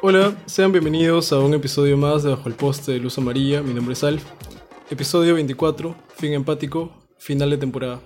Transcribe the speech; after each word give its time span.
Hola, 0.00 0.36
sean 0.46 0.72
bienvenidos 0.72 1.32
a 1.32 1.38
un 1.38 1.54
episodio 1.54 1.96
más 1.96 2.22
de 2.22 2.30
Bajo 2.30 2.48
el 2.48 2.54
Poste 2.54 2.92
de 2.92 2.98
Luz 2.98 3.18
Amarilla. 3.18 3.62
Mi 3.62 3.74
nombre 3.74 3.92
es 3.92 4.02
Alf. 4.02 4.24
Episodio 4.90 5.34
24, 5.34 5.94
fin 6.16 6.32
empático, 6.32 6.92
final 7.18 7.50
de 7.50 7.58
temporada. 7.58 8.00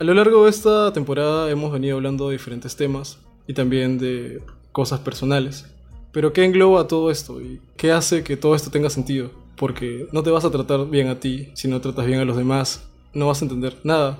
A 0.00 0.04
lo 0.04 0.14
largo 0.14 0.44
de 0.44 0.50
esta 0.50 0.92
temporada 0.92 1.50
hemos 1.50 1.72
venido 1.72 1.96
hablando 1.96 2.28
de 2.28 2.36
diferentes 2.36 2.74
temas 2.74 3.18
y 3.46 3.54
también 3.54 3.98
de 3.98 4.42
cosas 4.72 5.00
personales. 5.00 5.66
Pero 6.10 6.32
¿qué 6.32 6.44
engloba 6.44 6.88
todo 6.88 7.10
esto 7.10 7.40
y 7.40 7.60
qué 7.76 7.92
hace 7.92 8.24
que 8.24 8.36
todo 8.36 8.54
esto 8.54 8.70
tenga 8.70 8.90
sentido? 8.90 9.30
Porque 9.56 10.08
no 10.12 10.22
te 10.22 10.30
vas 10.30 10.44
a 10.44 10.50
tratar 10.50 10.88
bien 10.88 11.08
a 11.08 11.20
ti 11.20 11.50
si 11.54 11.68
no 11.68 11.80
tratas 11.80 12.06
bien 12.06 12.20
a 12.20 12.24
los 12.24 12.36
demás, 12.36 12.88
no 13.14 13.26
vas 13.26 13.42
a 13.42 13.44
entender 13.44 13.76
nada. 13.84 14.18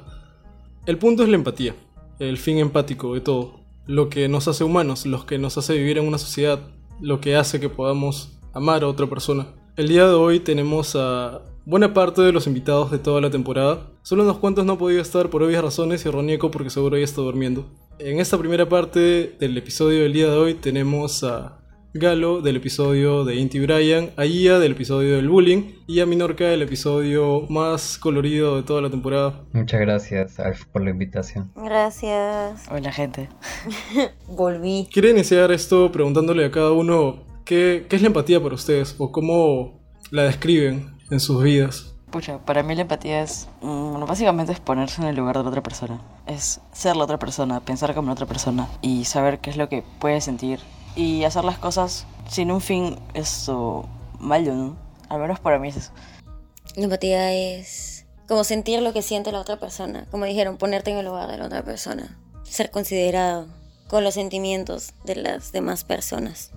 El 0.86 0.98
punto 0.98 1.22
es 1.22 1.28
la 1.28 1.36
empatía, 1.36 1.74
el 2.18 2.38
fin 2.38 2.58
empático 2.58 3.14
de 3.14 3.20
todo 3.20 3.60
lo 3.86 4.08
que 4.08 4.28
nos 4.28 4.48
hace 4.48 4.64
humanos, 4.64 5.06
lo 5.06 5.26
que 5.26 5.38
nos 5.38 5.58
hace 5.58 5.74
vivir 5.74 5.98
en 5.98 6.06
una 6.06 6.18
sociedad, 6.18 6.60
lo 7.00 7.20
que 7.20 7.36
hace 7.36 7.60
que 7.60 7.68
podamos 7.68 8.38
amar 8.52 8.82
a 8.82 8.88
otra 8.88 9.06
persona. 9.06 9.46
El 9.76 9.88
día 9.88 10.06
de 10.06 10.14
hoy 10.14 10.40
tenemos 10.40 10.94
a 10.96 11.42
buena 11.66 11.92
parte 11.94 12.22
de 12.22 12.32
los 12.32 12.46
invitados 12.46 12.90
de 12.90 12.98
toda 12.98 13.20
la 13.20 13.30
temporada. 13.30 13.90
Solo 14.02 14.22
unos 14.22 14.38
cuantos 14.38 14.64
no 14.64 14.72
han 14.72 14.78
podido 14.78 15.02
estar 15.02 15.30
por 15.30 15.42
obvias 15.42 15.64
razones 15.64 16.04
y 16.04 16.10
Ronieco 16.10 16.50
porque 16.50 16.70
seguro 16.70 16.96
ya 16.96 17.04
está 17.04 17.22
durmiendo. 17.22 17.66
En 17.98 18.20
esta 18.20 18.38
primera 18.38 18.68
parte 18.68 19.36
del 19.38 19.56
episodio 19.56 20.02
del 20.02 20.12
día 20.12 20.28
de 20.28 20.36
hoy 20.36 20.54
tenemos 20.54 21.24
a 21.24 21.58
Galo 21.96 22.40
del 22.40 22.56
episodio 22.56 23.24
de 23.24 23.36
Inti 23.36 23.60
Brian, 23.60 24.10
a 24.16 24.26
Ia 24.26 24.58
del 24.58 24.72
episodio 24.72 25.14
del 25.14 25.28
bullying 25.28 25.74
y 25.86 26.00
a 26.00 26.06
Minorca 26.06 26.42
del 26.42 26.62
episodio 26.62 27.46
más 27.48 27.98
colorido 27.98 28.56
de 28.56 28.64
toda 28.64 28.82
la 28.82 28.90
temporada. 28.90 29.44
Muchas 29.52 29.78
gracias, 29.78 30.40
Alf, 30.40 30.64
por 30.64 30.82
la 30.82 30.90
invitación. 30.90 31.52
Gracias. 31.54 32.64
Hola, 32.68 32.90
gente. 32.90 33.28
Volví. 34.26 34.88
Quiero 34.92 35.08
iniciar 35.08 35.52
esto 35.52 35.92
preguntándole 35.92 36.44
a 36.44 36.50
cada 36.50 36.72
uno 36.72 37.22
qué, 37.44 37.86
qué 37.88 37.94
es 37.94 38.02
la 38.02 38.08
empatía 38.08 38.42
para 38.42 38.56
ustedes 38.56 38.96
o 38.98 39.12
cómo 39.12 39.80
la 40.10 40.24
describen 40.24 40.96
en 41.12 41.20
sus 41.20 41.44
vidas. 41.44 41.94
Pucha, 42.10 42.38
para 42.44 42.64
mí 42.64 42.74
la 42.74 42.82
empatía 42.82 43.22
es, 43.22 43.48
mm, 43.60 43.90
bueno, 43.90 44.06
básicamente 44.06 44.52
es 44.52 44.58
ponerse 44.58 45.00
en 45.00 45.06
el 45.06 45.14
lugar 45.14 45.36
de 45.36 45.44
la 45.44 45.48
otra 45.48 45.62
persona. 45.62 46.00
Es 46.26 46.60
ser 46.72 46.96
la 46.96 47.04
otra 47.04 47.20
persona, 47.20 47.60
pensar 47.60 47.94
como 47.94 48.06
la 48.06 48.14
otra 48.14 48.26
persona 48.26 48.68
y 48.82 49.04
saber 49.04 49.38
qué 49.38 49.50
es 49.50 49.56
lo 49.56 49.68
que 49.68 49.84
puede 50.00 50.20
sentir 50.20 50.58
y 50.96 51.24
hacer 51.24 51.44
las 51.44 51.58
cosas 51.58 52.06
sin 52.28 52.50
un 52.50 52.60
fin 52.60 52.96
esto 53.14 53.88
malo, 54.18 54.54
¿no? 54.54 54.76
Al 55.08 55.20
menos 55.20 55.40
para 55.40 55.58
mí 55.58 55.68
es 55.68 55.76
eso. 55.76 55.92
La 56.76 56.84
empatía 56.84 57.32
es 57.32 58.06
como 58.26 58.44
sentir 58.44 58.80
lo 58.82 58.92
que 58.92 59.02
siente 59.02 59.32
la 59.32 59.40
otra 59.40 59.58
persona. 59.58 60.06
Como 60.10 60.24
dijeron, 60.24 60.56
ponerte 60.56 60.90
en 60.90 60.98
el 60.98 61.06
lugar 61.06 61.30
de 61.30 61.38
la 61.38 61.46
otra 61.46 61.62
persona. 61.62 62.18
Ser 62.42 62.70
considerado 62.70 63.46
con 63.88 64.02
los 64.02 64.14
sentimientos 64.14 64.94
de 65.04 65.16
las 65.16 65.52
demás 65.52 65.84
personas. 65.84 66.52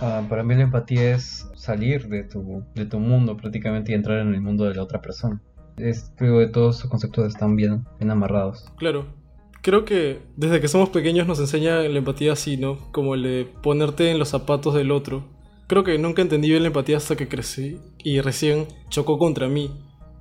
Ah, 0.00 0.24
para 0.28 0.42
mí 0.42 0.54
la 0.54 0.62
empatía 0.62 1.14
es 1.14 1.46
salir 1.54 2.08
de 2.08 2.24
tu, 2.24 2.64
de 2.74 2.86
tu 2.86 2.98
mundo 2.98 3.36
prácticamente 3.36 3.92
y 3.92 3.94
entrar 3.94 4.18
en 4.18 4.34
el 4.34 4.40
mundo 4.40 4.64
de 4.64 4.74
la 4.74 4.82
otra 4.82 5.00
persona. 5.00 5.40
Es, 5.76 6.12
creo 6.16 6.38
que 6.40 6.48
todos 6.48 6.78
esos 6.78 6.90
conceptos 6.90 7.26
están 7.28 7.56
bien, 7.56 7.84
bien 7.98 8.10
amarrados. 8.10 8.66
Claro, 8.76 9.06
creo 9.62 9.84
que 9.84 10.20
desde 10.36 10.60
que 10.60 10.68
somos 10.68 10.90
pequeños 10.90 11.26
nos 11.26 11.40
enseña 11.40 11.80
la 11.80 11.98
empatía 11.98 12.32
así, 12.34 12.56
¿no? 12.56 12.78
Como 12.92 13.14
el 13.14 13.22
de 13.22 13.44
ponerte 13.62 14.10
en 14.10 14.18
los 14.18 14.28
zapatos 14.28 14.74
del 14.74 14.90
otro. 14.90 15.24
Creo 15.68 15.84
que 15.84 15.96
nunca 15.98 16.20
entendí 16.22 16.50
bien 16.50 16.62
la 16.62 16.68
empatía 16.68 16.98
hasta 16.98 17.16
que 17.16 17.28
crecí 17.28 17.78
y 17.98 18.20
recién 18.20 18.66
chocó 18.90 19.18
contra 19.18 19.48
mí. 19.48 19.70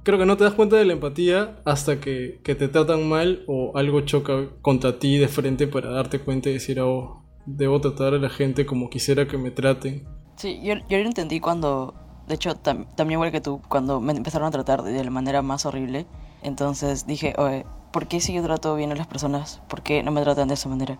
Creo 0.03 0.17
que 0.17 0.25
no 0.25 0.37
te 0.37 0.43
das 0.45 0.53
cuenta 0.53 0.77
de 0.77 0.85
la 0.85 0.93
empatía 0.93 1.61
hasta 1.65 1.99
que, 1.99 2.39
que 2.43 2.55
te 2.55 2.67
tratan 2.67 3.07
mal 3.07 3.43
o 3.47 3.73
algo 3.75 4.01
choca 4.01 4.47
contra 4.61 4.97
ti 4.97 5.17
de 5.17 5.27
frente 5.27 5.67
para 5.67 5.91
darte 5.91 6.19
cuenta 6.19 6.49
y 6.49 6.53
decir, 6.53 6.79
oh, 6.79 7.23
debo 7.45 7.81
tratar 7.81 8.13
a 8.13 8.17
la 8.17 8.29
gente 8.29 8.65
como 8.65 8.89
quisiera 8.89 9.27
que 9.27 9.37
me 9.37 9.51
traten. 9.51 10.07
Sí, 10.37 10.59
yo, 10.63 10.75
yo 10.89 10.97
lo 10.97 11.05
entendí 11.05 11.39
cuando, 11.39 11.93
de 12.27 12.35
hecho, 12.35 12.51
tam- 12.55 12.87
también 12.95 13.17
igual 13.17 13.31
que 13.31 13.41
tú, 13.41 13.61
cuando 13.67 13.99
me 13.99 14.13
empezaron 14.13 14.47
a 14.47 14.51
tratar 14.51 14.81
de 14.83 15.03
la 15.03 15.11
manera 15.11 15.41
más 15.41 15.65
horrible. 15.65 16.07
Entonces 16.41 17.05
dije, 17.05 17.35
oye, 17.37 17.65
¿por 17.91 18.07
qué 18.07 18.19
si 18.19 18.33
yo 18.33 18.43
trato 18.43 18.75
bien 18.75 18.91
a 18.91 18.95
las 18.95 19.07
personas? 19.07 19.61
¿Por 19.67 19.81
qué 19.81 20.03
no 20.03 20.11
me 20.11 20.21
tratan 20.21 20.47
de 20.47 20.55
esa 20.55 20.69
manera? 20.69 20.97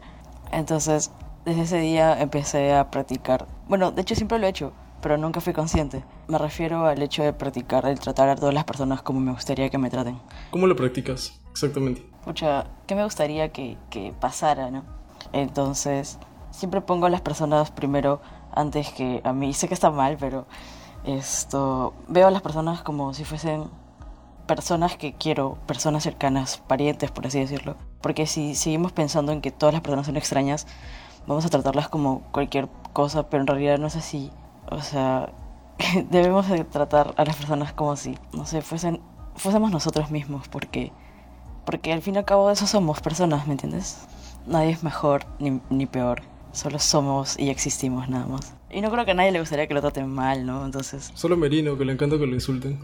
Entonces, 0.51 1.11
desde 1.45 1.61
ese 1.63 1.77
día 1.79 2.21
empecé 2.21 2.73
a 2.73 2.91
practicar. 2.91 3.47
Bueno, 3.67 3.91
de 3.91 4.01
hecho 4.01 4.15
siempre 4.15 4.37
lo 4.37 4.45
he 4.45 4.49
hecho, 4.49 4.73
pero 5.01 5.17
nunca 5.17 5.41
fui 5.41 5.53
consciente. 5.53 6.03
Me 6.27 6.37
refiero 6.37 6.85
al 6.85 7.01
hecho 7.01 7.23
de 7.23 7.33
practicar, 7.33 7.85
el 7.85 7.99
tratar 7.99 8.29
a 8.29 8.35
todas 8.35 8.53
las 8.53 8.65
personas 8.65 9.01
como 9.01 9.19
me 9.19 9.31
gustaría 9.31 9.69
que 9.69 9.77
me 9.77 9.89
traten. 9.89 10.19
¿Cómo 10.51 10.67
lo 10.67 10.75
practicas? 10.75 11.39
Exactamente. 11.51 12.05
Pucha, 12.23 12.67
¿qué 12.85 12.95
me 12.95 13.03
gustaría 13.03 13.51
que, 13.51 13.77
que 13.89 14.13
pasara, 14.19 14.69
no? 14.69 14.83
Entonces, 15.33 16.19
siempre 16.51 16.81
pongo 16.81 17.07
a 17.07 17.09
las 17.09 17.21
personas 17.21 17.71
primero 17.71 18.21
antes 18.53 18.89
que 18.91 19.21
a 19.23 19.33
mí. 19.33 19.53
Sé 19.53 19.67
que 19.67 19.73
está 19.73 19.89
mal, 19.91 20.17
pero 20.19 20.45
esto 21.03 21.93
veo 22.07 22.27
a 22.27 22.31
las 22.31 22.41
personas 22.41 22.81
como 22.83 23.13
si 23.13 23.23
fuesen 23.23 23.69
personas 24.51 24.97
que 24.97 25.13
quiero, 25.13 25.57
personas 25.65 26.03
cercanas, 26.03 26.57
parientes, 26.67 27.09
por 27.09 27.25
así 27.25 27.39
decirlo. 27.39 27.77
Porque 28.01 28.27
si 28.27 28.53
seguimos 28.53 28.91
pensando 28.91 29.31
en 29.31 29.39
que 29.39 29.49
todas 29.49 29.71
las 29.71 29.81
personas 29.81 30.07
son 30.07 30.17
extrañas, 30.17 30.67
vamos 31.25 31.45
a 31.45 31.49
tratarlas 31.49 31.87
como 31.87 32.23
cualquier 32.33 32.67
cosa, 32.91 33.29
pero 33.29 33.43
en 33.43 33.47
realidad 33.47 33.77
no 33.77 33.87
es 33.87 33.95
así. 33.95 34.29
O 34.69 34.81
sea, 34.81 35.31
debemos 36.09 36.49
de 36.49 36.65
tratar 36.65 37.13
a 37.15 37.23
las 37.23 37.37
personas 37.37 37.71
como 37.71 37.95
si, 37.95 38.17
no 38.33 38.45
sé, 38.45 38.61
fuesen, 38.61 38.99
fuésemos 39.37 39.71
nosotros 39.71 40.11
mismos, 40.11 40.49
porque, 40.49 40.91
porque 41.65 41.93
al 41.93 42.01
fin 42.01 42.15
y 42.15 42.17
al 42.17 42.25
cabo 42.25 42.51
eso 42.51 42.67
somos 42.67 42.99
personas, 42.99 43.47
¿me 43.47 43.53
entiendes? 43.53 44.05
Nadie 44.47 44.71
es 44.71 44.83
mejor 44.83 45.23
ni, 45.39 45.61
ni 45.69 45.85
peor, 45.85 46.23
solo 46.53 46.79
somos 46.79 47.37
y 47.39 47.49
existimos 47.49 48.09
nada 48.09 48.25
más. 48.25 48.55
Y 48.69 48.81
no 48.81 48.89
creo 48.91 49.05
que 49.05 49.11
a 49.11 49.13
nadie 49.13 49.31
le 49.31 49.39
gustaría 49.39 49.67
que 49.67 49.73
lo 49.73 49.81
traten 49.81 50.09
mal, 50.09 50.45
¿no? 50.45 50.65
Entonces, 50.65 51.11
Solo 51.15 51.35
Merino, 51.35 51.77
que 51.77 51.85
le 51.85 51.93
encanta 51.93 52.17
que 52.17 52.25
lo 52.25 52.33
insulten. 52.33 52.79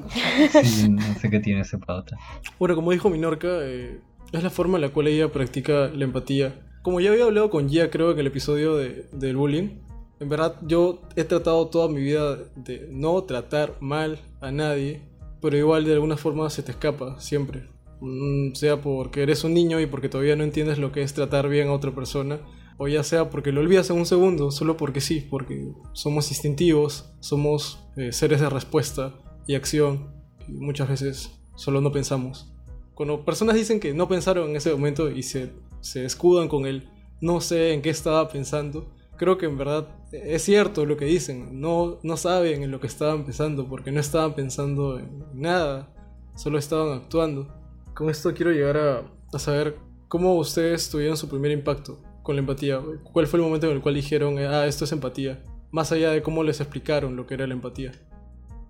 Sí, 0.63 0.89
no 0.89 1.01
sé 1.19 1.29
qué 1.29 1.39
tiene 1.39 1.61
ese 1.61 1.77
pata. 1.77 2.17
Bueno, 2.59 2.75
como 2.75 2.91
dijo 2.91 3.09
Minorca, 3.09 3.47
eh, 3.61 4.01
es 4.31 4.43
la 4.43 4.49
forma 4.49 4.77
en 4.77 4.81
la 4.81 4.89
cual 4.89 5.07
ella 5.07 5.31
practica 5.31 5.89
la 5.93 6.03
empatía. 6.03 6.61
Como 6.81 6.99
ya 6.99 7.11
había 7.11 7.25
hablado 7.25 7.49
con 7.49 7.69
Gia, 7.69 7.89
creo, 7.89 8.11
en 8.11 8.19
el 8.19 8.27
episodio 8.27 8.75
de, 8.75 9.07
del 9.11 9.37
bullying, 9.37 9.79
en 10.19 10.29
verdad 10.29 10.55
yo 10.63 11.01
he 11.15 11.23
tratado 11.23 11.67
toda 11.67 11.89
mi 11.89 12.01
vida 12.01 12.37
de 12.55 12.87
no 12.91 13.23
tratar 13.23 13.75
mal 13.79 14.19
a 14.41 14.51
nadie, 14.51 15.01
pero 15.41 15.57
igual 15.57 15.85
de 15.85 15.93
alguna 15.93 16.17
forma 16.17 16.49
se 16.49 16.63
te 16.63 16.71
escapa, 16.71 17.19
siempre. 17.19 17.69
Mm, 17.99 18.53
sea 18.53 18.81
porque 18.81 19.23
eres 19.23 19.43
un 19.43 19.53
niño 19.53 19.79
y 19.79 19.87
porque 19.87 20.09
todavía 20.09 20.35
no 20.35 20.43
entiendes 20.43 20.77
lo 20.77 20.91
que 20.91 21.01
es 21.01 21.13
tratar 21.13 21.49
bien 21.49 21.67
a 21.69 21.73
otra 21.73 21.91
persona, 21.91 22.39
o 22.77 22.87
ya 22.87 23.03
sea 23.03 23.29
porque 23.29 23.51
lo 23.51 23.61
olvidas 23.61 23.89
en 23.89 23.97
un 23.97 24.05
segundo, 24.05 24.51
solo 24.51 24.77
porque 24.77 25.01
sí, 25.01 25.25
porque 25.29 25.71
somos 25.93 26.29
instintivos, 26.29 27.11
somos 27.19 27.83
eh, 27.97 28.11
seres 28.11 28.39
de 28.39 28.49
respuesta 28.49 29.15
y 29.47 29.55
acción, 29.55 30.11
y 30.47 30.53
muchas 30.53 30.87
veces 30.87 31.31
solo 31.55 31.81
no 31.81 31.91
pensamos. 31.91 32.53
Cuando 32.93 33.25
personas 33.25 33.55
dicen 33.55 33.79
que 33.79 33.93
no 33.93 34.07
pensaron 34.07 34.49
en 34.49 34.55
ese 34.55 34.71
momento 34.71 35.09
y 35.09 35.23
se, 35.23 35.51
se 35.81 36.05
escudan 36.05 36.47
con 36.47 36.65
el 36.65 36.89
no 37.19 37.41
sé 37.41 37.73
en 37.73 37.81
qué 37.81 37.89
estaba 37.89 38.29
pensando, 38.29 38.93
creo 39.17 39.39
que 39.39 39.47
en 39.47 39.57
verdad 39.57 39.87
es 40.11 40.43
cierto 40.43 40.85
lo 40.85 40.97
que 40.97 41.05
dicen, 41.05 41.59
no, 41.59 41.99
no 42.03 42.15
saben 42.15 42.61
en 42.61 42.71
lo 42.71 42.79
que 42.79 42.87
estaban 42.87 43.25
pensando, 43.25 43.67
porque 43.67 43.91
no 43.91 43.99
estaban 43.99 44.35
pensando 44.35 44.99
en 44.99 45.23
nada, 45.33 45.93
solo 46.35 46.59
estaban 46.59 46.95
actuando. 46.95 47.47
Con 47.95 48.11
esto 48.11 48.33
quiero 48.35 48.51
llegar 48.51 48.77
a, 48.77 49.11
a 49.33 49.39
saber 49.39 49.77
cómo 50.07 50.35
ustedes 50.35 50.89
tuvieron 50.89 51.17
su 51.17 51.27
primer 51.27 51.51
impacto 51.51 51.99
con 52.27 52.35
la 52.35 52.41
empatía. 52.41 52.81
¿Cuál 53.13 53.25
fue 53.25 53.39
el 53.39 53.45
momento 53.45 53.67
en 53.67 53.77
el 53.77 53.81
cual 53.81 53.95
dijeron, 53.95 54.37
ah, 54.37 54.65
esto 54.65 54.83
es 54.83 54.91
empatía? 54.91 55.41
Más 55.71 55.93
allá 55.93 56.11
de 56.11 56.21
cómo 56.21 56.43
les 56.43 56.59
explicaron 56.59 57.15
lo 57.15 57.25
que 57.25 57.35
era 57.35 57.47
la 57.47 57.53
empatía. 57.53 57.93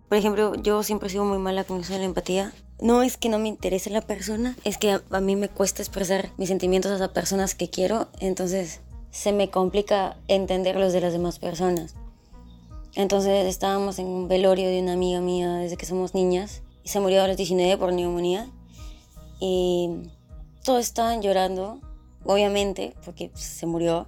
Por 0.08 0.16
ejemplo, 0.20 0.54
yo 0.54 0.84
siempre 0.84 1.10
he 1.12 1.20
muy 1.20 1.40
mala 1.40 1.64
con 1.64 1.80
eso 1.80 1.94
de 1.94 2.00
la 2.00 2.06
empatía. 2.06 2.54
No 2.80 3.02
es 3.02 3.18
que 3.18 3.30
no 3.30 3.40
me 3.40 3.48
interese 3.48 3.90
la 3.90 4.02
persona, 4.02 4.56
es 4.64 4.78
que 4.78 4.92
a, 4.92 5.02
a 5.10 5.22
mí 5.22 5.36
me 5.36 5.50
cuesta 5.50 5.82
expresar 5.82 6.30
mis 6.38 6.50
sentimientos 6.50 6.92
a 6.92 7.00
las 7.00 7.10
personas 7.10 7.56
que 7.56 7.68
quiero, 7.68 8.10
entonces 8.20 8.82
se 9.10 9.34
me 9.34 9.50
complica 9.50 10.18
entender 10.28 10.76
los 10.76 10.94
de 10.94 11.02
las 11.02 11.14
demás 11.14 11.40
personas. 11.40 11.96
Entonces 12.94 13.48
estábamos 13.48 13.98
en 13.98 14.06
un 14.06 14.28
velorio 14.28 14.70
de 14.70 14.84
una 14.84 14.94
amiga 14.94 15.20
mía 15.20 15.56
desde 15.56 15.78
que 15.78 15.88
somos 15.88 16.14
niñas 16.14 16.62
y 16.84 16.90
se 16.90 17.00
murió 17.00 17.24
a 17.24 17.28
los 17.28 17.38
19 17.38 17.76
por 17.78 17.92
neumonía 17.92 18.48
y 19.40 19.90
todos 20.64 20.82
estaban 20.82 21.24
llorando, 21.24 21.82
obviamente, 22.28 22.96
porque 23.04 23.32
se 23.34 23.66
murió. 23.66 24.08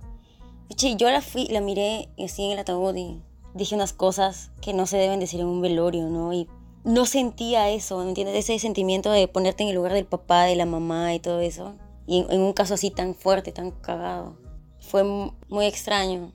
Yo 0.77 1.09
la 1.09 1.21
fui, 1.21 1.47
la 1.47 1.61
miré 1.61 2.09
así 2.23 2.43
en 2.45 2.51
el 2.51 2.59
ataúd 2.59 2.95
y 2.95 3.21
dije 3.55 3.73
unas 3.73 3.93
cosas 3.93 4.51
que 4.61 4.73
no 4.73 4.85
se 4.85 4.97
deben 4.97 5.19
decir 5.19 5.39
en 5.39 5.47
un 5.47 5.61
velorio, 5.61 6.07
¿no? 6.09 6.31
Y 6.31 6.47
no 6.83 7.05
sentía 7.05 7.69
eso, 7.69 7.97
¿me 7.97 8.09
entiendes? 8.09 8.35
Ese 8.35 8.59
sentimiento 8.59 9.11
de 9.11 9.27
ponerte 9.27 9.63
en 9.63 9.69
el 9.69 9.75
lugar 9.75 9.93
del 9.93 10.05
papá, 10.05 10.43
de 10.43 10.55
la 10.55 10.65
mamá 10.65 11.13
y 11.15 11.19
todo 11.19 11.39
eso. 11.39 11.73
Y 12.05 12.19
en, 12.19 12.31
en 12.31 12.41
un 12.41 12.53
caso 12.53 12.75
así 12.75 12.91
tan 12.91 13.15
fuerte, 13.15 13.51
tan 13.51 13.71
cagado. 13.71 14.37
Fue 14.79 15.03
mu- 15.03 15.31
muy 15.49 15.65
extraño 15.65 16.31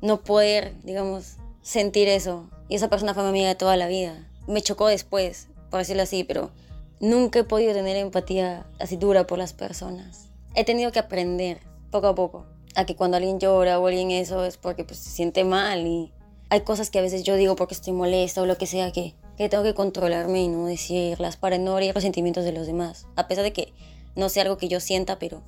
no 0.00 0.22
poder, 0.22 0.74
digamos, 0.82 1.36
sentir 1.60 2.08
eso. 2.08 2.48
Y 2.68 2.76
esa 2.76 2.88
persona 2.88 3.14
fue 3.14 3.22
mi 3.24 3.28
amiga 3.28 3.48
de 3.48 3.54
toda 3.54 3.76
la 3.76 3.86
vida. 3.86 4.28
Me 4.48 4.62
chocó 4.62 4.86
después, 4.88 5.48
por 5.70 5.78
decirlo 5.78 6.02
así, 6.02 6.24
pero 6.24 6.50
nunca 6.98 7.40
he 7.40 7.44
podido 7.44 7.72
tener 7.72 7.96
empatía 7.96 8.66
así 8.80 8.96
dura 8.96 9.26
por 9.26 9.38
las 9.38 9.52
personas. 9.52 10.30
He 10.54 10.64
tenido 10.64 10.92
que 10.92 10.98
aprender 10.98 11.60
poco 11.90 12.08
a 12.08 12.14
poco 12.14 12.46
a 12.74 12.84
que 12.86 12.96
cuando 12.96 13.16
alguien 13.16 13.38
llora 13.38 13.78
o 13.78 13.86
alguien 13.86 14.10
eso 14.10 14.44
es 14.44 14.56
porque 14.56 14.84
pues, 14.84 14.98
se 14.98 15.10
siente 15.10 15.44
mal 15.44 15.86
y 15.86 16.12
hay 16.50 16.62
cosas 16.62 16.90
que 16.90 16.98
a 16.98 17.02
veces 17.02 17.22
yo 17.22 17.36
digo 17.36 17.56
porque 17.56 17.74
estoy 17.74 17.92
molesta 17.92 18.42
o 18.42 18.46
lo 18.46 18.58
que 18.58 18.66
sea 18.66 18.92
que, 18.92 19.14
que 19.36 19.48
tengo 19.48 19.64
que 19.64 19.74
controlarme 19.74 20.42
y 20.42 20.48
no 20.48 20.66
decirlas 20.66 21.36
para 21.36 21.58
no 21.58 21.78
herir 21.78 21.94
los 21.94 22.02
sentimientos 22.02 22.44
de 22.44 22.52
los 22.52 22.66
demás. 22.66 23.06
A 23.16 23.28
pesar 23.28 23.44
de 23.44 23.52
que 23.52 23.72
no 24.16 24.28
sea 24.28 24.42
algo 24.42 24.58
que 24.58 24.68
yo 24.68 24.80
sienta, 24.80 25.18
pero 25.18 25.42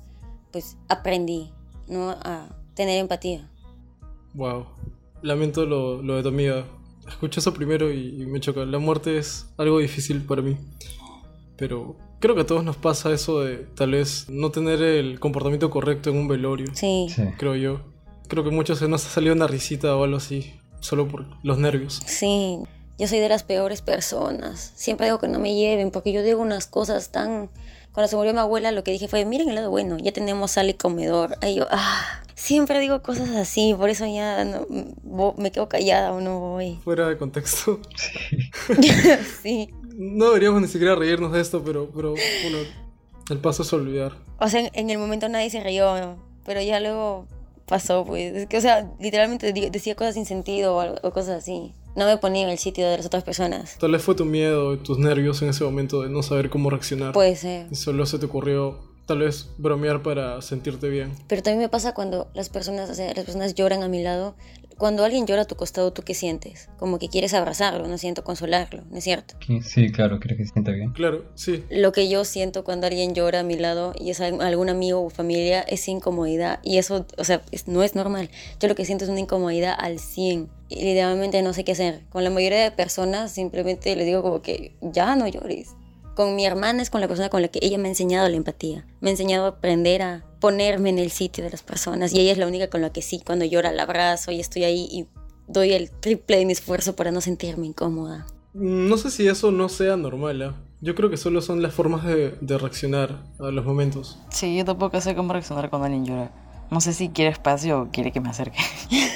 pues 0.51 0.77
aprendí 0.87 1.51
¿no? 1.87 2.09
a 2.09 2.49
tener 2.73 2.97
empatía. 2.97 3.49
Wow. 4.33 4.65
Lamento 5.21 5.65
lo, 5.65 6.01
lo 6.01 6.15
de 6.15 6.23
tu 6.23 6.29
amiga. 6.29 6.65
Escucho 7.07 7.39
eso 7.39 7.53
primero 7.53 7.91
y, 7.91 8.21
y 8.21 8.25
me 8.25 8.39
choca. 8.39 8.65
La 8.65 8.79
muerte 8.79 9.17
es 9.17 9.47
algo 9.57 9.79
difícil 9.79 10.25
para 10.25 10.41
mí. 10.41 10.57
Pero 11.55 11.97
creo 12.25 12.35
que 12.35 12.41
a 12.41 12.45
todos 12.45 12.63
nos 12.63 12.75
pasa 12.77 13.11
eso 13.13 13.41
de 13.41 13.57
tal 13.75 13.91
vez 13.91 14.25
no 14.29 14.51
tener 14.51 14.81
el 14.81 15.19
comportamiento 15.19 15.69
correcto 15.69 16.09
en 16.09 16.17
un 16.17 16.27
velorio. 16.27 16.67
Sí, 16.73 17.07
Sí. 17.13 17.23
Creo 17.37 17.55
yo. 17.55 17.81
Creo 18.27 18.43
que 18.43 18.49
muchos 18.49 18.79
se 18.79 18.87
nos 18.87 19.05
ha 19.05 19.09
salido 19.09 19.33
una 19.35 19.47
risita 19.47 19.95
o 19.95 20.03
algo 20.03 20.17
así. 20.17 20.53
Solo 20.79 21.07
por 21.07 21.25
los 21.43 21.57
nervios. 21.57 22.01
sí. 22.05 22.59
Yo 22.97 23.07
soy 23.09 23.19
de 23.19 23.27
las 23.27 23.43
peores 23.43 23.81
personas. 23.81 24.71
Siempre 24.75 25.07
digo 25.07 25.19
que 25.19 25.27
no 25.27 25.37
me 25.37 25.53
lleven 25.53 25.91
porque 25.91 26.13
yo 26.13 26.23
digo 26.23 26.41
unas 26.41 26.65
cosas 26.65 27.09
tan... 27.11 27.49
Cuando 27.91 28.07
se 28.09 28.15
murió 28.15 28.31
mi 28.33 28.39
abuela 28.39 28.71
lo 28.71 28.85
que 28.85 28.91
dije 28.91 29.09
fue, 29.09 29.25
miren 29.25 29.49
el 29.49 29.55
lado 29.55 29.69
bueno, 29.69 29.97
ya 29.97 30.13
tenemos 30.13 30.51
sala 30.51 30.69
y 30.69 30.73
comedor. 30.75 31.37
Ahí 31.41 31.55
yo, 31.55 31.67
ah, 31.71 32.21
siempre 32.35 32.79
digo 32.79 33.01
cosas 33.01 33.31
así, 33.31 33.73
por 33.77 33.89
eso 33.89 34.05
ya 34.05 34.45
no- 34.45 34.65
me 35.37 35.51
quedo 35.51 35.67
callada 35.67 36.13
o 36.13 36.21
no 36.21 36.39
voy. 36.39 36.79
Fuera 36.85 37.09
de 37.09 37.17
contexto. 37.17 37.81
sí. 39.43 39.69
No 39.97 40.25
deberíamos 40.27 40.61
ni 40.61 40.67
siquiera 40.67 40.95
reírnos 40.95 41.31
de 41.31 41.41
esto, 41.41 41.63
pero, 41.63 41.89
pero 41.95 42.11
bueno, 42.43 42.57
el 43.29 43.37
paso 43.39 43.63
es 43.63 43.71
olvidar. 43.73 44.13
O 44.39 44.49
sea, 44.49 44.59
en, 44.61 44.69
en 44.73 44.89
el 44.89 44.97
momento 44.97 45.29
nadie 45.29 45.49
se 45.49 45.61
rió, 45.61 46.17
pero 46.45 46.61
ya 46.61 46.79
luego 46.79 47.27
pasó, 47.65 48.05
pues. 48.05 48.35
Es 48.35 48.47
que, 48.47 48.57
o 48.57 48.61
sea, 48.61 48.91
literalmente 48.99 49.51
decía 49.71 49.95
cosas 49.95 50.15
sin 50.15 50.25
sentido 50.25 50.75
o, 50.75 50.79
algo- 50.81 50.97
o 51.03 51.11
cosas 51.11 51.37
así. 51.43 51.73
No 51.95 52.05
me 52.05 52.17
ponía 52.17 52.43
en 52.43 52.49
el 52.49 52.57
sitio 52.57 52.89
de 52.89 52.97
las 52.97 53.05
otras 53.05 53.23
personas. 53.23 53.77
Tal 53.79 53.91
vez 53.93 54.01
fue 54.01 54.15
tu 54.15 54.25
miedo 54.25 54.73
y 54.73 54.77
tus 54.77 54.99
nervios 54.99 55.41
en 55.41 55.49
ese 55.49 55.63
momento 55.63 56.01
de 56.01 56.09
no 56.09 56.23
saber 56.23 56.49
cómo 56.49 56.69
reaccionar. 56.69 57.13
Puede 57.13 57.37
ser. 57.37 57.67
Y 57.71 57.75
solo 57.75 58.05
se 58.05 58.19
te 58.19 58.25
ocurrió 58.25 58.79
tal 59.05 59.19
vez 59.19 59.49
bromear 59.57 60.03
para 60.03 60.41
sentirte 60.41 60.89
bien. 60.89 61.13
Pero 61.27 61.41
también 61.41 61.59
me 61.61 61.69
pasa 61.69 61.93
cuando 61.93 62.27
las 62.33 62.49
personas, 62.49 62.89
o 62.89 62.93
sea, 62.95 63.13
las 63.13 63.23
personas 63.23 63.55
lloran 63.55 63.81
a 63.81 63.87
mi 63.87 64.03
lado. 64.03 64.35
Cuando 64.77 65.03
alguien 65.05 65.25
llora 65.25 65.43
a 65.43 65.45
tu 65.45 65.55
costado, 65.55 65.93
¿tú 65.93 66.01
qué 66.01 66.13
sientes? 66.13 66.69
Como 66.77 66.99
que 66.99 67.07
quieres 67.07 67.33
abrazarlo, 67.33 67.87
no 67.87 67.97
siento 67.97 68.23
consolarlo, 68.23 68.83
¿no 68.89 68.97
es 68.97 69.03
cierto? 69.05 69.35
Sí, 69.63 69.89
claro, 69.91 70.19
creo 70.19 70.37
que 70.37 70.45
se 70.45 70.51
sienta 70.53 70.71
bien. 70.71 70.91
Claro, 70.91 71.25
sí. 71.35 71.63
Lo 71.69 71.91
que 71.91 72.09
yo 72.09 72.25
siento 72.25 72.63
cuando 72.63 72.87
alguien 72.87 73.13
llora 73.15 73.39
a 73.39 73.43
mi 73.43 73.55
lado 73.57 73.93
y 73.97 74.09
es 74.09 74.19
al- 74.19 74.41
algún 74.41 74.69
amigo 74.69 75.01
o 75.03 75.09
familia 75.09 75.61
es 75.61 75.87
incomodidad. 75.87 76.59
Y 76.63 76.77
eso, 76.77 77.05
o 77.17 77.23
sea, 77.23 77.41
es- 77.51 77.67
no 77.67 77.83
es 77.83 77.95
normal. 77.95 78.29
Yo 78.59 78.67
lo 78.67 78.75
que 78.75 78.85
siento 78.85 79.05
es 79.05 79.09
una 79.09 79.19
incomodidad 79.21 79.75
al 79.77 79.99
100. 79.99 80.49
Y 80.67 80.83
literalmente 80.83 81.41
no 81.41 81.53
sé 81.53 81.63
qué 81.63 81.71
hacer. 81.73 82.01
Con 82.09 82.23
la 82.23 82.29
mayoría 82.29 82.61
de 82.63 82.71
personas 82.71 83.31
simplemente 83.31 83.95
les 83.95 84.05
digo 84.05 84.21
como 84.23 84.41
que 84.41 84.75
ya 84.81 85.15
no 85.15 85.27
llores. 85.27 85.69
Con 86.15 86.35
mi 86.35 86.45
hermana 86.45 86.81
es 86.81 86.89
con 86.89 87.01
la 87.01 87.07
persona 87.07 87.29
con 87.29 87.41
la 87.41 87.49
que 87.49 87.59
ella 87.61 87.77
me 87.77 87.87
ha 87.87 87.91
enseñado 87.91 88.27
la 88.29 88.37
empatía. 88.37 88.85
Me 89.01 89.09
ha 89.09 89.11
enseñado 89.11 89.45
a 89.45 89.49
aprender 89.49 90.01
a 90.01 90.25
ponerme 90.45 90.91
en 90.91 90.99
el 90.99 91.09
sitio 91.09 91.43
de 91.43 91.49
las 91.49 91.63
personas. 91.63 92.13
Y 92.13 92.19
ella 92.19 92.31
es 92.31 92.37
la 92.37 92.45
única 92.45 92.69
con 92.69 92.79
la 92.79 92.91
que 92.91 93.01
sí, 93.01 93.19
cuando 93.25 93.45
llora 93.45 93.71
la 93.71 93.81
abrazo 93.81 94.31
y 94.31 94.39
estoy 94.39 94.63
ahí 94.63 94.87
y 94.91 95.07
doy 95.47 95.73
el 95.73 95.89
triple 95.89 96.37
de 96.37 96.45
mi 96.45 96.51
esfuerzo 96.51 96.95
para 96.95 97.09
no 97.09 97.19
sentirme 97.19 97.65
incómoda. 97.65 98.27
No 98.53 98.95
sé 98.97 99.09
si 99.09 99.27
eso 99.27 99.49
no 99.49 99.69
sea 99.69 99.97
normal, 99.97 100.41
¿ah? 100.43 100.55
Yo 100.81 100.93
creo 100.93 101.09
que 101.09 101.17
solo 101.17 101.41
son 101.41 101.63
las 101.63 101.73
formas 101.73 102.05
de, 102.05 102.37
de 102.41 102.59
reaccionar 102.59 103.23
a 103.39 103.49
los 103.49 103.65
momentos. 103.65 104.19
Sí, 104.29 104.55
yo 104.55 104.63
tampoco 104.65 105.01
sé 105.01 105.15
cómo 105.15 105.33
reaccionar 105.33 105.71
cuando 105.71 105.87
alguien 105.87 106.05
llora. 106.05 106.31
No 106.69 106.79
sé 106.79 106.93
si 106.93 107.09
quiere 107.09 107.31
espacio 107.31 107.81
o 107.81 107.87
quiere 107.91 108.11
que 108.11 108.21
me 108.21 108.29
acerque. 108.29 108.59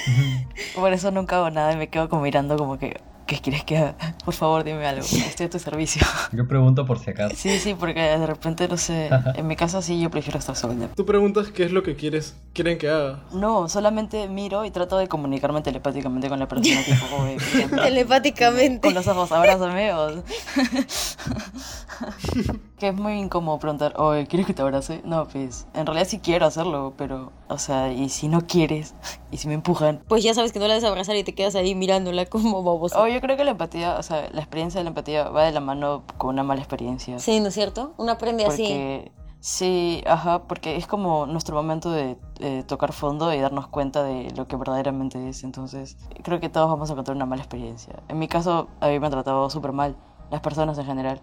Por 0.74 0.92
eso 0.92 1.12
nunca 1.12 1.36
hago 1.36 1.50
nada 1.50 1.72
y 1.74 1.76
me 1.76 1.90
quedo 1.90 2.08
como 2.08 2.22
mirando 2.22 2.56
como 2.56 2.76
que, 2.76 3.00
¿qué 3.30 3.38
quieres 3.40 3.62
que 3.62 3.78
haga? 3.78 3.94
Por 4.24 4.34
favor, 4.34 4.64
dime 4.64 4.84
algo. 4.86 5.02
Estoy 5.04 5.46
a 5.46 5.50
tu 5.50 5.58
servicio. 5.60 6.02
Yo 6.32 6.48
pregunto 6.48 6.84
por 6.84 6.98
si 6.98 7.10
acaso. 7.10 7.34
Sí, 7.36 7.58
sí, 7.60 7.74
porque 7.74 8.00
de 8.00 8.26
repente, 8.26 8.66
no 8.66 8.76
sé, 8.76 9.08
en 9.36 9.46
mi 9.46 9.54
caso 9.56 9.80
sí 9.82 10.00
yo 10.00 10.10
prefiero 10.10 10.38
estar 10.38 10.56
sola. 10.56 10.88
Tú 10.96 11.04
preguntas 11.06 11.48
qué 11.48 11.64
es 11.64 11.72
lo 11.72 11.82
que 11.82 11.96
quieres, 11.96 12.34
quieren 12.52 12.78
que 12.78 12.88
haga. 12.88 13.20
No, 13.32 13.68
solamente 13.68 14.28
miro 14.28 14.64
y 14.64 14.70
trato 14.70 14.98
de 14.98 15.08
comunicarme 15.08 15.60
telepáticamente 15.62 16.28
con 16.28 16.38
la 16.38 16.48
persona 16.48 16.82
tipo, 16.82 17.16
"Oye, 17.16 17.34
por 17.34 17.42
ejemplo, 17.42 17.82
Telepáticamente. 17.82 18.80
con 18.80 18.94
los 18.94 19.06
ojos, 19.06 19.32
abrázame 19.32 19.92
o... 19.94 20.22
que 22.80 22.88
es 22.88 22.94
muy 22.96 23.12
incómodo 23.12 23.58
preguntar, 23.58 23.94
oye, 23.96 24.26
¿quieres 24.26 24.46
que 24.46 24.54
te 24.54 24.62
abrace? 24.62 25.02
No, 25.04 25.28
pues, 25.28 25.68
en 25.74 25.86
realidad 25.86 26.08
sí 26.08 26.18
quiero 26.18 26.46
hacerlo, 26.46 26.94
pero, 26.96 27.30
o 27.48 27.58
sea, 27.58 27.92
y 27.92 28.08
si 28.08 28.26
no 28.26 28.40
quieres, 28.40 28.94
y 29.30 29.36
si 29.36 29.46
me 29.46 29.54
empujan... 29.54 30.02
Pues 30.08 30.24
ya 30.24 30.34
sabes 30.34 30.52
que 30.52 30.58
no 30.58 30.66
la 30.66 30.74
debes 30.74 30.88
abrazar 30.88 31.14
y 31.14 31.22
te 31.22 31.34
quedas 31.34 31.54
ahí 31.54 31.76
mirándola 31.76 32.26
como 32.26 32.64
babosa. 32.64 33.00
Oh, 33.00 33.06
yo 33.06 33.20
creo 33.20 33.36
que 33.36 33.44
la 33.44 33.52
empatía, 33.52 33.96
o 33.96 34.02
sea, 34.02 34.28
la 34.32 34.40
experiencia 34.40 34.80
de 34.80 34.84
la 34.84 34.88
empatía 34.88 35.28
va 35.28 35.44
de 35.44 35.52
la 35.52 35.60
mano 35.60 36.02
con 36.18 36.30
una 36.30 36.42
mala 36.42 36.60
experiencia. 36.60 37.20
Sí, 37.20 37.38
¿no 37.38 37.48
es 37.48 37.54
cierto? 37.54 37.92
Uno 37.98 38.10
aprende 38.10 38.44
así. 38.46 39.04
Sí, 39.40 40.04
ajá, 40.06 40.42
porque 40.42 40.76
es 40.76 40.86
como 40.86 41.24
nuestro 41.24 41.56
momento 41.56 41.90
de 41.90 42.18
eh, 42.40 42.62
tocar 42.66 42.92
fondo 42.92 43.32
y 43.32 43.40
darnos 43.40 43.68
cuenta 43.68 44.02
de 44.02 44.30
lo 44.36 44.46
que 44.46 44.56
verdaderamente 44.56 45.30
es. 45.30 45.44
Entonces, 45.44 45.96
creo 46.22 46.40
que 46.40 46.50
todos 46.50 46.68
vamos 46.68 46.90
a 46.90 46.92
encontrar 46.92 47.16
una 47.16 47.24
mala 47.24 47.42
experiencia. 47.42 48.02
En 48.08 48.18
mi 48.18 48.28
caso, 48.28 48.68
a 48.80 48.88
mí 48.88 48.98
me 48.98 49.06
han 49.06 49.12
tratado 49.12 49.48
súper 49.48 49.72
mal, 49.72 49.96
las 50.30 50.42
personas 50.42 50.76
en 50.76 50.84
general. 50.84 51.22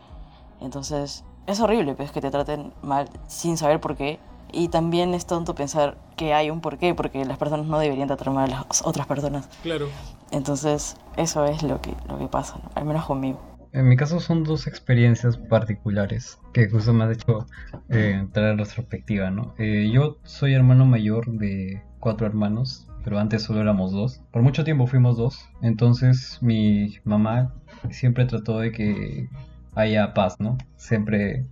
Entonces, 0.62 1.24
es 1.48 1.60
horrible, 1.62 1.96
pues, 1.96 2.12
que 2.12 2.22
te 2.22 2.30
traten 2.30 2.74
mal 2.82 3.10
sin 3.28 3.58
saber 3.58 3.80
por 3.80 3.96
qué. 3.96 4.20
Y 4.52 4.70
también 4.70 5.14
es 5.14 5.26
tonto 5.26 5.56
pensar 5.56 5.98
que 6.16 6.34
hay 6.34 6.50
un 6.50 6.62
porqué, 6.62 6.94
porque 6.94 7.26
las 7.26 7.38
personas 7.38 7.66
no 7.66 7.80
deberían 7.80 8.08
tratar 8.08 8.32
mal 8.32 8.54
a 8.54 8.66
las 8.68 8.86
otras 8.86 9.08
personas. 9.08 9.50
Claro. 9.64 9.88
Entonces, 10.32 10.96
eso 11.18 11.46
es 11.46 11.64
lo 11.64 11.82
que, 11.82 11.94
lo 12.08 12.18
que 12.18 12.28
pasa, 12.28 12.60
¿no? 12.64 12.70
al 12.76 12.86
menos 12.86 13.06
conmigo. 13.06 13.40
En 13.74 13.88
mi 13.88 13.98
caso 13.98 14.20
son 14.20 14.44
dos 14.44 14.66
experiencias 14.66 15.38
particulares 15.38 16.40
que 16.54 16.70
justo 16.70 16.94
me 16.94 17.04
has 17.04 17.18
hecho 17.18 17.46
eh, 17.90 18.16
entrar 18.18 18.52
en 18.52 18.58
retrospectiva, 18.58 19.30
¿no? 19.30 19.54
Eh, 19.58 19.92
yo 19.94 20.18
soy 20.24 20.54
hermano 20.54 20.86
mayor 20.86 21.28
de 21.28 21.84
cuatro 22.00 22.26
hermanos, 22.26 22.88
pero 23.04 23.20
antes 23.20 23.44
solo 23.44 23.62
éramos 23.62 23.92
dos. 23.92 24.22
Por 24.32 24.42
mucho 24.42 24.64
tiempo 24.64 24.88
fuimos 24.88 25.18
dos, 25.18 25.50
entonces 25.62 26.40
mi 26.42 26.96
mamá 27.04 27.54
siempre 27.92 28.26
trató 28.26 28.60
de 28.60 28.72
que 28.72 29.30
haya 29.78 30.14
paz, 30.14 30.40
¿no? 30.40 30.58
Siempre 30.76 31.46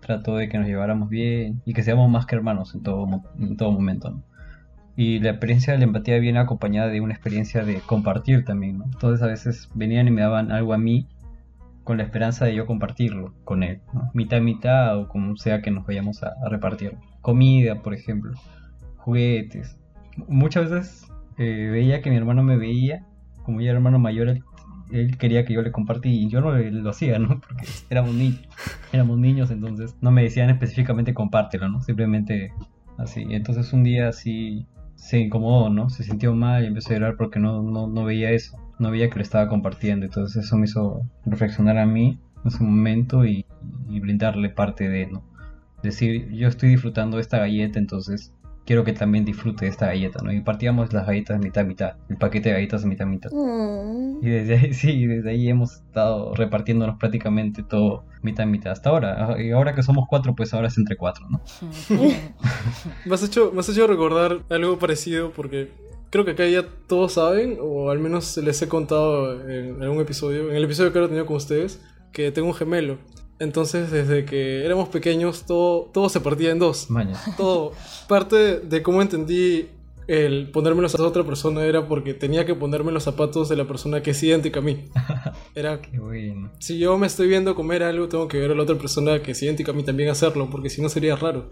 trató 0.00 0.36
de 0.36 0.48
que 0.48 0.58
nos 0.58 0.66
lleváramos 0.66 1.08
bien 1.08 1.62
y 1.64 1.74
que 1.74 1.82
seamos 1.82 2.10
más 2.10 2.26
que 2.26 2.34
hermanos 2.34 2.74
en 2.74 2.82
todo, 2.82 3.06
mo- 3.06 3.24
en 3.38 3.56
todo 3.56 3.70
momento, 3.70 4.10
¿no? 4.10 4.22
Y 4.96 5.20
la 5.20 5.30
experiencia 5.30 5.72
de 5.72 5.78
la 5.78 5.84
empatía 5.84 6.18
viene 6.18 6.40
acompañada 6.40 6.88
de 6.88 7.00
una 7.00 7.14
experiencia 7.14 7.64
de 7.64 7.80
compartir 7.80 8.44
también, 8.44 8.78
¿no? 8.78 8.84
Entonces 8.84 9.22
a 9.22 9.26
veces 9.28 9.70
venían 9.74 10.08
y 10.08 10.10
me 10.10 10.20
daban 10.22 10.50
algo 10.50 10.74
a 10.74 10.78
mí 10.78 11.06
con 11.84 11.96
la 11.98 12.02
esperanza 12.04 12.44
de 12.44 12.54
yo 12.54 12.66
compartirlo 12.66 13.32
con 13.44 13.62
él, 13.62 13.80
¿no? 13.94 14.10
mitad 14.14 14.40
mitad 14.40 14.98
o 14.98 15.08
como 15.08 15.36
sea 15.36 15.62
que 15.62 15.70
nos 15.70 15.86
vayamos 15.86 16.22
a, 16.22 16.32
a 16.44 16.48
repartir. 16.48 16.96
Comida, 17.20 17.76
por 17.82 17.94
ejemplo, 17.94 18.32
juguetes. 18.98 19.76
Muchas 20.28 20.70
veces 20.70 21.08
eh, 21.38 21.68
veía 21.72 22.02
que 22.02 22.10
mi 22.10 22.16
hermano 22.16 22.42
me 22.42 22.56
veía, 22.56 23.06
como 23.44 23.60
ya 23.60 23.70
era 23.70 23.78
hermano 23.78 23.98
mayor, 23.98 24.28
él, 24.28 24.44
él 24.92 25.16
quería 25.18 25.44
que 25.44 25.54
yo 25.54 25.62
le 25.62 25.72
compartí 25.72 26.10
y 26.10 26.28
yo 26.28 26.40
no 26.40 26.52
lo 26.52 26.90
hacía, 26.90 27.18
¿no? 27.18 27.40
Porque 27.48 27.66
éramos 27.88 28.14
niños, 28.14 28.48
éramos 28.92 29.18
niños, 29.18 29.50
entonces 29.50 29.96
no 30.00 30.10
me 30.10 30.22
decían 30.22 30.50
específicamente 30.50 31.14
compártelo, 31.14 31.68
¿no? 31.68 31.82
Simplemente 31.82 32.52
así. 32.98 33.26
Entonces 33.30 33.72
un 33.72 33.84
día 33.84 34.08
así 34.08 34.66
se 34.96 35.18
incomodó, 35.18 35.70
¿no? 35.70 35.90
Se 35.90 36.02
sintió 36.02 36.34
mal 36.34 36.64
y 36.64 36.66
empezó 36.66 36.90
a 36.90 36.94
llorar 36.94 37.16
porque 37.16 37.38
no, 37.40 37.62
no, 37.62 37.86
no 37.86 38.04
veía 38.04 38.30
eso, 38.30 38.58
no 38.78 38.90
veía 38.90 39.08
que 39.08 39.16
lo 39.16 39.22
estaba 39.22 39.48
compartiendo. 39.48 40.06
Entonces 40.06 40.44
eso 40.44 40.56
me 40.56 40.66
hizo 40.66 41.02
reflexionar 41.24 41.78
a 41.78 41.86
mí 41.86 42.18
en 42.42 42.48
ese 42.48 42.62
momento 42.62 43.24
y, 43.24 43.46
y 43.88 44.00
brindarle 44.00 44.50
parte 44.50 44.88
de, 44.88 45.06
¿no? 45.06 45.24
Decir, 45.82 46.30
yo 46.30 46.48
estoy 46.48 46.70
disfrutando 46.70 47.18
esta 47.18 47.38
galleta, 47.38 47.78
entonces 47.78 48.34
quiero 48.66 48.84
que 48.84 48.92
también 48.92 49.24
disfrute 49.24 49.64
de 49.64 49.70
esta 49.70 49.86
galleta, 49.86 50.22
¿no? 50.22 50.32
Y 50.32 50.40
partíamos 50.40 50.92
las 50.92 51.06
galletas 51.06 51.40
mitad 51.40 51.64
mitad, 51.64 51.96
el 52.08 52.16
paquete 52.16 52.50
de 52.50 52.54
galletas 52.56 52.84
mitad 52.84 53.06
mitad. 53.06 53.30
Mm. 53.32 54.24
Y 54.24 54.28
desde 54.28 54.56
ahí, 54.56 54.74
sí, 54.74 55.06
desde 55.06 55.30
ahí 55.30 55.48
hemos 55.48 55.76
estado 55.76 56.34
repartiéndonos 56.34 56.98
prácticamente 56.98 57.62
todo 57.62 58.04
mitad 58.22 58.46
mitad 58.46 58.72
hasta 58.72 58.90
ahora. 58.90 59.36
Y 59.42 59.50
ahora 59.50 59.74
que 59.74 59.82
somos 59.82 60.06
cuatro, 60.08 60.34
pues 60.34 60.54
ahora 60.54 60.68
es 60.68 60.78
entre 60.78 60.96
cuatro, 60.96 61.26
¿no? 61.28 61.40
Me 63.04 63.14
has, 63.14 63.22
hecho, 63.22 63.50
me 63.52 63.60
has 63.60 63.68
hecho 63.68 63.86
recordar 63.86 64.40
algo 64.50 64.78
parecido 64.78 65.32
porque 65.32 65.70
creo 66.10 66.24
que 66.24 66.32
acá 66.32 66.46
ya 66.46 66.66
todos 66.86 67.14
saben, 67.14 67.58
o 67.60 67.90
al 67.90 67.98
menos 67.98 68.36
les 68.36 68.60
he 68.62 68.68
contado 68.68 69.48
en 69.48 69.82
algún 69.82 70.00
episodio, 70.00 70.50
en 70.50 70.56
el 70.56 70.64
episodio 70.64 70.92
que 70.92 70.98
ahora 70.98 71.06
he 71.06 71.08
tenido 71.08 71.26
con 71.26 71.36
ustedes, 71.36 71.80
que 72.12 72.30
tengo 72.32 72.48
un 72.48 72.54
gemelo. 72.54 72.98
Entonces, 73.40 73.90
desde 73.90 74.26
que 74.26 74.64
éramos 74.66 74.90
pequeños, 74.90 75.44
todo, 75.46 75.90
todo 75.92 76.10
se 76.10 76.20
partía 76.20 76.50
en 76.50 76.58
dos. 76.58 76.90
Maña. 76.90 77.18
Todo. 77.38 77.72
Parte 78.06 78.60
de 78.60 78.82
cómo 78.82 79.00
entendí 79.00 79.70
el 80.06 80.50
ponerme 80.50 80.82
los 80.82 80.92
zapatos 80.92 81.14
de 81.14 81.20
otra 81.20 81.28
persona 81.28 81.64
era 81.64 81.88
porque 81.88 82.12
tenía 82.12 82.44
que 82.44 82.54
ponerme 82.54 82.92
los 82.92 83.04
zapatos 83.04 83.48
de 83.48 83.56
la 83.56 83.64
persona 83.64 84.02
que 84.02 84.10
es 84.10 84.22
idéntica 84.22 84.60
a 84.60 84.62
mí. 84.62 84.84
Era, 85.54 85.80
Qué 85.80 85.98
bueno. 85.98 86.50
si 86.58 86.78
yo 86.78 86.98
me 86.98 87.06
estoy 87.06 87.28
viendo 87.28 87.54
comer 87.54 87.82
algo, 87.82 88.08
tengo 88.08 88.28
que 88.28 88.38
ver 88.38 88.50
a 88.50 88.54
la 88.54 88.62
otra 88.62 88.76
persona 88.76 89.22
que 89.22 89.30
es 89.30 89.42
idéntica 89.42 89.70
a 89.70 89.74
mí 89.74 89.84
también 89.84 90.10
hacerlo, 90.10 90.50
porque 90.50 90.68
si 90.68 90.82
no 90.82 90.90
sería 90.90 91.16
raro. 91.16 91.48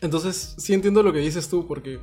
Entonces, 0.00 0.54
sí 0.58 0.74
entiendo 0.74 1.02
lo 1.02 1.12
que 1.12 1.18
dices 1.18 1.48
tú, 1.48 1.66
porque 1.66 1.98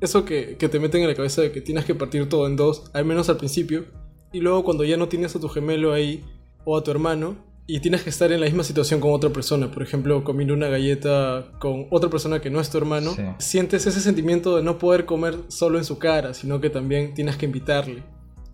eso 0.00 0.24
que, 0.24 0.56
que 0.58 0.68
te 0.68 0.78
meten 0.78 1.00
en 1.00 1.08
la 1.08 1.14
cabeza 1.14 1.42
de 1.42 1.50
que 1.50 1.60
tienes 1.60 1.86
que 1.86 1.94
partir 1.94 2.28
todo 2.28 2.46
en 2.46 2.54
dos, 2.54 2.90
al 2.92 3.04
menos 3.04 3.28
al 3.30 3.38
principio, 3.38 3.86
y 4.30 4.40
luego 4.40 4.62
cuando 4.62 4.84
ya 4.84 4.96
no 4.96 5.08
tienes 5.08 5.34
a 5.34 5.40
tu 5.40 5.48
gemelo 5.48 5.92
ahí, 5.92 6.22
o 6.64 6.76
a 6.76 6.84
tu 6.84 6.90
hermano, 6.90 7.47
y 7.70 7.80
tienes 7.80 8.02
que 8.02 8.08
estar 8.10 8.32
en 8.32 8.40
la 8.40 8.46
misma 8.46 8.64
situación 8.64 8.98
con 8.98 9.12
otra 9.12 9.30
persona, 9.30 9.70
por 9.70 9.82
ejemplo, 9.82 10.24
comiendo 10.24 10.54
una 10.54 10.68
galleta 10.68 11.52
con 11.60 11.86
otra 11.90 12.08
persona 12.10 12.40
que 12.40 12.48
no 12.50 12.60
es 12.60 12.70
tu 12.70 12.78
hermano, 12.78 13.12
Sí. 13.14 13.22
sientes 13.38 13.86
ese 13.86 14.00
sentimiento 14.00 14.56
de 14.56 14.62
no 14.62 14.78
poder 14.78 15.04
comer 15.04 15.36
solo 15.48 15.76
en 15.78 15.84
su 15.84 15.98
cara, 15.98 16.32
sino 16.34 16.60
que 16.60 16.70
también 16.70 17.12
tienes 17.14 17.36
que 17.36 17.44
invitarle 17.46 18.02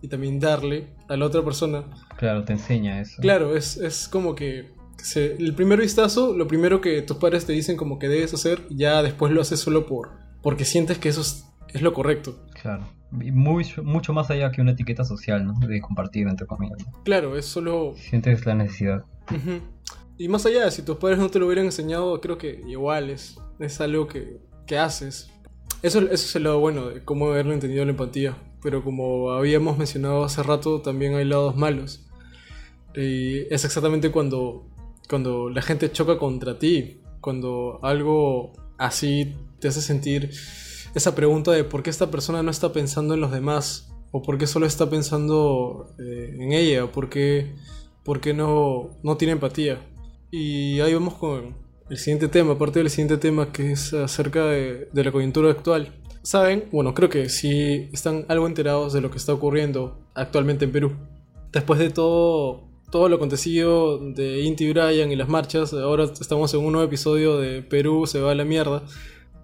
y 0.01 0.09
también 0.09 0.39
darle 0.39 0.89
a 1.07 1.15
la 1.15 1.25
otra 1.25 1.43
persona 1.43 1.85
Claro, 2.17 2.43
te 2.43 2.53
enseña 2.53 2.99
eso. 3.01 3.13
Claro, 3.21 3.55
es, 3.55 3.77
es 3.77 4.07
como 4.09 4.35
que 4.35 4.73
se- 5.01 5.35
el 5.37 5.55
primer 5.55 5.79
vistazo, 5.79 6.35
lo 6.35 6.47
primero 6.47 6.81
que 6.81 7.01
tus 7.01 7.15
padres 7.17 7.45
te 7.45 7.53
dicen 7.53 7.77
como 7.77 7.97
que 7.99 8.09
debes 8.09 8.33
hacer, 8.33 8.63
ya 8.69 9.01
después 9.01 9.31
lo 9.31 9.39
haces 9.41 9.59
solo 9.61 9.85
por 9.85 10.09
porque 10.43 10.65
sientes 10.65 10.97
que 10.99 11.09
eso 11.09 11.21
es, 11.21 11.45
es 11.73 11.81
lo 11.81 11.93
correcto. 11.93 12.37
Claro. 12.65 12.83
Y 13.21 13.31
mucho, 13.31 14.11
más 14.11 14.31
allá 14.31 14.51
que 14.51 14.59
una 14.59 14.71
etiqueta 14.71 15.03
social, 15.03 15.45
¿no? 15.45 15.53
De 15.67 15.79
compartir, 15.81 16.27
entre 16.27 16.47
comillas. 16.47 16.79
¿no? 16.79 17.03
Claro, 17.03 17.37
es 17.37 17.45
solo... 17.45 17.93
Sientes 17.95 18.43
la 18.47 18.55
necesidad. 18.55 19.05
Y 20.17 20.29
más 20.29 20.47
allá, 20.47 20.71
si 20.71 20.81
tus 20.81 20.97
padres 20.97 21.19
no 21.19 21.29
te 21.29 21.37
lo 21.37 21.45
hubieran 21.45 21.65
enseñado, 21.65 22.19
creo 22.21 22.39
que 22.39 22.63
igual 22.67 23.11
es, 23.11 23.37
es 23.59 23.79
algo 23.81 24.07
que, 24.07 24.39
que 24.65 24.79
haces. 24.79 25.29
Eso, 25.83 25.99
eso 25.99 26.13
es 26.13 26.35
el 26.35 26.45
lado 26.45 26.59
bueno 26.59 26.89
de 26.89 27.03
cómo 27.03 27.27
haberlo 27.27 27.53
entendido 27.53 27.85
la 27.85 27.91
empatía. 27.91 28.35
Pero 28.63 28.83
como 28.83 29.29
habíamos 29.31 29.77
mencionado 29.77 30.23
hace 30.23 30.41
rato, 30.41 30.81
también 30.81 31.13
hay 31.13 31.25
lados 31.25 31.55
malos. 31.55 32.07
Y 32.95 33.41
es 33.53 33.63
exactamente 33.63 34.09
cuando, 34.09 34.67
cuando 35.07 35.49
la 35.49 35.61
gente 35.61 35.91
choca 35.91 36.17
contra 36.17 36.57
ti. 36.57 37.01
Cuando 37.21 37.79
algo 37.83 38.53
así 38.79 39.35
te 39.59 39.67
hace 39.67 39.81
sentir 39.81 40.31
esa 40.95 41.13
pregunta 41.13 41.51
de 41.51 41.63
por 41.63 41.83
qué 41.83 41.89
esta 41.89 42.09
persona 42.09 42.41
no 42.41 42.49
está 42.49 42.71
pensando 42.71 43.13
en 43.13 43.21
los 43.21 43.31
demás. 43.31 43.91
O 44.11 44.21
por 44.21 44.37
qué 44.37 44.47
solo 44.47 44.65
está 44.65 44.89
pensando 44.89 45.93
eh, 45.99 46.37
en 46.39 46.53
ella. 46.53 46.85
O 46.85 46.91
por 46.91 47.09
qué, 47.09 47.53
por 48.03 48.21
qué 48.21 48.33
no, 48.33 48.97
no 49.03 49.17
tiene 49.17 49.33
empatía. 49.33 49.81
Y 50.31 50.79
ahí 50.79 50.93
vamos 50.93 51.15
con 51.15 51.55
el 51.89 51.97
siguiente 51.97 52.27
tema, 52.29 52.57
parte 52.57 52.79
del 52.79 52.89
siguiente 52.89 53.17
tema 53.17 53.51
que 53.51 53.73
es 53.73 53.93
acerca 53.93 54.45
de, 54.45 54.89
la 54.93 55.11
coyuntura 55.11 55.51
actual. 55.51 55.93
Saben, 56.23 56.69
bueno, 56.71 56.95
creo 56.95 57.09
que 57.09 57.29
sí 57.29 57.89
están 57.93 58.25
algo 58.29 58.47
enterados 58.47 58.93
de 58.93 59.01
lo 59.01 59.11
que 59.11 59.17
está 59.17 59.33
ocurriendo 59.33 59.99
actualmente 60.15 60.65
en 60.65 60.71
Perú. 60.71 60.93
Después 61.51 61.77
de 61.77 61.91
todo, 61.91 62.63
todo 62.89 63.07
lo 63.09 63.17
acontecido 63.17 63.99
de 63.99 64.41
Inti 64.41 64.71
Brian 64.71 65.11
y 65.11 65.15
las 65.15 65.29
marchas, 65.29 65.73
ahora 65.73 66.05
estamos 66.05 66.53
en 66.53 66.61
un 66.61 66.71
nuevo 66.71 66.87
episodio 66.87 67.37
de 67.37 67.61
Perú 67.61 68.07
se 68.07 68.19
va 68.19 68.31
a 68.31 68.35
la 68.35 68.45
mierda 68.45 68.83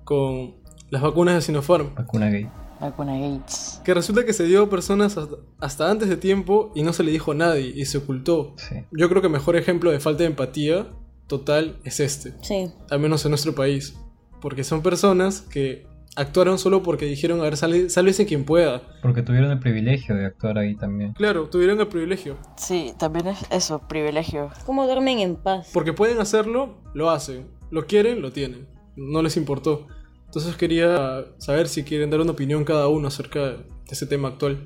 con 0.04 0.61
las 0.92 1.02
vacunas 1.02 1.34
de 1.36 1.42
Sinopharm. 1.42 1.96
Vacuna 1.96 2.30
gay. 2.30 2.48
Vacuna 2.80 3.14
Gates. 3.20 3.80
Que 3.86 3.94
resulta 3.94 4.26
que 4.26 4.34
se 4.34 4.44
dio 4.46 4.64
a 4.64 4.70
personas 4.70 5.16
hasta, 5.60 5.90
antes 5.92 6.10
de 6.10 6.18
tiempo 6.18 6.72
y 6.76 6.82
no 6.84 6.94
se 6.94 7.04
le 7.04 7.12
dijo 7.12 7.32
a 7.32 7.36
nadie 7.36 7.72
y 7.76 7.86
se 7.86 8.00
ocultó. 8.00 8.54
Sí. 8.58 8.76
Yo 8.92 9.08
creo 9.08 9.22
que 9.22 9.28
el 9.28 9.34
mejor 9.34 9.56
ejemplo 9.56 9.92
de 9.92 10.00
falta 10.00 10.24
de 10.24 10.30
empatía 10.30 10.88
total 11.28 11.78
es 11.84 12.00
este, 12.00 12.34
Sí. 12.42 12.72
al 12.90 13.00
menos 13.00 13.24
en 13.26 13.32
nuestro 13.32 13.54
país. 13.56 13.96
Porque 14.42 14.64
son 14.64 14.82
personas 14.82 15.42
que 15.42 15.86
actuaron 16.16 16.58
solo 16.58 16.82
porque 16.82 17.06
dijeron, 17.06 17.40
a 17.40 17.44
ver, 17.44 17.56
sal- 17.56 17.90
sálvese 17.92 18.26
quien 18.26 18.46
pueda. 18.46 18.82
Porque 19.04 19.22
tuvieron 19.22 19.52
el 19.52 19.60
privilegio 19.60 20.16
de 20.16 20.26
actuar 20.26 20.58
ahí 20.58 20.76
también. 20.76 21.14
Claro, 21.14 21.48
tuvieron 21.50 21.80
el 21.80 21.88
privilegio. 21.88 22.38
Sí, 22.58 22.94
también 22.98 23.28
es 23.28 23.46
eso, 23.52 23.80
privilegio. 23.88 24.50
¿Cómo 24.66 24.88
duermen 24.88 25.20
en 25.20 25.36
paz? 25.36 25.70
Porque 25.72 25.94
pueden 25.94 26.20
hacerlo, 26.20 26.80
lo 26.96 27.12
hacen. 27.12 27.46
Lo 27.70 27.86
quieren, 27.86 28.24
lo 28.24 28.32
tienen. 28.32 28.68
No 28.96 29.22
les 29.22 29.38
importó. 29.38 29.88
Entonces 30.32 30.56
quería 30.56 31.26
saber 31.40 31.68
si 31.68 31.84
quieren 31.84 32.10
dar 32.10 32.22
una 32.22 32.32
opinión 32.32 32.64
cada 32.64 32.88
uno 32.88 33.10
acerca 33.10 33.40
de 33.50 33.58
ese 33.90 34.06
tema 34.06 34.30
actual. 34.30 34.64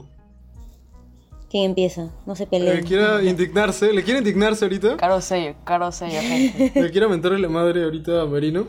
¿Quién 1.49 1.65
empieza? 1.71 2.11
No 2.27 2.35
se 2.35 2.43
¿Le 2.43 2.47
peleen. 2.49 2.85
quiera 2.85 3.23
indignarse? 3.23 3.91
¿Le 3.91 4.03
quiere 4.03 4.19
indignarse 4.19 4.65
ahorita? 4.65 4.97
Caro 4.97 5.21
sello, 5.21 5.55
caro 5.63 5.91
sello, 5.91 6.19
gente. 6.21 6.71
¿Le 6.79 6.91
quiere 6.91 7.07
mentarle 7.07 7.39
la 7.39 7.49
madre 7.49 7.83
ahorita 7.83 8.21
a 8.21 8.25
Marino? 8.27 8.67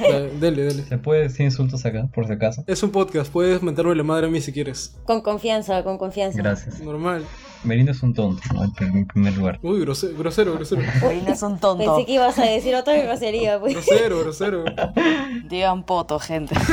Da- 0.00 0.20
Dele, 0.38 0.62
dele. 0.62 0.84
¿Se 0.84 0.98
puede 0.98 1.22
decir 1.22 1.44
insultos 1.46 1.84
acá, 1.86 2.08
por 2.14 2.26
si 2.26 2.32
acaso? 2.34 2.62
Es 2.66 2.82
un 2.82 2.90
podcast, 2.90 3.32
puedes 3.32 3.62
mentarme 3.62 3.94
la 3.96 4.02
madre 4.04 4.26
a 4.26 4.30
mí 4.30 4.40
si 4.40 4.52
quieres. 4.52 4.96
Con 5.06 5.22
confianza, 5.22 5.82
con 5.82 5.98
confianza. 5.98 6.38
Gracias. 6.38 6.80
Normal. 6.80 7.24
Merino 7.64 7.90
es 7.90 8.02
un 8.02 8.14
tonto, 8.14 8.42
¿no? 8.54 8.64
En 8.64 8.70
pr- 8.72 8.92
en 8.96 9.06
primer 9.06 9.36
lugar. 9.36 9.58
Uy, 9.62 9.80
grosero, 9.80 10.16
grosero, 10.16 10.54
grosero. 10.54 10.82
Marino 11.02 11.32
es 11.32 11.42
un 11.42 11.58
tonto. 11.58 11.84
Pensé 11.84 12.06
que 12.06 12.12
ibas 12.12 12.38
a 12.38 12.44
decir 12.44 12.74
otra 12.74 12.96
grosería, 12.96 13.58
pues. 13.58 13.74
Grosero, 13.74 14.20
grosero. 14.20 14.64
Digan 15.48 15.82
poto, 15.84 16.18
gente. 16.18 16.54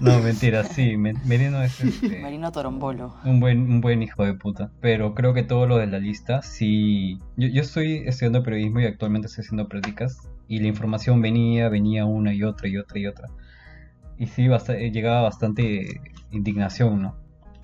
No, 0.00 0.18
mentira, 0.20 0.64
sí. 0.64 0.96
Me- 0.96 1.14
Merino 1.24 1.62
es 1.62 1.80
este, 1.80 2.20
Marino 2.20 2.52
Torombolo. 2.52 3.14
un, 3.24 3.40
buen, 3.40 3.60
un 3.70 3.80
buen 3.80 4.02
hijo 4.02 4.24
de 4.24 4.34
puta. 4.34 4.70
Pero 4.80 5.14
creo 5.14 5.34
que 5.34 5.42
todo 5.42 5.66
lo 5.66 5.76
de 5.78 5.86
la 5.86 5.98
lista, 5.98 6.42
sí. 6.42 7.18
Yo, 7.36 7.48
yo 7.48 7.62
estoy 7.62 8.02
estudiando 8.06 8.42
periodismo 8.42 8.80
y 8.80 8.84
actualmente 8.86 9.26
estoy 9.28 9.42
haciendo 9.44 9.68
prácticas. 9.68 10.28
Y 10.48 10.60
la 10.60 10.68
información 10.68 11.20
venía, 11.22 11.68
venía 11.68 12.04
una 12.04 12.32
y 12.32 12.42
otra 12.44 12.68
y 12.68 12.76
otra 12.76 12.98
y 12.98 13.06
otra. 13.06 13.28
Y 14.18 14.26
sí, 14.26 14.46
bast- 14.46 14.74
eh, 14.74 14.90
llegaba 14.90 15.22
bastante 15.22 16.00
indignación, 16.30 17.02
¿no? 17.02 17.16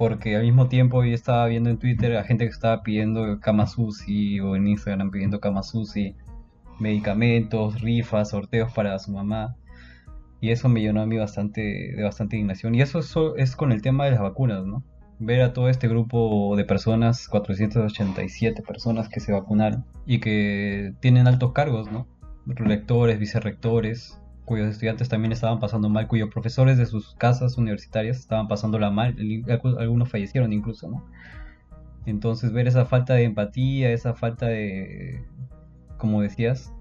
Porque 0.03 0.35
al 0.35 0.43
mismo 0.43 0.67
tiempo 0.67 1.05
yo 1.05 1.15
estaba 1.15 1.47
viendo 1.47 1.71
en 1.71 1.79
Twitter 1.79 2.17
a 2.17 2.25
gente 2.25 2.45
que 2.45 2.51
estaba 2.51 2.83
pidiendo 2.83 3.39
Kama 3.39 3.69
Sushi 3.69 4.41
o 4.41 4.57
en 4.57 4.67
Instagram 4.67 5.13
pidiendo 5.13 5.39
Kama 5.39 5.63
Sushi, 5.63 6.17
medicamentos, 6.81 7.81
rifas, 7.81 8.31
sorteos 8.31 8.73
para 8.73 8.99
su 8.99 9.13
mamá. 9.13 9.55
Y 10.41 10.51
eso 10.51 10.69
me 10.69 10.81
llenó 10.81 11.03
a 11.03 11.07
mí 11.07 11.19
bastante, 11.19 11.93
de 11.95 12.03
bastante 12.03 12.35
indignación. 12.35 12.75
Y 12.75 12.83
eso 12.83 12.99
es, 12.99 13.07
so- 13.07 13.37
es 13.37 13.55
con 13.55 13.71
el 13.71 13.81
tema 13.81 14.05
de 14.07 14.11
las 14.11 14.21
vacunas, 14.23 14.67
¿no? 14.67 14.83
Ver 15.21 15.41
a 15.41 15.53
todo 15.53 15.69
este 15.69 15.87
grupo 15.87 16.57
de 16.57 16.65
personas, 16.65 17.29
487 17.29 18.61
personas 18.63 19.09
que 19.09 19.21
se 19.21 19.31
vacunaron 19.31 19.85
y 20.05 20.19
que 20.19 20.95
tienen 20.99 21.29
altos 21.29 21.53
cargos, 21.53 21.93
¿no? 21.93 22.09
Rectores, 22.47 23.21
vicerrectores, 23.21 24.21
cuyos 24.45 24.69
estudiantes 24.69 25.09
también 25.09 25.33
estaban 25.33 25.61
pasando 25.61 25.89
mal, 25.89 26.09
cuyos 26.09 26.29
profesores 26.31 26.79
de 26.79 26.87
sus 26.87 27.15
casas 27.15 27.59
universitarias 27.59 28.19
estaban 28.19 28.49
pasándola 28.49 28.91
mal, 28.91 29.17
algunos 29.79 30.09
fallecieron 30.09 30.53
incluso, 30.53 30.89
¿no? 30.89 31.05
Entonces 32.07 32.53
ver 32.53 32.67
esa 32.67 32.85
falta 32.85 33.15
de 33.15 33.25
empatía, 33.25 33.93
esa 33.93 34.15
falta 34.15 34.47
de, 34.47 35.25
como 35.99 36.21
decías, 36.21 36.73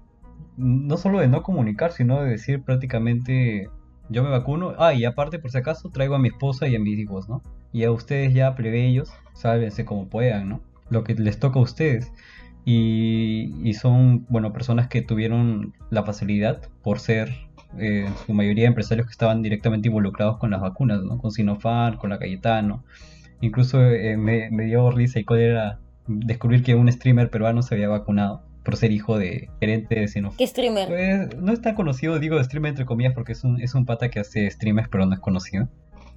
no 0.56 0.96
solo 0.96 1.20
de 1.20 1.28
no 1.28 1.42
comunicar, 1.42 1.92
sino 1.92 2.22
de 2.22 2.30
decir 2.30 2.62
prácticamente 2.62 3.68
yo 4.08 4.22
me 4.22 4.30
vacuno, 4.30 4.74
ah, 4.78 4.92
y 4.92 5.04
aparte 5.04 5.38
por 5.38 5.50
si 5.50 5.58
acaso 5.58 5.90
traigo 5.90 6.14
a 6.14 6.18
mi 6.18 6.28
esposa 6.28 6.66
y 6.68 6.76
a 6.76 6.80
mis 6.80 6.98
hijos, 6.98 7.28
¿no? 7.28 7.42
Y 7.72 7.84
a 7.84 7.92
ustedes 7.92 8.34
ya 8.34 8.54
plebeyos, 8.54 9.12
sálvense 9.32 9.84
como 9.84 10.08
puedan, 10.08 10.48
¿no? 10.48 10.60
Lo 10.90 11.04
que 11.04 11.14
les 11.14 11.38
toca 11.38 11.58
a 11.58 11.62
ustedes. 11.62 12.12
Y, 12.64 13.54
y 13.62 13.74
son, 13.74 14.26
bueno, 14.28 14.52
personas 14.52 14.88
que 14.88 15.02
tuvieron 15.02 15.74
la 15.90 16.04
facilidad 16.04 16.60
por 16.82 17.00
ser 17.00 17.32
eh, 17.78 18.04
en 18.06 18.16
su 18.16 18.32
mayoría 18.34 18.66
empresarios 18.66 19.06
que 19.06 19.12
estaban 19.12 19.42
directamente 19.42 19.88
involucrados 19.88 20.38
con 20.38 20.50
las 20.50 20.60
vacunas, 20.60 21.02
¿no? 21.02 21.18
Con 21.18 21.30
Sinopharm, 21.30 21.96
con 21.96 22.10
la 22.10 22.18
Cayetano. 22.18 22.84
Incluso 23.40 23.82
eh, 23.82 24.16
me, 24.16 24.50
me 24.50 24.64
dio 24.64 24.90
risa 24.90 25.18
y 25.18 25.24
cólera 25.24 25.80
descubrir 26.06 26.62
que 26.62 26.74
un 26.74 26.90
streamer 26.90 27.30
peruano 27.30 27.62
se 27.62 27.74
había 27.74 27.88
vacunado 27.88 28.42
por 28.64 28.76
ser 28.76 28.92
hijo 28.92 29.18
de 29.18 29.48
gerente 29.60 30.00
de 30.00 30.08
Sinopharm. 30.08 30.38
¿Qué 30.38 30.46
streamer? 30.46 30.88
Pues 30.88 31.36
no 31.38 31.52
es 31.52 31.60
tan 31.60 31.74
conocido, 31.74 32.18
digo 32.18 32.42
streamer 32.42 32.70
entre 32.70 32.84
comillas, 32.84 33.14
porque 33.14 33.32
es 33.32 33.44
un, 33.44 33.60
es 33.60 33.74
un 33.74 33.86
pata 33.86 34.08
que 34.08 34.20
hace 34.20 34.50
streamers, 34.50 34.88
pero 34.88 35.06
no 35.06 35.14
es 35.14 35.20
conocido. 35.20 35.68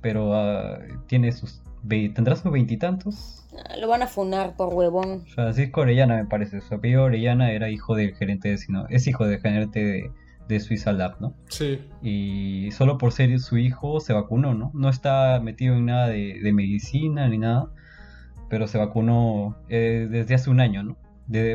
Pero 0.02 0.36
ah, 0.36 0.80
tiene 1.08 1.32
sus. 1.32 1.62
¿Tendrá 1.88 2.36
sus 2.36 2.52
veintitantos? 2.52 3.46
Ah, 3.54 3.78
Lo 3.78 3.88
van 3.88 4.02
a 4.02 4.08
funar 4.08 4.56
por 4.56 4.74
huevón. 4.74 5.26
Francisco 5.28 5.82
Orellana, 5.82 6.18
me 6.18 6.26
parece. 6.26 6.62
Su 6.62 6.76
apellido 6.76 7.04
Orellana 7.04 7.52
era 7.52 7.70
hijo 7.70 7.96
del 7.96 8.16
gerente 8.16 8.50
de 8.50 8.58
Sino. 8.58 8.88
Es 8.90 9.08
hijo 9.08 9.26
del 9.26 9.40
gerente 9.40 9.84
de, 9.84 10.12
de 10.48 10.60
Suiza 10.60 10.92
Lab, 10.94 11.20
¿no? 11.20 11.34
Sí. 11.50 11.80
Y 12.02 12.70
solo 12.72 12.98
por 12.98 13.12
ser 13.12 13.40
su 13.40 13.58
hijo 13.58 14.00
se 14.00 14.14
vacunó, 14.14 14.54
¿no? 14.54 14.72
No 14.74 14.90
está 14.90 15.40
metido 15.42 15.76
en 15.76 15.86
nada 15.86 16.08
de, 16.08 16.40
de 16.42 16.54
medicina 16.54 17.28
ni 17.28 17.38
nada, 17.38 17.70
pero 18.50 18.68
se 18.68 18.78
vacunó 18.78 19.58
eh, 19.70 20.08
desde 20.10 20.36
hace 20.36 20.50
un 20.50 20.60
año, 20.60 20.84
¿no? 20.84 20.98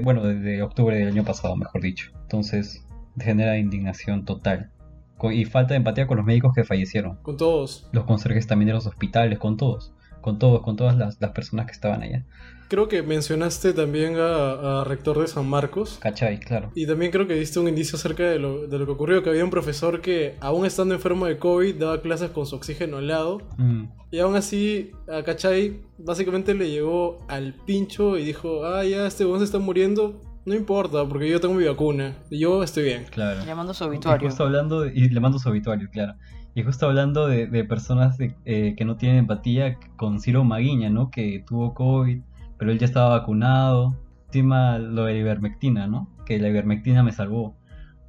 Bueno, 0.02 0.24
desde 0.24 0.62
octubre 0.62 0.96
del 0.96 1.08
año 1.08 1.24
pasado, 1.24 1.54
mejor 1.56 1.80
dicho. 1.82 2.10
Entonces, 2.22 2.84
genera 3.18 3.56
indignación 3.58 4.24
total. 4.24 4.70
Co- 5.16 5.30
Y 5.30 5.44
falta 5.44 5.74
de 5.74 5.78
empatía 5.78 6.06
con 6.08 6.16
los 6.16 6.26
médicos 6.26 6.52
que 6.54 6.64
fallecieron. 6.64 7.16
Con 7.22 7.36
todos. 7.36 7.88
Los 7.92 8.04
conserjes 8.04 8.46
también 8.48 8.66
de 8.68 8.72
los 8.72 8.86
hospitales, 8.86 9.38
con 9.38 9.56
todos. 9.56 9.94
con 10.20 10.38
todos, 10.38 10.62
con 10.62 10.76
todas 10.76 10.96
las, 10.96 11.18
las 11.20 11.30
personas 11.30 11.66
que 11.66 11.72
estaban 11.72 12.02
allá. 12.02 12.24
Creo 12.70 12.86
que 12.86 13.02
mencionaste 13.02 13.72
también 13.72 14.14
a, 14.16 14.82
a, 14.82 14.84
Rector 14.84 15.18
de 15.18 15.26
San 15.26 15.44
Marcos. 15.48 15.98
¿Cachai? 16.00 16.38
Claro. 16.38 16.70
Y 16.76 16.86
también 16.86 17.10
creo 17.10 17.26
que 17.26 17.34
diste 17.34 17.58
un 17.58 17.66
indicio 17.66 17.96
acerca 17.96 18.22
de 18.22 18.38
lo, 18.38 18.68
de 18.68 18.78
lo 18.78 18.86
que 18.86 18.92
ocurrió, 18.92 19.24
que 19.24 19.30
había 19.30 19.42
un 19.42 19.50
profesor 19.50 20.00
que, 20.00 20.36
aún 20.38 20.64
estando 20.64 20.94
enfermo 20.94 21.26
de 21.26 21.36
COVID, 21.36 21.74
daba 21.74 22.00
clases 22.00 22.30
con 22.30 22.46
su 22.46 22.54
oxígeno 22.54 22.98
al 22.98 23.08
lado. 23.08 23.42
Mm. 23.58 23.86
Y 24.12 24.20
aún 24.20 24.36
así, 24.36 24.92
a 25.08 25.24
Cachai 25.24 25.80
básicamente 25.98 26.54
le 26.54 26.70
llegó 26.70 27.18
al 27.26 27.54
pincho 27.54 28.16
y 28.16 28.24
dijo, 28.24 28.64
ah, 28.64 28.84
ya, 28.84 29.04
este 29.04 29.24
weón 29.24 29.40
se 29.40 29.46
está 29.46 29.58
muriendo, 29.58 30.22
no 30.46 30.54
importa, 30.54 31.04
porque 31.08 31.28
yo 31.28 31.40
tengo 31.40 31.54
mi 31.54 31.64
vacuna. 31.64 32.18
Yo 32.30 32.62
estoy 32.62 32.84
bien. 32.84 33.04
Claro. 33.10 33.44
Le 33.44 33.52
mando 33.52 33.74
su 33.74 33.82
obituario. 33.82 34.24
Y 34.24 34.30
justo 34.30 34.44
hablando, 34.44 34.86
y 34.86 35.08
le 35.08 35.18
mando 35.18 35.40
su 35.40 35.48
obituario, 35.48 35.88
claro. 35.90 36.14
Y 36.54 36.62
justo 36.62 36.86
hablando 36.86 37.26
de, 37.26 37.48
de 37.48 37.64
personas 37.64 38.16
eh, 38.20 38.74
que 38.76 38.84
no 38.84 38.96
tienen 38.96 39.18
empatía, 39.18 39.76
con 39.96 40.20
Ciro 40.20 40.44
Maguiña, 40.44 40.88
¿no? 40.88 41.10
Que 41.10 41.44
tuvo 41.44 41.74
COVID 41.74 42.20
pero 42.60 42.70
él 42.70 42.78
ya 42.78 42.84
estaba 42.86 43.18
vacunado. 43.18 43.96
Encima 44.26 44.78
lo 44.78 45.06
de 45.06 45.14
la 45.14 45.18
ivermectina, 45.18 45.88
¿no? 45.88 46.08
Que 46.26 46.38
la 46.38 46.48
ivermectina 46.48 47.02
me 47.02 47.10
salvó, 47.10 47.56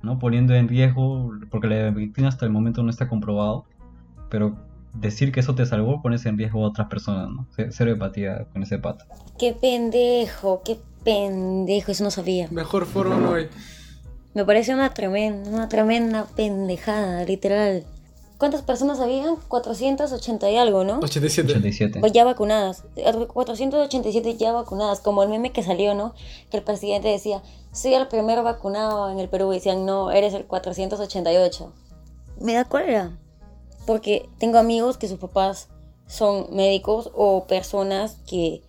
¿no? 0.03 0.19
Poniendo 0.19 0.53
en 0.53 0.67
riesgo, 0.67 1.31
porque 1.49 1.67
la 1.67 1.77
ivermectina 1.77 2.27
hasta 2.27 2.45
el 2.45 2.51
momento 2.51 2.83
no 2.83 2.91
está 2.91 3.07
comprobado, 3.07 3.65
pero 4.29 4.57
decir 4.93 5.31
que 5.31 5.39
eso 5.39 5.55
te 5.55 5.65
salvó 5.65 6.01
pones 6.01 6.25
en 6.25 6.37
riesgo 6.37 6.65
a 6.65 6.67
otras 6.67 6.89
personas, 6.89 7.29
¿no? 7.29 7.47
Cero 7.69 7.91
empatía 7.91 8.45
con 8.51 8.61
ese 8.61 8.77
pato. 8.77 9.05
Qué 9.39 9.53
pendejo, 9.53 10.61
qué 10.65 10.77
pendejo, 11.05 11.93
eso 11.93 12.03
no 12.03 12.11
sabía. 12.11 12.49
Mejor 12.51 12.85
forma 12.85 13.15
no 13.15 13.33
hay. 13.33 13.47
Me 14.33 14.43
parece 14.43 14.73
una 14.73 14.93
tremenda, 14.93 15.49
una 15.49 15.69
tremenda 15.69 16.25
pendejada, 16.35 17.23
literal. 17.23 17.85
¿Cuántas 18.41 18.63
personas 18.63 18.99
habían? 18.99 19.35
480 19.35 20.49
y 20.49 20.57
algo, 20.57 20.83
¿no? 20.83 20.97
87. 20.97 21.51
87. 21.51 21.99
Pues 21.99 22.11
ya 22.11 22.23
vacunadas. 22.25 22.83
487 22.95 24.35
ya 24.35 24.51
vacunadas. 24.51 24.99
Como 24.99 25.21
el 25.21 25.29
meme 25.29 25.51
que 25.51 25.61
salió, 25.61 25.93
¿no? 25.93 26.15
Que 26.49 26.57
el 26.57 26.63
presidente 26.63 27.07
decía, 27.07 27.43
soy 27.71 27.93
el 27.93 28.07
primero 28.07 28.41
vacunado 28.41 29.11
en 29.11 29.19
el 29.19 29.29
Perú. 29.29 29.51
Y 29.51 29.57
decían, 29.57 29.85
no, 29.85 30.09
eres 30.09 30.33
el 30.33 30.45
488. 30.45 31.71
Me 32.39 32.55
da 32.55 32.65
cólera. 32.65 33.15
Porque 33.85 34.27
tengo 34.39 34.57
amigos 34.57 34.97
que 34.97 35.07
sus 35.07 35.19
papás 35.19 35.69
son 36.07 36.47
médicos 36.49 37.11
o 37.13 37.45
personas 37.45 38.15
que, 38.25 38.63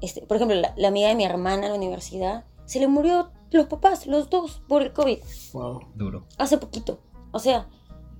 este, 0.00 0.22
por 0.22 0.38
ejemplo, 0.38 0.56
la, 0.56 0.74
la 0.76 0.88
amiga 0.88 1.06
de 1.06 1.14
mi 1.14 1.24
hermana 1.24 1.66
en 1.66 1.70
la 1.70 1.78
universidad, 1.78 2.44
se 2.64 2.80
le 2.80 2.88
murió 2.88 3.30
los 3.52 3.66
papás, 3.66 4.08
los 4.08 4.30
dos, 4.30 4.62
por 4.66 4.82
el 4.82 4.92
COVID. 4.92 5.18
Wow. 5.52 5.80
Duro. 5.94 6.26
Hace 6.38 6.58
poquito. 6.58 6.98
O 7.30 7.38
sea, 7.38 7.68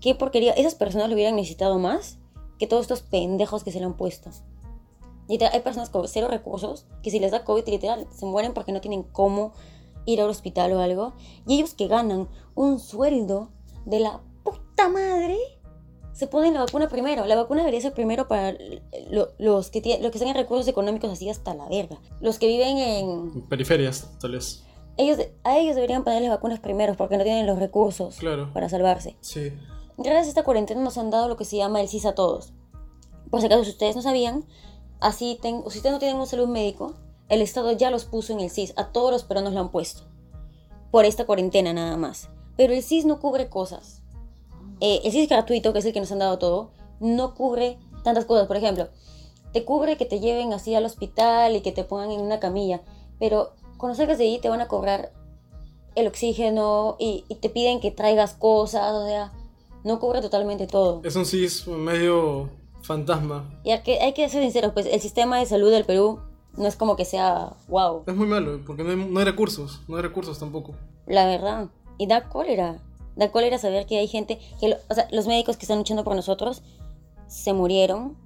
qué 0.02 0.14
porquería. 0.14 0.52
Esas 0.52 0.75
personas 0.75 1.09
lo 1.09 1.14
hubieran 1.14 1.37
necesitado 1.37 1.78
más 1.78 2.18
que 2.59 2.66
todos 2.66 2.82
estos 2.82 3.00
pendejos 3.00 3.64
que 3.64 3.73
se 3.73 3.78
le 3.78 3.87
han 3.87 3.97
puesto. 3.97 4.30
Y 5.28 5.42
hay 5.42 5.61
personas 5.61 5.88
con 5.88 6.06
cero 6.09 6.28
recursos 6.28 6.87
que 7.02 7.11
si 7.11 7.18
les 7.18 7.30
da 7.30 7.44
COVID 7.44 7.66
literal 7.66 8.06
se 8.14 8.26
mueren 8.26 8.52
porque 8.52 8.73
no 8.73 8.82
tienen 8.82 9.04
cómo 9.04 9.54
ir 10.04 10.21
al 10.21 10.28
hospital 10.28 10.73
o 10.73 10.80
algo. 10.80 11.14
Y 11.47 11.54
ellos 11.54 11.73
que 11.73 11.87
ganan 11.87 12.28
un 12.54 12.78
sueldo 12.78 13.49
de 13.87 14.00
la 14.00 14.21
puta 14.42 14.88
madre 14.88 15.38
se 16.12 16.26
ponen 16.26 16.54
la 16.54 16.61
vacuna 16.61 16.88
primero. 16.88 17.25
La 17.25 17.37
vacuna 17.37 17.61
debería 17.61 17.80
ser 17.80 17.94
primero 17.94 18.28
para 18.28 18.54
los, 19.38 19.71
que 19.71 19.80
tienen, 19.80 20.02
los 20.02 20.12
que 20.12 20.18
tengan 20.18 20.35
recursos 20.35 20.68
económicos 20.68 21.11
así 21.11 21.30
hasta 21.30 21.54
la 21.54 21.68
verga. 21.68 21.99
Los 22.21 22.38
que 22.38 22.49
viven 22.49 22.76
en... 22.78 23.42
Periferias, 23.49 24.11
tal 24.21 24.32
vez. 24.32 24.64
Ellos, 24.99 25.18
a 25.44 25.59
ellos 25.59 25.75
deberían 25.75 26.04
ponerles 26.04 26.28
vacunas 26.28 26.61
primero 26.61 26.94
porque 26.97 27.16
no 27.16 27.25
tienen 27.25 27.47
los 27.47 27.59
recursos 27.59 28.18
para 28.52 28.68
salvarse. 28.68 29.16
Sí. 29.21 29.52
Gracias 30.02 30.26
a 30.26 30.28
esta 30.30 30.42
cuarentena 30.42 30.80
nos 30.80 30.99
han 30.99 31.11
dado 31.11 31.28
lo 31.28 31.37
que 31.37 31.44
se 31.44 31.56
llama 31.56 31.80
el 31.80 31.88
CIS 31.88 32.06
a 32.06 32.14
todos. 32.14 32.52
Por 33.30 33.40
si 33.40 33.47
acaso, 33.47 33.62
si 33.62 33.71
ustedes 33.71 33.94
no 33.94 34.02
sabían, 34.02 34.44
así 34.99 35.38
si 35.40 35.56
ustedes 35.78 35.92
no 35.92 36.00
tienen 36.00 36.16
un 36.16 36.26
salud 36.26 36.49
médico, 36.49 36.94
el 37.28 37.40
Estado 37.40 37.71
ya 37.71 37.90
los 37.90 38.04
puso 38.04 38.32
en 38.32 38.40
el 38.40 38.50
CIS. 38.50 38.75
A 38.76 38.88
todos 38.88 39.12
los 39.12 39.23
peruanos 39.23 39.52
lo 39.52 39.61
han 39.61 39.71
puesto. 39.71 40.02
Por 40.90 41.04
esta 41.04 41.25
cuarentena 41.25 41.73
nada 41.73 41.97
más. 41.97 42.28
Pero 42.56 42.73
el 42.73 42.82
CIS 42.82 43.04
no 43.04 43.21
cubre 43.21 43.49
cosas. 43.49 44.02
Eh, 44.80 45.02
el 45.04 45.12
CIS 45.12 45.28
gratuito, 45.28 45.73
que 45.73 45.78
es 45.78 45.85
el 45.85 45.92
que 45.92 46.00
nos 46.00 46.11
han 46.11 46.18
dado 46.18 46.38
todo, 46.38 46.73
no 46.99 47.35
cubre 47.35 47.78
tantas 48.02 48.25
cosas. 48.25 48.49
Por 48.49 48.56
ejemplo, 48.56 48.88
te 49.52 49.64
cubre 49.64 49.97
que 49.97 50.04
te 50.04 50.18
lleven 50.18 50.52
así 50.52 50.75
al 50.75 50.85
hospital 50.85 51.54
y 51.54 51.61
que 51.61 51.71
te 51.71 51.85
pongan 51.85 52.11
en 52.11 52.21
una 52.21 52.40
camilla. 52.40 52.82
Pero 53.21 53.52
cuando 53.78 53.97
salgas 53.97 54.18
de 54.18 54.25
ahí 54.25 54.40
te 54.40 54.49
van 54.49 54.61
a 54.61 54.66
cobrar 54.66 55.12
el 55.94 56.09
oxígeno 56.09 56.97
y, 56.99 57.25
y 57.28 57.37
te 57.37 57.50
piden 57.50 57.78
que 57.78 57.92
traigas 57.92 58.35
cosas. 58.35 58.92
O 58.92 59.06
sea, 59.06 59.32
no 59.85 59.99
cubre 59.99 60.21
totalmente 60.21 60.66
todo. 60.66 61.01
Es 61.05 61.16
un 61.16 61.27
CIS 61.27 61.66
medio 61.68 62.51
fantasma. 62.83 63.61
Y 63.64 63.71
hay 63.71 63.83
que, 63.83 64.01
hay 64.01 64.12
que 64.12 64.29
ser 64.29 64.42
sinceros, 64.42 64.73
pues 64.73 64.87
el 64.87 65.01
sistema 65.01 65.38
de 65.38 65.47
salud 65.47 65.71
del 65.71 65.85
Perú 65.85 66.21
no 66.57 66.66
es 66.66 66.77
como 66.77 66.97
que 66.97 67.05
sea 67.05 67.55
wow. 67.68 68.05
Es 68.07 68.14
muy 68.14 68.27
malo, 68.27 68.61
porque 68.66 68.85
no 68.85 68.90
hay, 68.90 68.97
no 68.97 69.18
hay 69.18 69.25
recursos, 69.25 69.81
no 69.88 69.97
hay 69.97 70.03
recursos 70.03 70.38
tampoco. 70.38 70.75
La 71.07 71.27
verdad. 71.27 71.68
Y 71.99 72.07
da 72.07 72.29
cólera. 72.29 72.79
Da 73.16 73.31
cólera 73.31 73.59
saber 73.59 73.87
que 73.87 73.99
hay 73.99 74.09
gente, 74.09 74.38
que 74.61 74.77
o 74.88 74.95
sea, 74.95 75.07
los 75.11 75.27
médicos 75.27 75.57
que 75.57 75.64
están 75.64 75.79
luchando 75.79 76.05
por 76.05 76.16
nosotros 76.16 76.62
se 77.27 77.53
murieron 77.53 78.16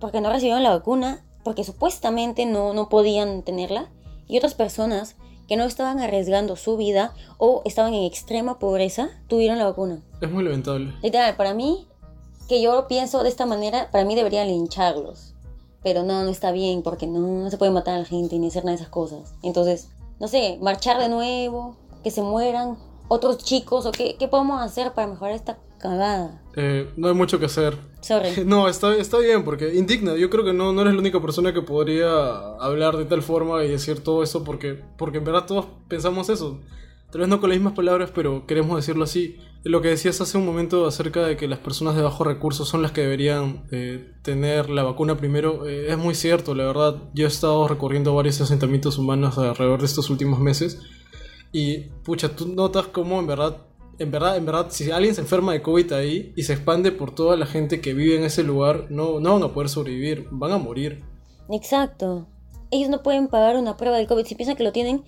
porque 0.00 0.20
no 0.20 0.30
recibieron 0.30 0.62
la 0.62 0.70
vacuna, 0.70 1.24
porque 1.44 1.64
supuestamente 1.64 2.46
no, 2.46 2.72
no 2.72 2.88
podían 2.88 3.42
tenerla. 3.42 3.90
Y 4.26 4.38
otras 4.38 4.54
personas 4.54 5.16
que 5.48 5.56
no 5.56 5.64
estaban 5.64 5.98
arriesgando 5.98 6.56
su 6.56 6.76
vida 6.76 7.12
o 7.38 7.62
estaban 7.64 7.92
en 7.92 8.04
extrema 8.04 8.58
pobreza, 8.58 9.10
tuvieron 9.26 9.58
la 9.58 9.64
vacuna. 9.64 10.00
Es 10.20 10.30
muy 10.30 10.44
lamentable. 10.44 10.94
Literal, 11.02 11.36
para 11.36 11.54
mí, 11.54 11.86
que 12.48 12.60
yo 12.60 12.86
pienso 12.88 13.22
de 13.22 13.28
esta 13.28 13.46
manera, 13.46 13.90
para 13.90 14.04
mí 14.04 14.14
deberían 14.14 14.48
lincharlos. 14.48 15.34
Pero 15.82 16.02
no, 16.02 16.24
no 16.24 16.30
está 16.30 16.52
bien, 16.52 16.82
porque 16.82 17.06
no, 17.06 17.20
no 17.20 17.50
se 17.50 17.56
puede 17.56 17.70
matar 17.70 17.94
a 17.94 17.98
la 17.98 18.04
gente 18.04 18.38
ni 18.38 18.48
hacer 18.48 18.64
nada 18.64 18.76
de 18.76 18.82
esas 18.82 18.92
cosas. 18.92 19.34
Entonces, 19.42 19.88
no 20.18 20.28
sé, 20.28 20.58
marchar 20.60 20.98
de 20.98 21.08
nuevo, 21.08 21.76
que 22.04 22.10
se 22.10 22.22
mueran 22.22 22.76
otros 23.08 23.38
chicos, 23.38 23.86
o 23.86 23.92
qué, 23.92 24.16
qué 24.18 24.28
podemos 24.28 24.60
hacer 24.60 24.92
para 24.92 25.08
mejorar 25.08 25.34
esta 25.34 25.58
cagada. 25.78 26.42
Eh, 26.54 26.88
no 26.96 27.08
hay 27.08 27.14
mucho 27.14 27.38
que 27.38 27.46
hacer. 27.46 27.76
Sorry. 28.00 28.30
No, 28.44 28.68
está, 28.68 28.94
está 28.94 29.18
bien, 29.18 29.44
porque 29.44 29.74
indigna. 29.74 30.14
Yo 30.16 30.30
creo 30.30 30.44
que 30.44 30.52
no, 30.52 30.72
no 30.72 30.82
eres 30.82 30.94
la 30.94 31.00
única 31.00 31.20
persona 31.20 31.52
que 31.52 31.62
podría 31.62 32.10
hablar 32.60 32.96
de 32.96 33.06
tal 33.06 33.22
forma 33.22 33.64
y 33.64 33.68
decir 33.68 34.04
todo 34.04 34.22
eso, 34.22 34.44
porque, 34.44 34.80
porque 34.96 35.18
en 35.18 35.24
verdad 35.24 35.46
todos 35.46 35.66
pensamos 35.88 36.28
eso. 36.28 36.60
Tal 37.10 37.20
vez 37.20 37.28
no 37.28 37.40
con 37.40 37.50
las 37.50 37.58
mismas 37.58 37.74
palabras, 37.74 38.10
pero 38.14 38.46
queremos 38.46 38.76
decirlo 38.76 39.04
así. 39.04 39.36
Lo 39.64 39.82
que 39.82 39.88
decías 39.88 40.20
hace 40.20 40.38
un 40.38 40.46
momento 40.46 40.86
acerca 40.86 41.26
de 41.26 41.36
que 41.36 41.48
las 41.48 41.58
personas 41.58 41.96
de 41.96 42.02
bajos 42.02 42.26
recursos 42.26 42.68
son 42.68 42.82
las 42.82 42.92
que 42.92 43.02
deberían 43.02 43.64
eh, 43.72 44.12
tener 44.22 44.70
la 44.70 44.84
vacuna 44.84 45.16
primero, 45.16 45.66
eh, 45.66 45.90
es 45.90 45.98
muy 45.98 46.14
cierto, 46.14 46.54
la 46.54 46.64
verdad. 46.64 46.96
Yo 47.12 47.24
he 47.26 47.28
estado 47.28 47.66
recorriendo 47.68 48.14
varios 48.14 48.40
asentamientos 48.40 48.96
humanos 48.96 49.38
alrededor 49.38 49.80
de 49.80 49.86
estos 49.86 50.08
últimos 50.08 50.38
meses 50.38 50.80
y, 51.52 51.88
pucha, 52.04 52.34
tú 52.34 52.48
notas 52.48 52.86
cómo 52.86 53.18
en 53.18 53.26
verdad 53.26 53.66
en 54.00 54.10
verdad, 54.10 54.38
en 54.38 54.46
verdad, 54.46 54.66
si 54.70 54.90
alguien 54.90 55.14
se 55.14 55.20
enferma 55.20 55.52
de 55.52 55.60
COVID 55.60 55.92
ahí 55.92 56.32
y 56.34 56.44
se 56.44 56.54
expande 56.54 56.90
por 56.90 57.14
toda 57.14 57.36
la 57.36 57.44
gente 57.44 57.82
que 57.82 57.92
vive 57.92 58.16
en 58.16 58.24
ese 58.24 58.42
lugar, 58.42 58.86
no, 58.88 59.20
no 59.20 59.34
van 59.34 59.42
a 59.42 59.52
poder 59.52 59.68
sobrevivir, 59.68 60.26
van 60.30 60.52
a 60.52 60.58
morir. 60.58 61.04
Exacto. 61.50 62.26
Ellos 62.70 62.88
no 62.88 63.02
pueden 63.02 63.28
pagar 63.28 63.56
una 63.56 63.76
prueba 63.76 63.98
del 63.98 64.06
COVID 64.06 64.24
si 64.24 64.34
piensan 64.34 64.56
que 64.56 64.62
lo 64.62 64.72
tienen. 64.72 65.04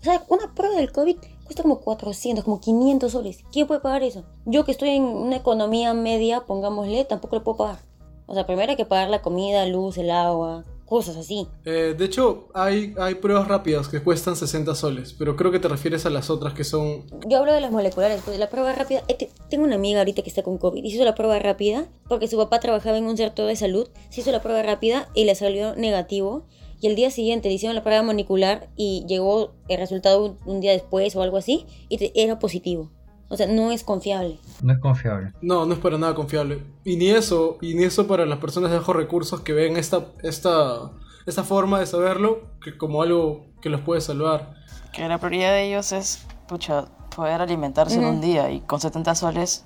¿Sabes? 0.00 0.20
Una 0.28 0.54
prueba 0.54 0.76
del 0.76 0.92
COVID 0.92 1.16
cuesta 1.46 1.62
como 1.62 1.80
400, 1.80 2.44
como 2.44 2.60
500 2.60 3.10
soles. 3.10 3.44
¿Quién 3.52 3.66
puede 3.66 3.80
pagar 3.80 4.02
eso? 4.02 4.24
Yo 4.44 4.64
que 4.64 4.72
estoy 4.72 4.90
en 4.90 5.02
una 5.02 5.36
economía 5.36 5.94
media, 5.94 6.44
pongámosle, 6.46 7.04
tampoco 7.04 7.36
lo 7.36 7.44
puedo 7.44 7.58
pagar. 7.58 7.78
O 8.26 8.34
sea, 8.34 8.46
primero 8.46 8.70
hay 8.70 8.76
que 8.76 8.84
pagar 8.84 9.08
la 9.08 9.22
comida, 9.22 9.64
luz, 9.66 9.98
el 9.98 10.10
agua, 10.10 10.64
cosas 10.86 11.16
así. 11.16 11.46
Eh, 11.64 11.94
de 11.96 12.04
hecho, 12.04 12.48
hay, 12.54 12.94
hay 12.98 13.16
pruebas 13.16 13.46
rápidas 13.46 13.88
que 13.88 14.02
cuestan 14.02 14.36
60 14.36 14.74
soles, 14.74 15.14
pero 15.18 15.36
creo 15.36 15.50
que 15.50 15.58
te 15.58 15.68
refieres 15.68 16.06
a 16.06 16.10
las 16.10 16.30
otras 16.30 16.54
que 16.54 16.64
son... 16.64 17.04
Yo 17.26 17.38
hablo 17.38 17.52
de 17.52 17.60
las 17.60 17.70
moleculares, 17.70 18.22
pues 18.24 18.38
la 18.38 18.48
prueba 18.48 18.72
rápida... 18.72 19.02
Eh, 19.08 19.30
tengo 19.50 19.64
una 19.64 19.74
amiga 19.74 20.00
ahorita 20.00 20.22
que 20.22 20.28
está 20.28 20.42
con 20.42 20.58
COVID, 20.58 20.82
hizo 20.82 21.04
la 21.04 21.14
prueba 21.14 21.38
rápida 21.38 21.86
porque 22.08 22.28
su 22.28 22.36
papá 22.36 22.60
trabajaba 22.60 22.96
en 22.96 23.04
un 23.04 23.16
sector 23.16 23.46
de 23.46 23.56
salud, 23.56 23.88
se 24.10 24.22
hizo 24.22 24.32
la 24.32 24.42
prueba 24.42 24.62
rápida 24.62 25.08
y 25.14 25.24
le 25.24 25.34
salió 25.34 25.74
negativo. 25.76 26.46
Y 26.80 26.88
el 26.88 26.96
día 26.96 27.10
siguiente 27.10 27.48
le 27.48 27.54
hicieron 27.54 27.74
la 27.74 27.82
prueba 27.82 28.02
molecular 28.02 28.68
y 28.76 29.04
llegó 29.08 29.54
el 29.68 29.78
resultado 29.78 30.36
un, 30.44 30.60
día 30.60 30.72
después 30.72 31.16
o 31.16 31.22
algo 31.22 31.36
así 31.36 31.66
y 31.88 32.12
era 32.14 32.38
positivo. 32.38 32.90
O 33.28 33.36
sea, 33.36 33.46
no 33.46 33.72
es 33.72 33.82
confiable. 33.82 34.38
No 34.62 34.72
es 34.72 34.78
confiable. 34.78 35.32
No, 35.40 35.66
no 35.66 35.74
es 35.74 35.80
para 35.80 35.98
nada 35.98 36.14
confiable. 36.14 36.62
Y 36.84 36.96
ni 36.96 37.10
eso, 37.10 37.58
y 37.60 37.74
ni 37.74 37.84
eso 37.84 38.06
para 38.06 38.24
las 38.24 38.38
personas 38.38 38.70
de 38.70 38.78
bajos 38.78 38.94
recursos 38.94 39.40
que 39.40 39.52
ven 39.52 39.76
esta, 39.76 40.06
esta, 40.22 40.92
esta 41.26 41.42
forma 41.42 41.80
de 41.80 41.86
saberlo 41.86 42.42
que 42.62 42.76
como 42.76 43.02
algo 43.02 43.46
que 43.60 43.68
los 43.68 43.80
puede 43.80 44.00
salvar. 44.00 44.54
Que 44.92 45.08
la 45.08 45.18
prioridad 45.18 45.52
de 45.52 45.68
ellos 45.68 45.90
es, 45.90 46.24
pucha, 46.46 46.86
poder 47.14 47.40
alimentarse 47.40 47.98
en 47.98 48.04
un 48.04 48.20
día 48.20 48.50
y 48.50 48.60
con 48.60 48.80
70 48.80 49.14
soles 49.16 49.64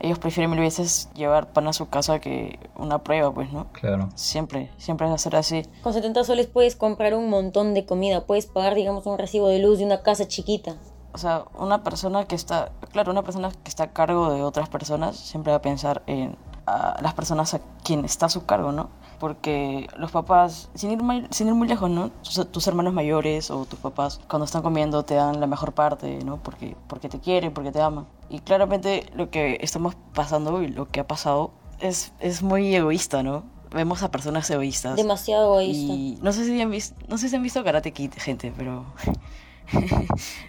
ellos 0.00 0.18
prefieren 0.18 0.50
mil 0.50 0.60
veces 0.60 1.08
llevar 1.14 1.52
pan 1.52 1.68
a 1.68 1.72
su 1.72 1.88
casa 1.88 2.20
que 2.20 2.58
una 2.76 3.02
prueba, 3.02 3.32
pues, 3.32 3.52
¿no? 3.52 3.66
Claro. 3.72 4.08
Siempre, 4.14 4.70
siempre 4.76 5.06
a 5.06 5.18
ser 5.18 5.36
así. 5.36 5.62
Con 5.82 5.92
70 5.92 6.24
soles 6.24 6.46
puedes 6.46 6.76
comprar 6.76 7.14
un 7.14 7.28
montón 7.30 7.74
de 7.74 7.84
comida, 7.86 8.26
puedes 8.26 8.46
pagar, 8.46 8.74
digamos, 8.74 9.06
un 9.06 9.18
recibo 9.18 9.48
de 9.48 9.58
luz 9.58 9.78
de 9.78 9.84
una 9.84 10.02
casa 10.02 10.26
chiquita 10.28 10.76
o 11.10 11.18
sea, 11.18 11.46
una 11.58 11.82
persona 11.82 12.26
que 12.26 12.36
está, 12.36 12.70
claro, 12.92 13.10
una 13.10 13.22
persona 13.22 13.50
que 13.50 13.68
está 13.68 13.84
a 13.84 13.92
cargo 13.92 14.32
de 14.32 14.42
otras 14.42 14.68
personas 14.68 15.16
siempre 15.16 15.50
va 15.50 15.56
a 15.56 15.62
pensar 15.62 16.02
en 16.06 16.36
a 16.68 17.00
las 17.02 17.14
personas 17.14 17.54
a 17.54 17.60
quien 17.82 18.04
está 18.04 18.26
a 18.26 18.28
su 18.28 18.44
cargo, 18.44 18.72
¿no? 18.72 18.90
Porque 19.18 19.88
los 19.96 20.10
papás, 20.12 20.70
sin 20.74 20.92
ir, 20.92 21.02
muy, 21.02 21.26
sin 21.30 21.48
ir 21.48 21.54
muy 21.54 21.66
lejos, 21.66 21.90
¿no? 21.90 22.10
Tus, 22.10 22.50
tus, 22.50 22.66
hermanos 22.68 22.92
mayores 22.92 23.50
o 23.50 23.64
tus 23.64 23.78
papás, 23.78 24.20
cuando 24.28 24.44
están 24.44 24.62
comiendo, 24.62 25.04
te 25.04 25.14
dan 25.14 25.40
la 25.40 25.46
mejor 25.46 25.72
parte, 25.72 26.20
¿no? 26.24 26.36
Porque, 26.42 26.76
porque 26.86 27.08
te 27.08 27.18
quieren, 27.18 27.52
porque 27.52 27.72
te 27.72 27.80
aman. 27.80 28.06
Y 28.30 28.40
claramente 28.40 29.10
lo 29.14 29.30
que 29.30 29.58
estamos 29.60 29.96
pasando 30.14 30.62
y 30.62 30.68
lo 30.68 30.88
que 30.88 31.00
ha 31.00 31.06
pasado 31.06 31.50
es, 31.80 32.12
es 32.20 32.42
muy 32.42 32.74
egoísta, 32.74 33.22
¿no? 33.22 33.44
Vemos 33.70 34.02
a 34.02 34.10
personas 34.10 34.48
egoístas. 34.50 34.96
Demasiado 34.96 35.60
egoísta. 35.60 35.92
Y 35.92 36.18
no 36.22 36.32
sé 36.32 36.44
si 36.44 36.60
han 36.60 36.70
visto, 36.70 36.94
no 37.08 37.18
sé 37.18 37.28
si 37.28 37.36
han 37.36 37.42
visto 37.42 37.62
Karate 37.64 37.92
Kid, 37.92 38.12
gente, 38.16 38.52
pero 38.56 38.86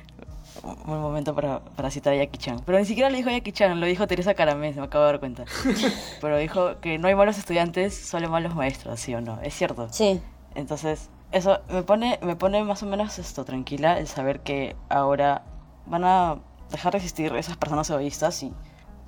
un 0.64 0.76
buen 0.86 1.00
momento 1.00 1.34
para, 1.36 1.60
para 1.60 1.92
citar 1.92 2.14
a 2.14 2.18
Jackie 2.18 2.38
Chan. 2.38 2.62
Pero 2.66 2.80
ni 2.80 2.86
siquiera 2.86 3.10
lo 3.10 3.18
dijo 3.18 3.30
Jackie 3.30 3.52
Chan, 3.52 3.80
lo 3.80 3.86
dijo 3.86 4.08
Teresa 4.08 4.34
Caramés, 4.34 4.76
me 4.76 4.84
acabo 4.84 5.06
de 5.06 5.12
dar 5.12 5.20
cuenta. 5.20 5.46
Pero 6.22 6.38
dijo 6.38 6.80
que 6.82 6.98
no 6.98 7.08
hay 7.08 7.16
malos 7.16 7.38
estudiantes, 7.38 7.96
solo 7.96 8.30
malos 8.30 8.56
maestros, 8.56 9.00
¿sí 9.00 9.14
o 9.16 9.22
no? 9.22 9.40
Es 9.42 9.54
cierto. 9.54 9.88
Sí. 9.92 10.22
Entonces, 10.56 11.10
eso 11.32 11.60
me 11.70 11.84
pone, 11.84 12.20
me 12.22 12.36
pone 12.36 12.64
más 12.64 12.82
o 12.84 12.86
menos 12.86 13.20
esto 13.20 13.46
tranquila 13.46 14.00
el 14.00 14.08
saber 14.08 14.42
que 14.42 14.76
ahora 14.90 15.44
van 15.86 16.04
a 16.04 16.40
dejar 16.72 16.94
de 16.94 16.98
existir 16.98 17.34
esas 17.36 17.58
personas 17.58 17.90
egoístas 17.90 18.42
y 18.44 18.54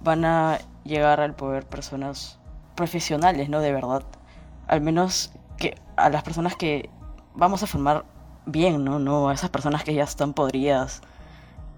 van 0.03 0.25
a 0.25 0.59
llegar 0.83 1.19
al 1.19 1.35
poder 1.35 1.65
personas 1.65 2.39
profesionales, 2.75 3.49
¿no? 3.49 3.59
De 3.59 3.71
verdad. 3.71 4.03
Al 4.67 4.81
menos 4.81 5.33
que 5.57 5.75
a 5.95 6.09
las 6.09 6.23
personas 6.23 6.55
que 6.55 6.89
vamos 7.35 7.63
a 7.63 7.67
formar 7.67 8.05
bien, 8.45 8.83
¿no? 8.83 8.99
No 8.99 9.29
a 9.29 9.33
esas 9.33 9.49
personas 9.49 9.83
que 9.83 9.93
ya 9.93 10.03
están 10.03 10.33
podridas, 10.33 11.01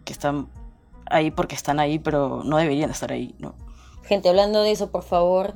que 0.03 0.13
están 0.13 0.49
ahí 1.05 1.31
porque 1.31 1.55
están 1.55 1.79
ahí, 1.79 1.99
pero 1.99 2.41
no 2.43 2.57
deberían 2.57 2.89
estar 2.89 3.11
ahí, 3.11 3.35
¿no? 3.39 3.55
Gente, 4.03 4.29
hablando 4.29 4.61
de 4.61 4.71
eso, 4.71 4.91
por 4.91 5.03
favor, 5.03 5.53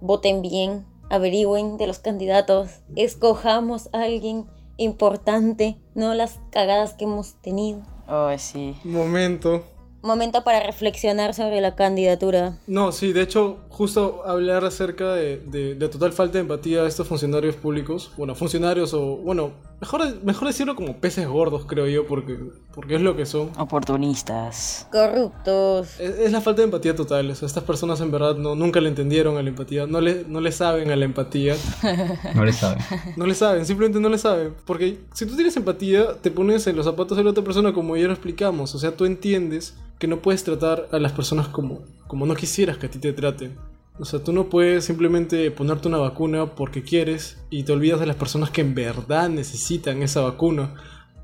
voten 0.00 0.42
bien, 0.42 0.86
averigüen 1.10 1.76
de 1.76 1.86
los 1.86 1.98
candidatos, 1.98 2.80
escojamos 2.96 3.88
a 3.92 4.02
alguien 4.02 4.46
importante, 4.76 5.78
no 5.94 6.14
las 6.14 6.38
cagadas 6.50 6.94
que 6.94 7.04
hemos 7.04 7.34
tenido. 7.42 7.82
Oh, 8.08 8.30
sí. 8.38 8.74
Momento. 8.84 9.64
Momento 10.00 10.44
para 10.44 10.60
reflexionar 10.60 11.34
sobre 11.34 11.60
la 11.60 11.74
candidatura. 11.74 12.56
No, 12.68 12.92
sí, 12.92 13.12
de 13.12 13.22
hecho, 13.22 13.58
justo 13.68 14.22
hablar 14.24 14.64
acerca 14.64 15.12
de, 15.12 15.38
de, 15.38 15.74
de 15.74 15.88
total 15.88 16.12
falta 16.12 16.34
de 16.34 16.40
empatía 16.40 16.82
de 16.82 16.88
estos 16.88 17.08
funcionarios 17.08 17.56
públicos, 17.56 18.12
bueno, 18.16 18.34
funcionarios 18.36 18.94
o, 18.94 19.16
bueno, 19.16 19.50
mejor, 19.80 20.24
mejor 20.24 20.48
decirlo 20.48 20.74
como 20.74 20.96
peces 20.96 21.26
gordos, 21.26 21.64
creo 21.66 21.86
yo, 21.86 22.06
porque, 22.06 22.38
porque 22.74 22.96
es 22.96 23.00
lo 23.00 23.16
que 23.16 23.26
son. 23.26 23.50
Oportunistas. 23.58 24.86
Corruptos. 24.90 26.00
Es, 26.00 26.18
es 26.18 26.32
la 26.32 26.40
falta 26.40 26.62
de 26.62 26.66
empatía 26.66 26.94
total, 26.94 27.30
o 27.30 27.34
sea, 27.34 27.46
estas 27.46 27.64
personas 27.64 28.00
en 28.00 28.10
verdad 28.10 28.36
no, 28.36 28.54
nunca 28.54 28.80
le 28.80 28.88
entendieron 28.88 29.36
a 29.36 29.42
la 29.42 29.48
empatía, 29.48 29.86
no 29.86 30.00
le, 30.00 30.24
no 30.26 30.40
le 30.40 30.52
saben 30.52 30.90
a 30.90 30.96
la 30.96 31.04
empatía. 31.04 31.56
No 32.34 32.44
le 32.44 32.52
saben. 32.52 32.78
No 33.16 33.26
le 33.26 33.34
saben, 33.34 33.66
simplemente 33.66 34.00
no 34.00 34.08
le 34.08 34.18
saben. 34.18 34.54
Porque 34.64 34.98
si 35.14 35.26
tú 35.26 35.34
tienes 35.34 35.56
empatía, 35.56 36.14
te 36.20 36.30
pones 36.30 36.66
en 36.66 36.76
los 36.76 36.84
zapatos 36.84 37.16
de 37.16 37.24
la 37.24 37.30
otra 37.30 37.42
persona 37.42 37.72
como 37.72 37.96
ya 37.96 38.06
lo 38.06 38.12
explicamos, 38.12 38.74
o 38.74 38.78
sea, 38.78 38.96
tú 38.96 39.04
entiendes 39.04 39.74
que 39.98 40.06
no 40.06 40.20
puedes 40.20 40.44
tratar 40.44 40.88
a 40.92 40.98
las 40.98 41.12
personas 41.12 41.48
como, 41.48 41.80
como 42.06 42.26
no 42.26 42.34
quisieras 42.34 42.78
que 42.78 42.86
a 42.86 42.90
ti 42.90 42.98
te 42.98 43.12
traten. 43.12 43.56
O 44.00 44.04
sea, 44.04 44.22
tú 44.22 44.32
no 44.32 44.48
puedes 44.48 44.84
simplemente 44.84 45.50
ponerte 45.50 45.88
una 45.88 45.98
vacuna 45.98 46.54
porque 46.54 46.82
quieres 46.82 47.38
y 47.50 47.64
te 47.64 47.72
olvidas 47.72 47.98
de 47.98 48.06
las 48.06 48.16
personas 48.16 48.50
que 48.50 48.60
en 48.60 48.74
verdad 48.74 49.28
necesitan 49.28 50.02
esa 50.02 50.20
vacuna. 50.20 50.74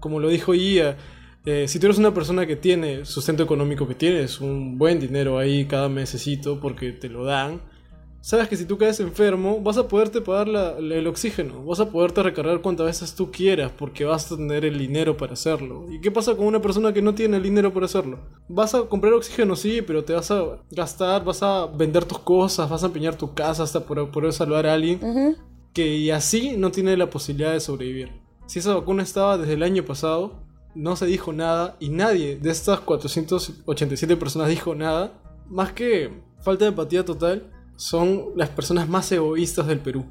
Como 0.00 0.18
lo 0.18 0.28
dijo 0.28 0.54
Ia, 0.54 0.96
eh, 1.46 1.68
si 1.68 1.78
tú 1.78 1.86
eres 1.86 1.98
una 1.98 2.12
persona 2.12 2.46
que 2.46 2.56
tiene 2.56 3.04
sustento 3.04 3.42
económico, 3.44 3.86
que 3.86 3.94
tienes 3.94 4.40
un 4.40 4.76
buen 4.76 4.98
dinero 4.98 5.38
ahí 5.38 5.66
cada 5.66 5.88
mesecito 5.88 6.58
porque 6.58 6.90
te 6.92 7.08
lo 7.08 7.24
dan, 7.24 7.60
sabes 8.24 8.48
que 8.48 8.56
si 8.56 8.64
tú 8.64 8.78
caes 8.78 9.00
enfermo, 9.00 9.60
vas 9.60 9.76
a 9.76 9.86
poderte 9.86 10.22
pagar 10.22 10.48
la, 10.48 10.80
la, 10.80 10.94
el 10.94 11.06
oxígeno, 11.06 11.62
vas 11.62 11.78
a 11.80 11.90
poderte 11.90 12.22
recargar 12.22 12.62
cuantas 12.62 12.86
veces 12.86 13.14
tú 13.14 13.30
quieras, 13.30 13.70
porque 13.78 14.06
vas 14.06 14.32
a 14.32 14.36
tener 14.36 14.64
el 14.64 14.78
dinero 14.78 15.14
para 15.14 15.34
hacerlo. 15.34 15.84
¿Y 15.92 16.00
qué 16.00 16.10
pasa 16.10 16.34
con 16.34 16.46
una 16.46 16.62
persona 16.62 16.94
que 16.94 17.02
no 17.02 17.14
tiene 17.14 17.36
el 17.36 17.42
dinero 17.42 17.70
para 17.74 17.84
hacerlo? 17.84 18.18
Vas 18.48 18.74
a 18.74 18.80
comprar 18.84 19.12
oxígeno, 19.12 19.54
sí, 19.56 19.82
pero 19.82 20.04
te 20.04 20.14
vas 20.14 20.30
a 20.30 20.42
gastar, 20.70 21.22
vas 21.22 21.42
a 21.42 21.66
vender 21.66 22.06
tus 22.06 22.18
cosas, 22.20 22.70
vas 22.70 22.82
a 22.82 22.86
empeñar 22.86 23.14
tu 23.14 23.34
casa 23.34 23.62
hasta 23.62 23.80
por 23.80 24.10
poder 24.10 24.32
salvar 24.32 24.66
a 24.66 24.72
alguien 24.72 25.00
Uh 25.02 25.06
-huh. 25.14 25.36
que 25.74 25.86
y 25.94 26.10
así 26.10 26.56
no 26.56 26.70
tiene 26.70 26.96
la 26.96 27.10
posibilidad 27.10 27.52
de 27.52 27.60
sobrevivir. 27.60 28.08
Si 28.46 28.58
esa 28.58 28.74
vacuna 28.74 29.02
estaba 29.02 29.36
desde 29.36 29.52
el 29.52 29.62
año 29.62 29.84
pasado, 29.84 30.40
no 30.74 30.96
se 30.96 31.04
dijo 31.04 31.34
nada 31.34 31.76
y 31.78 31.90
nadie 31.90 32.36
de 32.36 32.50
estas 32.50 32.80
487 32.80 34.16
personas 34.16 34.48
dijo 34.48 34.74
nada, 34.74 35.12
más 35.50 35.72
que 35.72 36.10
falta 36.42 36.64
de 36.64 36.70
empatía 36.70 37.04
total 37.04 37.50
son 37.76 38.26
las 38.36 38.50
personas 38.50 38.88
más 38.88 39.10
egoístas 39.12 39.66
del 39.66 39.80
Perú 39.80 40.04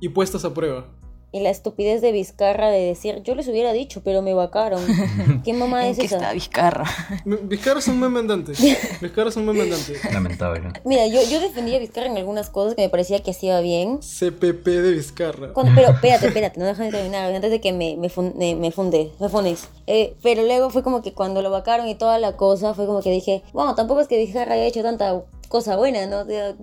y 0.00 0.08
puestas 0.08 0.44
a 0.44 0.54
prueba. 0.54 0.86
Y 1.32 1.40
la 1.40 1.50
estupidez 1.50 2.00
de 2.00 2.12
Vizcarra 2.12 2.70
de 2.70 2.78
decir, 2.80 3.20
yo 3.22 3.34
les 3.34 3.46
hubiera 3.48 3.72
dicho, 3.72 4.00
pero 4.02 4.22
me 4.22 4.32
vacaron. 4.32 4.80
¿Qué 5.44 5.52
mamá 5.52 5.86
es 5.88 5.98
¿En 5.98 6.00
qué 6.00 6.06
esa? 6.06 6.16
está 6.16 6.32
Vizcarra? 6.32 6.84
Vizcarra 7.24 7.80
es 7.80 7.88
un 7.88 8.00
meme 8.00 8.20
andante. 8.20 8.52
Vizcarra 9.02 9.28
es 9.28 9.36
un 9.36 9.44
meme 9.44 9.62
andante. 9.62 9.94
Lamentable. 10.12 10.72
Mira, 10.84 11.06
yo, 11.08 11.20
yo 11.28 11.40
defendía 11.40 11.76
a 11.76 11.80
Vizcarra 11.80 12.06
en 12.06 12.16
algunas 12.16 12.48
cosas 12.48 12.74
que 12.74 12.82
me 12.82 12.88
parecía 12.88 13.22
que 13.22 13.32
hacía 13.32 13.60
bien. 13.60 13.98
CPP 13.98 14.64
de 14.66 14.92
Vizcarra. 14.92 15.52
Cuando- 15.52 15.72
pero 15.74 15.88
espérate, 15.94 16.28
espérate, 16.28 16.58
no 16.60 16.64
dejan 16.64 16.86
de 16.86 16.92
terminar 16.92 17.34
antes 17.34 17.50
de 17.50 17.60
que 17.60 17.72
me, 17.72 17.96
me, 17.98 18.08
fun- 18.08 18.34
me, 18.38 18.54
me 18.54 18.70
funde, 18.70 19.10
me 19.20 19.28
fundes. 19.28 19.68
Eh, 19.86 20.14
pero 20.22 20.42
luego 20.42 20.70
fue 20.70 20.82
como 20.82 21.02
que 21.02 21.12
cuando 21.12 21.42
lo 21.42 21.50
vacaron 21.50 21.86
y 21.88 21.96
toda 21.96 22.18
la 22.18 22.36
cosa, 22.36 22.72
fue 22.72 22.86
como 22.86 23.02
que 23.02 23.10
dije, 23.10 23.42
bueno, 23.52 23.74
tampoco 23.74 24.00
es 24.00 24.08
que 24.08 24.16
Vizcarra 24.16 24.54
haya 24.54 24.64
hecho 24.64 24.82
tanta 24.82 25.22
cosa 25.48 25.76
buena, 25.76 26.06
¿no? 26.06 26.24
Sea, 26.24 26.54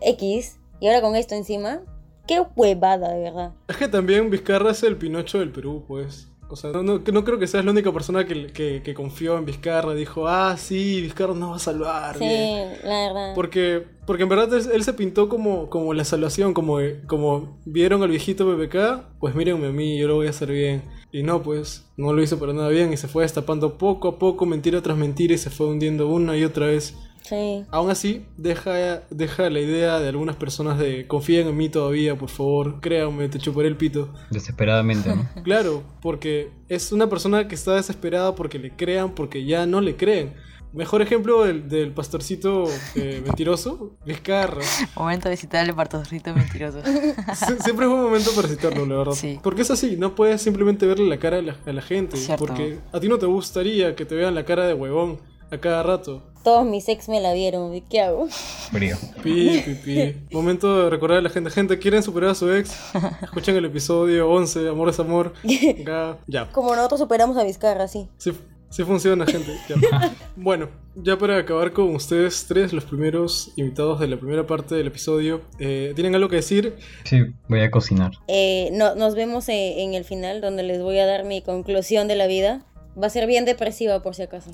X. 0.00 0.56
Y 0.80 0.86
ahora 0.88 1.00
con 1.02 1.14
esto 1.14 1.34
encima, 1.34 1.82
qué 2.30 2.40
huevada, 2.54 3.12
de 3.12 3.22
verdad. 3.22 3.52
Es 3.66 3.76
que 3.76 3.88
también 3.88 4.30
Vizcarra 4.30 4.70
es 4.70 4.84
el 4.84 4.96
Pinocho 4.96 5.40
del 5.40 5.50
Perú, 5.50 5.84
pues. 5.88 6.28
O 6.48 6.54
sea, 6.54 6.70
no, 6.70 6.82
no, 6.82 6.98
no 6.98 7.24
creo 7.24 7.38
que 7.40 7.46
seas 7.48 7.64
la 7.64 7.72
única 7.72 7.92
persona 7.92 8.24
que, 8.24 8.48
que, 8.48 8.82
que 8.84 8.94
confió 8.94 9.36
en 9.36 9.44
Vizcarra. 9.44 9.94
Dijo, 9.94 10.28
ah, 10.28 10.56
sí, 10.56 11.00
Vizcarra 11.00 11.34
nos 11.34 11.50
va 11.50 11.56
a 11.56 11.58
salvar. 11.58 12.18
Sí, 12.18 12.24
bien". 12.24 12.72
la 12.84 13.08
verdad. 13.08 13.34
Porque, 13.34 13.84
porque 14.06 14.22
en 14.22 14.28
verdad 14.28 14.54
él, 14.54 14.64
él 14.72 14.84
se 14.84 14.92
pintó 14.92 15.28
como, 15.28 15.68
como 15.70 15.92
la 15.92 16.04
salvación, 16.04 16.54
como, 16.54 16.78
como 17.08 17.58
vieron 17.64 18.02
al 18.04 18.10
viejito 18.10 18.46
PPK, 18.46 19.18
pues 19.18 19.34
mírenme 19.34 19.66
a 19.66 19.72
mí, 19.72 19.98
yo 19.98 20.06
lo 20.06 20.14
voy 20.14 20.28
a 20.28 20.30
hacer 20.30 20.52
bien. 20.52 20.84
Y 21.10 21.24
no, 21.24 21.42
pues, 21.42 21.90
no 21.96 22.12
lo 22.12 22.22
hizo 22.22 22.38
para 22.38 22.52
nada 22.52 22.68
bien 22.68 22.92
y 22.92 22.96
se 22.96 23.08
fue 23.08 23.24
destapando 23.24 23.76
poco 23.76 24.06
a 24.06 24.18
poco, 24.20 24.46
mentira 24.46 24.80
tras 24.82 24.96
mentira 24.96 25.34
y 25.34 25.38
se 25.38 25.50
fue 25.50 25.66
hundiendo 25.66 26.06
una 26.06 26.36
y 26.36 26.44
otra 26.44 26.66
vez. 26.66 26.96
Sí. 27.30 27.64
Aún 27.70 27.90
así, 27.90 28.26
deja, 28.36 29.02
deja 29.10 29.48
la 29.50 29.60
idea 29.60 30.00
de 30.00 30.08
algunas 30.08 30.36
personas 30.36 30.78
de 30.78 31.06
confíen 31.06 31.46
en 31.48 31.56
mí 31.56 31.68
todavía, 31.68 32.18
por 32.18 32.28
favor, 32.28 32.80
créanme, 32.80 33.28
te 33.28 33.38
chuparé 33.38 33.68
el 33.68 33.76
pito. 33.76 34.12
Desesperadamente, 34.30 35.14
¿no? 35.14 35.28
Claro, 35.44 35.82
porque 36.02 36.50
es 36.68 36.92
una 36.92 37.08
persona 37.08 37.46
que 37.48 37.54
está 37.54 37.74
desesperada 37.76 38.34
porque 38.34 38.58
le 38.58 38.70
crean, 38.76 39.14
porque 39.14 39.44
ya 39.44 39.64
no 39.66 39.80
le 39.80 39.96
creen. 39.96 40.34
Mejor 40.72 41.02
ejemplo 41.02 41.42
del, 41.44 41.68
del 41.68 41.90
pastorcito 41.92 42.64
eh, 42.94 43.20
mentiroso, 43.26 43.96
Vizcarra. 44.06 44.62
Momento 44.94 45.28
de 45.28 45.36
citarle 45.36 45.74
pastorcito 45.74 46.32
mentiroso. 46.34 46.78
Sie- 47.34 47.58
Siempre 47.62 47.86
es 47.86 47.92
un 47.92 48.02
momento 48.02 48.30
para 48.36 48.46
citarlo, 48.48 48.86
la 48.86 48.96
verdad. 48.98 49.12
Sí. 49.14 49.40
Porque 49.42 49.62
es 49.62 49.70
así, 49.72 49.96
no 49.96 50.14
puedes 50.14 50.40
simplemente 50.42 50.86
verle 50.86 51.08
la 51.08 51.18
cara 51.18 51.38
a 51.38 51.42
la, 51.42 51.56
a 51.66 51.72
la 51.72 51.82
gente. 51.82 52.16
Cierto. 52.16 52.44
Porque 52.46 52.78
a 52.92 53.00
ti 53.00 53.08
no 53.08 53.18
te 53.18 53.26
gustaría 53.26 53.96
que 53.96 54.04
te 54.04 54.14
vean 54.14 54.34
la 54.36 54.44
cara 54.44 54.64
de 54.66 54.74
huevón 54.74 55.18
a 55.50 55.58
cada 55.58 55.82
rato. 55.82 56.22
Todos 56.42 56.64
mis 56.64 56.88
ex 56.88 57.08
me 57.08 57.20
la 57.20 57.34
vieron, 57.34 57.74
¿y 57.74 57.82
¿qué 57.82 58.00
hago? 58.00 58.28
Frío. 58.70 58.96
Pi, 59.22 59.62
pi, 59.64 59.74
pi. 59.74 60.16
Momento 60.34 60.84
de 60.84 60.90
recordar 60.90 61.18
a 61.18 61.22
la 61.22 61.28
gente. 61.28 61.50
Gente, 61.50 61.78
¿quieren 61.78 62.02
superar 62.02 62.30
a 62.30 62.34
su 62.34 62.50
ex? 62.50 62.74
Escuchen 63.22 63.56
el 63.56 63.66
episodio 63.66 64.30
11, 64.30 64.68
Amor 64.68 64.88
es 64.88 65.00
Amor. 65.00 65.34
Ya. 65.42 66.18
ya. 66.26 66.50
Como 66.52 66.74
nosotros 66.74 67.00
superamos 67.00 67.36
a 67.36 67.44
Vizcarra, 67.44 67.88
sí. 67.88 68.08
Sí, 68.16 68.32
sí 68.70 68.84
funciona, 68.84 69.26
gente. 69.26 69.52
Ya. 69.68 70.14
Bueno, 70.36 70.70
ya 70.94 71.18
para 71.18 71.36
acabar 71.36 71.72
con 71.72 71.94
ustedes 71.94 72.46
tres, 72.48 72.72
los 72.72 72.84
primeros 72.84 73.52
invitados 73.56 74.00
de 74.00 74.08
la 74.08 74.16
primera 74.18 74.46
parte 74.46 74.74
del 74.74 74.86
episodio, 74.86 75.42
eh, 75.58 75.92
¿tienen 75.94 76.14
algo 76.14 76.30
que 76.30 76.36
decir? 76.36 76.76
Sí, 77.04 77.20
voy 77.48 77.60
a 77.60 77.70
cocinar. 77.70 78.12
Eh, 78.28 78.70
no, 78.72 78.94
nos 78.94 79.14
vemos 79.14 79.46
eh, 79.50 79.82
en 79.82 79.92
el 79.92 80.04
final 80.04 80.40
donde 80.40 80.62
les 80.62 80.80
voy 80.80 80.98
a 80.98 81.04
dar 81.04 81.24
mi 81.24 81.42
conclusión 81.42 82.08
de 82.08 82.14
la 82.14 82.26
vida. 82.26 82.64
Va 83.00 83.08
a 83.08 83.10
ser 83.10 83.26
bien 83.26 83.44
depresiva 83.44 84.02
por 84.02 84.14
si 84.14 84.22
acaso. 84.22 84.52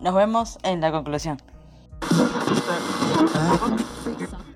Nos 0.00 0.14
vemos 0.14 0.58
en 0.62 0.80
la 0.80 0.92
conclusión. 0.92 1.38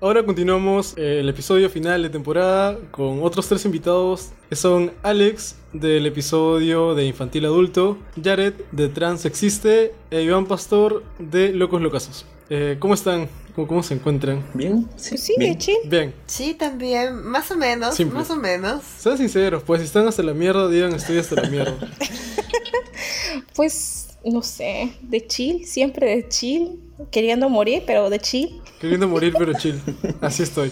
Ahora 0.01 0.25
continuamos 0.25 0.95
eh, 0.97 1.19
el 1.21 1.29
episodio 1.29 1.69
final 1.69 2.01
de 2.03 2.09
temporada 2.09 2.77
con 2.91 3.23
otros 3.23 3.47
tres 3.47 3.63
invitados 3.65 4.31
que 4.49 4.55
son 4.55 4.91
Alex 5.01 5.55
del 5.71 6.05
episodio 6.05 6.93
de 6.93 7.05
Infantil 7.05 7.45
Adulto, 7.45 7.97
Jared 8.21 8.53
de 8.71 8.89
Trans 8.89 9.25
Existe 9.25 9.93
e 10.11 10.21
Iván 10.23 10.45
Pastor 10.45 11.03
de 11.19 11.53
Locos 11.53 11.81
Locazos. 11.81 12.25
Eh, 12.49 12.75
¿Cómo 12.79 12.93
están? 12.93 13.29
¿Cómo, 13.55 13.67
cómo 13.67 13.83
se 13.83 13.93
encuentran? 13.93 14.45
¿Bien? 14.53 14.89
Sí, 14.97 15.17
sí, 15.17 15.35
Bien. 15.37 15.57
chill. 15.57 15.77
Bien, 15.85 16.13
Sí, 16.25 16.53
también, 16.55 17.23
más 17.23 17.49
o 17.51 17.55
menos, 17.55 17.95
Simple. 17.95 18.19
más 18.19 18.29
o 18.29 18.35
menos. 18.35 18.83
sean 18.83 19.17
sinceros, 19.17 19.63
pues 19.63 19.79
si 19.81 19.85
están 19.87 20.07
hasta 20.07 20.23
la 20.23 20.33
mierda, 20.33 20.67
digan 20.67 20.93
estoy 20.93 21.17
hasta 21.19 21.35
la 21.41 21.49
mierda. 21.49 21.75
Pues 23.55 24.12
no 24.25 24.41
sé, 24.41 24.93
de 25.01 25.25
chill, 25.27 25.65
siempre 25.65 26.15
de 26.15 26.27
chill, 26.29 26.79
queriendo 27.11 27.49
morir, 27.49 27.83
pero 27.85 28.09
de 28.09 28.19
chill. 28.19 28.61
Queriendo 28.79 29.07
morir, 29.07 29.33
pero 29.37 29.53
chill. 29.53 29.79
Así 30.21 30.43
estoy. 30.43 30.71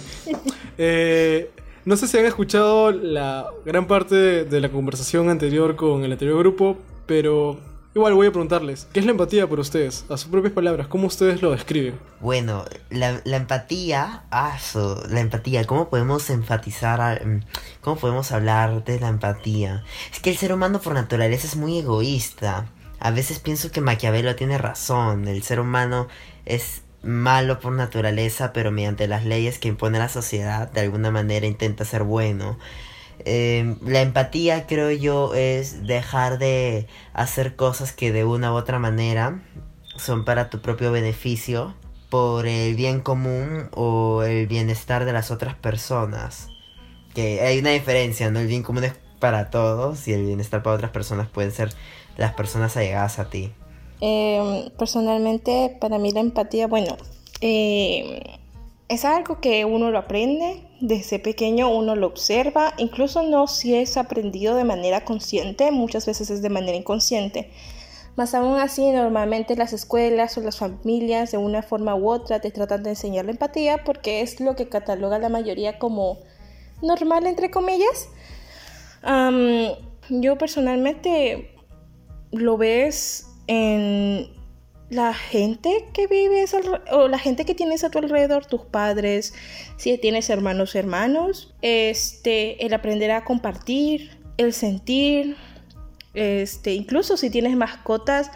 Eh, 0.78 1.50
no 1.86 1.96
sé 1.98 2.08
si 2.08 2.18
han 2.18 2.26
escuchado 2.26 2.92
la 2.92 3.48
gran 3.66 3.88
parte 3.88 4.46
de 4.46 4.62
la 4.62 4.70
conversación 4.70 5.30
anterior 5.30 5.76
con 5.76 6.04
el 6.04 6.12
anterior 6.12 6.38
grupo, 6.40 6.78
pero 7.06 7.60
igual 7.94 8.14
voy 8.14 8.28
a 8.28 8.32
preguntarles, 8.32 8.88
¿qué 8.94 9.00
es 9.00 9.06
la 9.06 9.12
empatía 9.12 9.48
por 9.48 9.60
ustedes? 9.60 10.06
A 10.10 10.16
sus 10.18 10.30
propias 10.30 10.54
palabras, 10.54 10.88
¿cómo 10.88 11.08
ustedes 11.08 11.42
lo 11.42 11.52
describen? 11.52 11.96
Bueno, 12.22 12.64
la, 12.90 13.22
la 13.26 13.38
empatía, 13.38 14.24
ah, 14.32 14.58
so, 14.60 15.04
la 15.10 15.20
empatía, 15.20 15.66
¿cómo 15.66 15.90
podemos 15.90 16.30
enfatizar, 16.30 17.02
a- 17.02 17.16
mm, 17.26 17.42
cómo 17.82 17.98
podemos 17.98 18.32
hablar 18.32 18.84
de 18.86 19.00
la 19.00 19.10
empatía? 19.10 19.84
Es 20.14 20.20
que 20.20 20.30
el 20.30 20.38
ser 20.38 20.54
humano 20.54 20.80
por 20.80 20.94
naturaleza 20.94 21.48
es 21.48 21.56
muy 21.56 21.80
egoísta. 21.80 22.68
A 23.02 23.10
veces 23.10 23.40
pienso 23.40 23.72
que 23.72 23.82
Maquiavelo 23.82 24.36
tiene 24.36 24.60
razón, 24.60 25.28
el 25.28 25.42
ser 25.42 25.60
humano 25.60 26.08
es 26.46 26.84
malo 27.02 27.60
por 27.60 27.74
naturaleza, 27.74 28.54
pero 28.54 28.72
mediante 28.72 29.08
las 29.08 29.26
leyes 29.26 29.58
que 29.58 29.70
impone 29.70 29.98
la 29.98 30.08
sociedad, 30.08 30.72
de 30.72 30.82
alguna 30.82 31.10
manera 31.10 31.48
intenta 31.48 31.84
ser 31.84 32.04
bueno. 32.04 32.60
Eh, 33.26 33.76
la 33.84 34.02
empatía, 34.02 34.68
creo 34.68 34.92
yo, 34.92 35.34
es 35.34 35.88
dejar 35.88 36.38
de 36.38 36.86
hacer 37.12 37.56
cosas 37.56 37.92
que 37.92 38.12
de 38.12 38.24
una 38.24 38.54
u 38.54 38.56
otra 38.56 38.78
manera 38.78 39.42
son 39.96 40.24
para 40.24 40.52
tu 40.52 40.62
propio 40.62 40.92
beneficio, 40.92 41.74
por 42.12 42.46
el 42.46 42.76
bien 42.76 43.00
común 43.00 43.70
o 43.72 44.22
el 44.22 44.46
bienestar 44.46 45.06
de 45.06 45.14
las 45.14 45.32
otras 45.32 45.56
personas. 45.56 46.50
Que 47.16 47.42
hay 47.42 47.58
una 47.58 47.72
diferencia, 47.72 48.30
¿no? 48.30 48.42
El 48.42 48.48
bien 48.48 48.62
común 48.62 48.84
es 48.84 48.94
para 49.20 49.50
todos 49.50 50.08
y 50.08 50.14
el 50.14 50.26
bienestar 50.26 50.62
para 50.62 50.76
otras 50.76 50.92
personas 50.92 51.28
pueden 51.30 51.52
ser 51.52 51.70
las 52.18 52.34
personas 52.34 52.76
allegadas 52.78 53.20
a 53.20 53.30
ti. 53.30 53.52
Eh, 54.02 54.72
personalmente, 54.78 55.78
para 55.80 56.00
mí 56.00 56.12
la 56.12 56.22
empatía, 56.22 56.68
bueno, 56.68 56.98
eh, 57.40 58.22
es 58.90 59.06
algo 59.06 59.40
que 59.40 59.64
uno 59.64 59.92
lo 59.92 60.00
aprende 60.00 60.64
desde 60.80 61.20
pequeño, 61.20 61.70
uno 61.70 61.96
lo 61.96 62.08
observa, 62.08 62.74
incluso 62.78 63.22
no 63.22 63.48
si 63.48 63.76
es 63.76 63.98
aprendido 63.98 64.56
de 64.56 64.64
manera 64.64 65.06
consciente, 65.06 65.72
muchas 65.72 66.08
veces 66.08 66.32
es 66.32 66.42
de 66.42 66.50
manera 66.50 66.76
inconsciente. 66.76 67.52
Más 68.18 68.34
aún 68.34 68.60
así, 68.60 68.90
normalmente 68.90 69.56
las 69.56 69.72
escuelas 69.72 70.38
o 70.38 70.42
las 70.42 70.58
familias 70.58 71.32
de 71.32 71.38
una 71.38 71.62
forma 71.62 71.96
u 71.96 72.10
otra 72.10 72.42
te 72.42 72.52
tratan 72.52 72.84
de 72.84 72.90
enseñar 72.90 73.26
la 73.26 73.32
empatía 73.32 73.84
porque 73.86 74.22
es 74.22 74.42
lo 74.42 74.56
que 74.56 74.68
cataloga 74.68 75.18
la 75.18 75.30
mayoría 75.30 75.80
como 75.80 76.18
normal, 76.82 77.26
entre 77.26 77.52
comillas. 77.52 78.10
Yo 80.10 80.38
personalmente 80.38 81.56
lo 82.32 82.58
ves 82.58 83.28
en 83.48 84.30
la 84.90 85.14
gente 85.14 85.86
que 85.94 86.08
vives 86.08 86.54
o 86.92 87.08
la 87.08 87.18
gente 87.18 87.46
que 87.46 87.56
tienes 87.56 87.84
a 87.84 87.90
tu 87.90 88.00
alrededor, 88.00 88.46
tus 88.46 88.62
padres, 88.62 89.34
si 89.78 89.98
tienes 89.98 90.30
hermanos, 90.30 90.76
hermanos, 90.76 91.54
este, 91.62 92.66
el 92.66 92.74
aprender 92.74 93.12
a 93.12 93.24
compartir, 93.24 94.18
el 94.38 94.52
sentir, 94.52 95.38
este, 96.14 96.74
incluso 96.74 97.16
si 97.16 97.30
tienes 97.30 97.56
mascotas, 97.56 98.32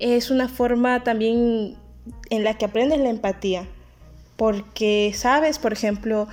es 0.00 0.30
una 0.30 0.48
forma 0.48 1.04
también 1.04 1.76
en 2.30 2.44
la 2.44 2.58
que 2.58 2.64
aprendes 2.64 2.98
la 2.98 3.10
empatía. 3.10 3.68
Porque 4.36 5.12
sabes, 5.14 5.60
por 5.60 5.72
ejemplo, 5.72 6.26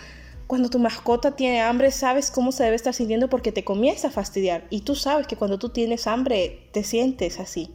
cuando 0.51 0.69
tu 0.69 0.79
mascota 0.79 1.31
tiene 1.37 1.61
hambre, 1.61 1.91
sabes 1.91 2.29
cómo 2.29 2.51
se 2.51 2.65
debe 2.65 2.75
estar 2.75 2.93
sintiendo 2.93 3.29
porque 3.29 3.53
te 3.53 3.63
comienza 3.63 4.09
a 4.09 4.11
fastidiar. 4.11 4.67
Y 4.69 4.81
tú 4.81 4.95
sabes 4.95 5.25
que 5.25 5.37
cuando 5.37 5.57
tú 5.57 5.69
tienes 5.69 6.07
hambre, 6.07 6.67
te 6.73 6.83
sientes 6.83 7.39
así. 7.39 7.71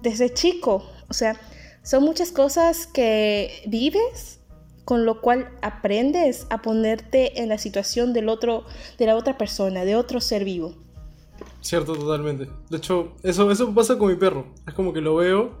Desde 0.00 0.32
chico, 0.32 0.88
o 1.08 1.12
sea, 1.12 1.34
son 1.82 2.04
muchas 2.04 2.30
cosas 2.30 2.86
que 2.86 3.64
vives, 3.66 4.38
con 4.84 5.04
lo 5.04 5.20
cual 5.22 5.48
aprendes 5.60 6.46
a 6.50 6.62
ponerte 6.62 7.42
en 7.42 7.48
la 7.48 7.58
situación 7.58 8.12
del 8.12 8.28
otro, 8.28 8.64
de 8.96 9.06
la 9.06 9.16
otra 9.16 9.36
persona, 9.36 9.84
de 9.84 9.96
otro 9.96 10.20
ser 10.20 10.44
vivo. 10.44 10.72
Cierto, 11.62 11.96
totalmente. 11.96 12.48
De 12.70 12.76
hecho, 12.76 13.16
eso, 13.24 13.50
eso 13.50 13.74
pasa 13.74 13.98
con 13.98 14.06
mi 14.06 14.14
perro. 14.14 14.54
Es 14.68 14.74
como 14.74 14.92
que 14.92 15.00
lo 15.00 15.16
veo 15.16 15.58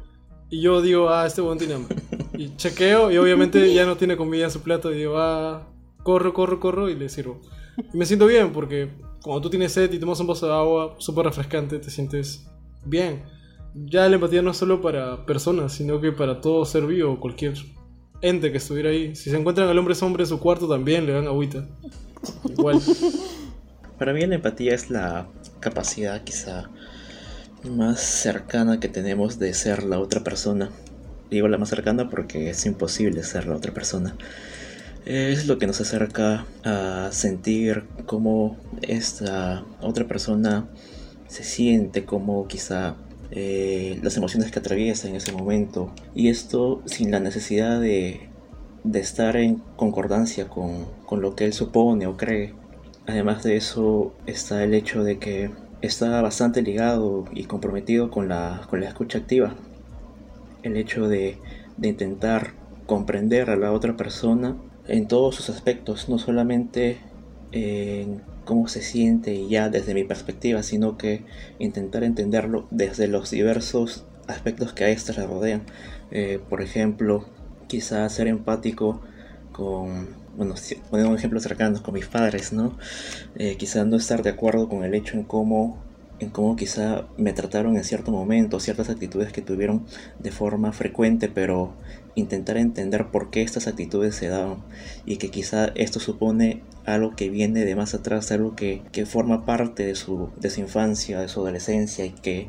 y 0.50 0.60
yo 0.60 0.80
digo, 0.82 1.08
ah, 1.08 1.26
este 1.26 1.40
buen 1.40 1.58
tiene 1.58 1.74
hambre. 1.74 1.96
Y 2.32 2.54
chequeo 2.56 3.10
y 3.10 3.18
obviamente 3.18 3.74
ya 3.74 3.86
no 3.86 3.96
tiene 3.96 4.16
comida 4.16 4.44
en 4.44 4.52
su 4.52 4.62
plato 4.62 4.92
y 4.92 4.98
digo, 4.98 5.18
ah, 5.18 5.73
corro, 6.04 6.32
corro, 6.32 6.60
corro 6.60 6.88
y 6.88 6.94
le 6.94 7.08
sirvo. 7.08 7.40
Me 7.92 8.06
siento 8.06 8.26
bien 8.26 8.52
porque 8.52 8.90
cuando 9.22 9.40
tú 9.40 9.50
tienes 9.50 9.72
sed 9.72 9.92
y 9.92 9.98
tomas 9.98 10.20
un 10.20 10.28
vaso 10.28 10.46
de 10.46 10.52
agua 10.52 10.94
súper 10.98 11.24
refrescante, 11.24 11.80
te 11.80 11.90
sientes 11.90 12.46
bien. 12.84 13.24
Ya 13.74 14.08
la 14.08 14.14
empatía 14.14 14.42
no 14.42 14.52
es 14.52 14.56
solo 14.56 14.80
para 14.80 15.26
personas, 15.26 15.72
sino 15.72 16.00
que 16.00 16.12
para 16.12 16.40
todo 16.40 16.64
ser 16.64 16.86
vivo, 16.86 17.18
cualquier 17.18 17.54
ente 18.20 18.52
que 18.52 18.58
estuviera 18.58 18.90
ahí. 18.90 19.16
Si 19.16 19.30
se 19.30 19.36
encuentran 19.36 19.68
al 19.68 19.78
hombre 19.78 19.96
sombra 19.96 20.22
en 20.22 20.28
su 20.28 20.38
cuarto, 20.38 20.68
también 20.68 21.06
le 21.06 21.12
dan 21.12 21.26
agüita. 21.26 21.66
Igual. 22.48 22.80
Para 23.98 24.12
mí 24.12 24.24
la 24.26 24.36
empatía 24.36 24.74
es 24.74 24.90
la 24.90 25.28
capacidad 25.60 26.22
quizá 26.22 26.70
más 27.64 28.00
cercana 28.00 28.78
que 28.78 28.88
tenemos 28.88 29.38
de 29.38 29.54
ser 29.54 29.82
la 29.84 29.98
otra 29.98 30.22
persona. 30.22 30.70
Digo 31.30 31.48
la 31.48 31.58
más 31.58 31.70
cercana 31.70 32.10
porque 32.10 32.50
es 32.50 32.66
imposible 32.66 33.22
ser 33.22 33.46
la 33.46 33.56
otra 33.56 33.72
persona. 33.72 34.16
Es 35.04 35.46
lo 35.46 35.58
que 35.58 35.66
nos 35.66 35.82
acerca 35.82 36.46
a 36.64 37.10
sentir 37.12 37.84
cómo 38.06 38.56
esta 38.80 39.64
otra 39.82 40.08
persona 40.08 40.66
se 41.28 41.44
siente, 41.44 42.06
cómo 42.06 42.48
quizá 42.48 42.96
eh, 43.30 44.00
las 44.02 44.16
emociones 44.16 44.50
que 44.50 44.60
atraviesa 44.60 45.06
en 45.06 45.16
ese 45.16 45.32
momento. 45.32 45.92
Y 46.14 46.28
esto 46.28 46.80
sin 46.86 47.10
la 47.10 47.20
necesidad 47.20 47.82
de, 47.82 48.30
de 48.82 49.00
estar 49.00 49.36
en 49.36 49.56
concordancia 49.76 50.48
con, 50.48 50.86
con 51.04 51.20
lo 51.20 51.36
que 51.36 51.44
él 51.44 51.52
supone 51.52 52.06
o 52.06 52.16
cree. 52.16 52.54
Además 53.06 53.42
de 53.42 53.56
eso 53.56 54.14
está 54.24 54.64
el 54.64 54.72
hecho 54.72 55.04
de 55.04 55.18
que 55.18 55.50
está 55.82 56.22
bastante 56.22 56.62
ligado 56.62 57.26
y 57.30 57.44
comprometido 57.44 58.10
con 58.10 58.28
la, 58.28 58.62
con 58.70 58.80
la 58.80 58.88
escucha 58.88 59.18
activa. 59.18 59.54
El 60.62 60.78
hecho 60.78 61.08
de, 61.08 61.36
de 61.76 61.88
intentar 61.88 62.54
comprender 62.86 63.50
a 63.50 63.56
la 63.56 63.70
otra 63.70 63.98
persona 63.98 64.56
en 64.86 65.08
todos 65.08 65.34
sus 65.36 65.50
aspectos, 65.50 66.08
no 66.08 66.18
solamente 66.18 66.98
en 67.52 68.22
cómo 68.44 68.68
se 68.68 68.82
siente 68.82 69.46
ya 69.48 69.68
desde 69.70 69.94
mi 69.94 70.04
perspectiva, 70.04 70.62
sino 70.62 70.98
que 70.98 71.24
intentar 71.58 72.04
entenderlo 72.04 72.66
desde 72.70 73.08
los 73.08 73.30
diversos 73.30 74.04
aspectos 74.26 74.72
que 74.72 74.84
a 74.84 74.90
ésta 74.90 75.12
le 75.14 75.26
rodean. 75.26 75.62
Eh, 76.10 76.40
por 76.48 76.60
ejemplo, 76.62 77.26
quizás 77.68 78.12
ser 78.12 78.26
empático 78.28 79.00
con, 79.52 80.08
bueno, 80.36 80.56
si- 80.56 80.76
poniendo 80.90 81.10
un 81.12 81.18
ejemplo 81.18 81.40
cercano 81.40 81.82
con 81.82 81.94
mis 81.94 82.06
padres, 82.06 82.52
¿no? 82.52 82.76
Eh, 83.34 83.56
quizás 83.56 83.86
no 83.86 83.96
estar 83.96 84.22
de 84.22 84.30
acuerdo 84.30 84.68
con 84.68 84.84
el 84.84 84.94
hecho 84.94 85.16
en 85.16 85.24
cómo, 85.24 85.78
en 86.18 86.30
cómo 86.30 86.56
quizá 86.56 87.06
me 87.16 87.32
trataron 87.32 87.76
en 87.76 87.84
cierto 87.84 88.10
momento, 88.12 88.60
ciertas 88.60 88.90
actitudes 88.90 89.32
que 89.32 89.42
tuvieron 89.42 89.86
de 90.18 90.30
forma 90.30 90.72
frecuente, 90.72 91.28
pero 91.28 91.74
intentar 92.14 92.56
entender 92.56 93.08
por 93.10 93.30
qué 93.30 93.42
estas 93.42 93.66
actitudes 93.66 94.14
se 94.14 94.28
daban 94.28 94.58
y 95.04 95.16
que 95.16 95.30
quizá 95.30 95.72
esto 95.74 96.00
supone 96.00 96.62
algo 96.86 97.16
que 97.16 97.30
viene 97.30 97.64
de 97.64 97.74
más 97.74 97.94
atrás, 97.94 98.30
algo 98.30 98.54
que, 98.54 98.82
que 98.92 99.06
forma 99.06 99.44
parte 99.44 99.84
de 99.84 99.94
su, 99.94 100.30
de 100.38 100.50
su 100.50 100.60
infancia, 100.60 101.20
de 101.20 101.28
su 101.28 101.40
adolescencia 101.40 102.04
y 102.04 102.10
que, 102.10 102.48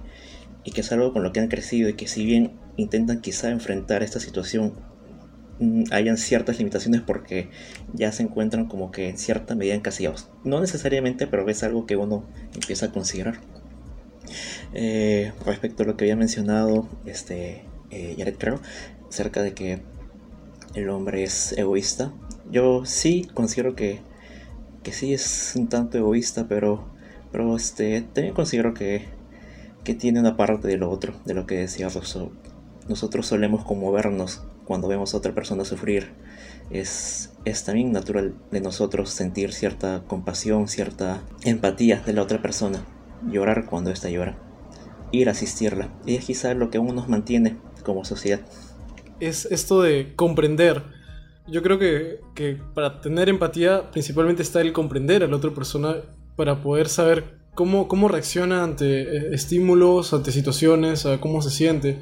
y 0.64 0.72
que 0.72 0.82
es 0.82 0.92
algo 0.92 1.14
con 1.14 1.24
lo 1.24 1.32
que 1.32 1.40
han 1.40 1.48
crecido 1.48 1.90
y 1.90 1.94
que 1.94 2.08
si 2.08 2.26
bien 2.26 2.52
intentan 2.78 3.22
quizá 3.22 3.50
enfrentar 3.50 4.04
esta 4.04 4.20
situación 4.20 4.74
mm, 5.60 5.86
hayan 5.92 6.18
ciertas 6.18 6.58
limitaciones 6.60 7.02
porque 7.02 7.50
ya 7.94 8.12
se 8.12 8.24
encuentran 8.24 8.68
como 8.68 8.92
que 8.92 9.10
en 9.10 9.18
cierta 9.18 9.56
medida 9.56 9.74
encasillados. 9.74 10.30
No 10.44 10.60
necesariamente, 10.60 11.28
pero 11.28 11.48
es 11.48 11.64
algo 11.64 11.86
que 11.86 11.96
uno 11.96 12.26
empieza 12.54 12.88
a 12.88 12.92
considerar. 12.92 13.40
Eh, 14.74 15.32
respecto 15.46 15.84
a 15.84 15.86
lo 15.86 15.96
que 15.96 16.06
había 16.06 16.16
mencionado 16.16 16.90
este 17.06 17.64
eh, 17.92 18.16
Jared 18.18 18.36
creo 18.38 18.60
acerca 19.16 19.42
de 19.42 19.54
que 19.54 19.80
el 20.74 20.90
hombre 20.90 21.24
es 21.24 21.54
egoísta. 21.54 22.12
Yo 22.52 22.84
sí 22.86 23.26
considero 23.34 23.74
que, 23.74 24.02
que 24.84 24.92
sí 24.92 25.14
es 25.14 25.54
un 25.56 25.70
tanto 25.70 25.98
egoísta, 25.98 26.48
pero, 26.50 26.90
pero 27.32 27.56
este, 27.56 28.02
también 28.02 28.34
considero 28.34 28.74
que, 28.74 29.06
que 29.86 29.96
tiene 29.96 30.20
una 30.20 30.36
parte 30.36 30.68
de 30.68 30.76
lo 30.76 30.92
otro, 30.92 31.14
de 31.24 31.34
lo 31.34 31.48
que 31.48 31.56
decía 31.56 31.88
Rosso. 31.88 32.34
Nosotros 32.90 33.26
solemos 33.26 33.64
conmovernos 33.64 34.44
cuando 34.66 34.90
vemos 34.90 35.14
a 35.14 35.18
otra 35.18 35.34
persona 35.34 35.64
sufrir. 35.64 36.12
Es, 36.70 37.32
es 37.46 37.64
también 37.64 37.94
natural 37.94 38.36
de 38.52 38.60
nosotros 38.60 39.12
sentir 39.12 39.54
cierta 39.54 40.04
compasión, 40.08 40.68
cierta 40.68 41.22
empatía 41.46 42.02
de 42.06 42.12
la 42.12 42.22
otra 42.22 42.42
persona. 42.42 42.84
Llorar 43.32 43.66
cuando 43.66 43.92
ésta 43.92 44.10
llora. 44.10 44.38
Ir 45.14 45.30
a 45.30 45.32
asistirla. 45.32 45.88
Y 46.06 46.16
es 46.16 46.26
quizá 46.26 46.54
lo 46.54 46.70
que 46.70 46.80
aún 46.80 46.94
nos 46.96 47.08
mantiene 47.08 47.56
como 47.86 48.04
sociedad. 48.04 48.42
Es 49.20 49.46
esto 49.46 49.82
de 49.82 50.14
comprender. 50.16 50.84
Yo 51.48 51.62
creo 51.62 51.78
que, 51.78 52.22
que 52.34 52.58
para 52.74 53.02
tener 53.02 53.30
empatía 53.30 53.92
principalmente 53.92 54.42
está 54.42 54.62
el 54.62 54.74
comprender 54.74 55.24
a 55.24 55.28
la 55.28 55.36
otra 55.36 55.52
persona 55.52 55.98
para 56.36 56.62
poder 56.62 56.90
saber 56.90 57.46
cómo, 57.56 57.88
cómo 57.88 58.08
reacciona 58.08 58.64
ante 58.64 59.02
eh, 59.02 59.34
estímulos, 59.34 60.14
ante 60.14 60.32
situaciones, 60.32 61.06
a 61.06 61.20
cómo 61.20 61.42
se 61.42 61.50
siente, 61.50 62.00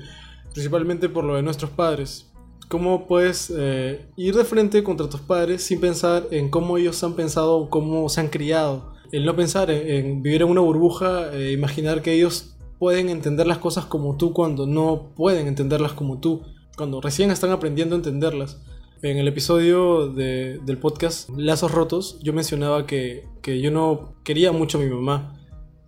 principalmente 0.52 1.08
por 1.08 1.24
lo 1.24 1.36
de 1.36 1.44
nuestros 1.44 1.72
padres. 1.72 2.30
¿Cómo 2.68 3.08
puedes 3.08 3.54
eh, 3.56 4.08
ir 4.18 4.36
de 4.36 4.44
frente 4.44 4.84
contra 4.84 5.08
tus 5.08 5.22
padres 5.22 5.64
sin 5.64 5.80
pensar 5.80 6.24
en 6.32 6.50
cómo 6.50 6.78
ellos 6.78 7.04
han 7.04 7.14
pensado 7.14 7.70
cómo 7.70 8.10
se 8.10 8.20
han 8.20 8.30
criado? 8.30 8.94
El 9.12 9.26
no 9.26 9.36
pensar 9.36 9.70
en, 9.70 10.24
vivir 10.24 10.42
en 10.42 10.50
una 10.50 10.62
burbuja, 10.62 11.32
e 11.34 11.52
imaginar 11.52 12.02
que 12.02 12.14
ellos 12.14 12.58
pueden 12.80 13.10
entender 13.10 13.46
las 13.46 13.60
cosas 13.60 13.86
como 13.86 14.18
tú 14.18 14.34
cuando 14.34 14.66
no 14.66 15.14
pueden 15.16 15.48
entenderlas 15.48 15.94
como 15.94 16.20
tú, 16.20 16.42
cuando 16.78 17.02
recién 17.02 17.32
están 17.32 17.52
aprendiendo 17.52 17.96
a 17.96 18.00
entenderlas. 18.00 18.62
En 19.02 19.18
el 19.18 19.28
episodio 19.28 20.08
del 20.08 20.78
podcast 20.80 21.30
Lazos 21.36 21.72
Rotos, 21.72 22.20
yo 22.22 22.32
mencionaba 22.32 22.86
que, 22.86 23.28
que 23.42 23.60
yo 23.60 23.70
no 23.70 24.16
quería 24.24 24.52
mucho 24.52 24.78
a 24.78 24.82
mi 24.82 24.90
mamá. 24.90 25.40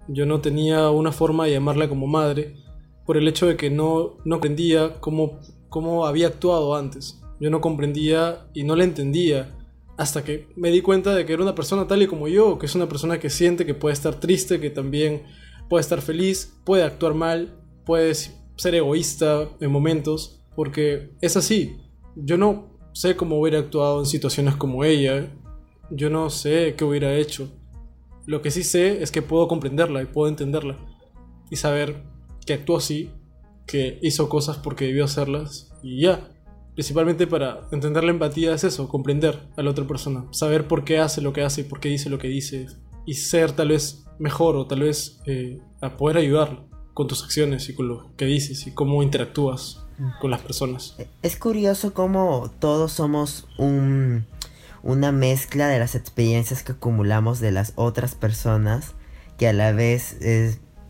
Yo 0.07 0.25
no 0.25 0.41
tenía 0.41 0.89
una 0.89 1.11
forma 1.11 1.45
de 1.45 1.51
llamarla 1.51 1.87
como 1.87 2.07
madre 2.07 2.55
por 3.05 3.17
el 3.17 3.27
hecho 3.27 3.47
de 3.47 3.55
que 3.55 3.69
no, 3.69 4.17
no 4.25 4.35
aprendía 4.35 4.99
cómo 4.99 5.39
cómo 5.75 6.05
había 6.05 6.27
actuado 6.27 6.73
antes. 6.73 7.19
Yo 7.37 7.49
no 7.49 7.59
comprendía 7.59 8.47
y 8.53 8.63
no 8.63 8.77
le 8.77 8.85
entendía 8.85 9.57
hasta 9.97 10.23
que 10.23 10.47
me 10.55 10.71
di 10.71 10.81
cuenta 10.81 11.13
de 11.13 11.25
que 11.25 11.33
era 11.33 11.43
una 11.43 11.53
persona 11.53 11.85
tal 11.85 12.01
y 12.01 12.07
como 12.07 12.29
yo, 12.29 12.57
que 12.57 12.65
es 12.65 12.75
una 12.75 12.87
persona 12.87 13.19
que 13.19 13.29
siente 13.29 13.65
que 13.65 13.73
puede 13.73 13.91
estar 13.91 14.17
triste, 14.17 14.61
que 14.61 14.69
también 14.69 15.23
puede 15.67 15.81
estar 15.81 16.01
feliz, 16.01 16.53
puede 16.63 16.83
actuar 16.83 17.13
mal, 17.13 17.59
puede 17.85 18.13
ser 18.13 18.73
egoísta 18.73 19.49
en 19.59 19.69
momentos, 19.69 20.34
porque 20.55 21.11
es 21.21 21.37
así. 21.37 21.77
Yo 22.15 22.37
no 22.37 22.77
sé 22.93 23.15
cómo 23.15 23.39
hubiera 23.39 23.59
actuado 23.59 23.99
en 23.99 24.05
situaciones 24.05 24.55
como 24.55 24.83
ella, 24.83 25.27
yo 25.89 26.09
no 26.09 26.29
sé 26.29 26.75
qué 26.77 26.83
hubiera 26.83 27.15
hecho. 27.15 27.49
Lo 28.25 28.41
que 28.41 28.51
sí 28.51 28.63
sé 28.63 29.03
es 29.03 29.11
que 29.11 29.21
puedo 29.21 29.47
comprenderla 29.47 30.01
y 30.01 30.05
puedo 30.05 30.29
entenderla 30.29 30.77
y 31.51 31.57
saber 31.57 32.03
que 32.45 32.53
actuó 32.53 32.77
así 32.77 33.11
que 33.67 33.99
hizo 34.01 34.29
cosas 34.29 34.57
porque 34.57 34.85
debió 34.85 35.05
hacerlas 35.05 35.71
y 35.83 36.01
ya. 36.01 36.31
Principalmente 36.73 37.25
para 37.27 37.67
entender 37.71 38.03
la 38.03 38.11
empatía 38.11 38.53
es 38.53 38.63
eso, 38.63 38.89
comprender 38.89 39.39
a 39.55 39.63
la 39.63 39.71
otra 39.71 39.87
persona, 39.87 40.25
saber 40.31 40.67
por 40.67 40.83
qué 40.83 40.99
hace 40.99 41.21
lo 41.21 41.31
que 41.31 41.43
hace 41.43 41.61
y 41.61 41.63
por 41.63 41.79
qué 41.79 41.89
dice 41.89 42.09
lo 42.09 42.17
que 42.17 42.27
dice 42.27 42.67
y 43.05 43.13
ser 43.13 43.53
tal 43.53 43.69
vez 43.69 44.05
mejor 44.19 44.55
o 44.55 44.67
tal 44.67 44.81
vez 44.81 45.21
eh, 45.25 45.59
a 45.81 45.95
poder 45.95 46.17
ayudarlo 46.17 46.67
con 46.93 47.07
tus 47.07 47.23
acciones 47.23 47.69
y 47.69 47.75
con 47.75 47.87
lo 47.87 48.15
que 48.17 48.25
dices 48.25 48.67
y 48.67 48.71
cómo 48.71 49.03
interactúas 49.03 49.84
con 50.19 50.31
las 50.31 50.41
personas. 50.41 50.95
Es 51.21 51.37
curioso 51.37 51.93
cómo 51.93 52.51
todos 52.59 52.91
somos 52.91 53.47
un, 53.57 54.25
una 54.83 55.11
mezcla 55.11 55.67
de 55.67 55.79
las 55.79 55.95
experiencias 55.95 56.63
que 56.63 56.73
acumulamos 56.73 57.39
de 57.39 57.51
las 57.51 57.73
otras 57.75 58.15
personas 58.15 58.93
que 59.37 59.47
a 59.47 59.53
la 59.53 59.71
vez 59.71 60.17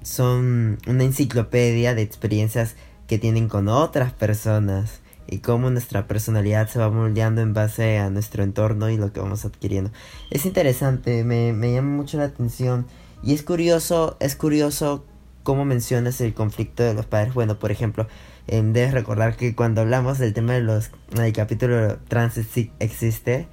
son 0.03 0.77
una 0.87 1.03
enciclopedia 1.03 1.95
de 1.95 2.03
experiencias 2.03 2.75
que 3.07 3.17
tienen 3.17 3.49
con 3.49 3.67
otras 3.67 4.13
personas 4.13 5.01
y 5.27 5.39
cómo 5.39 5.69
nuestra 5.69 6.07
personalidad 6.07 6.69
se 6.69 6.79
va 6.79 6.89
moldeando 6.89 7.41
en 7.41 7.53
base 7.53 7.97
a 7.97 8.09
nuestro 8.09 8.43
entorno 8.43 8.89
y 8.89 8.97
lo 8.97 9.11
que 9.11 9.19
vamos 9.19 9.45
adquiriendo. 9.45 9.91
Es 10.29 10.45
interesante, 10.45 11.23
me, 11.23 11.51
llama 11.73 11.95
mucho 11.95 12.17
la 12.17 12.25
atención 12.25 12.85
y 13.23 13.33
es 13.33 13.43
curioso, 13.43 14.17
es 14.19 14.35
curioso 14.35 15.03
cómo 15.43 15.65
mencionas 15.65 16.21
el 16.21 16.33
conflicto 16.33 16.83
de 16.83 16.93
los 16.93 17.05
padres. 17.05 17.33
Bueno, 17.33 17.57
por 17.57 17.71
ejemplo, 17.71 18.07
debes 18.47 18.93
recordar 18.93 19.35
que 19.35 19.55
cuando 19.55 19.81
hablamos 19.81 20.19
del 20.19 20.33
tema 20.33 20.53
de 20.53 20.61
los, 20.61 20.91
del 21.11 21.33
capítulo 21.33 21.97
trans 22.07 22.39
existe, 22.79 23.47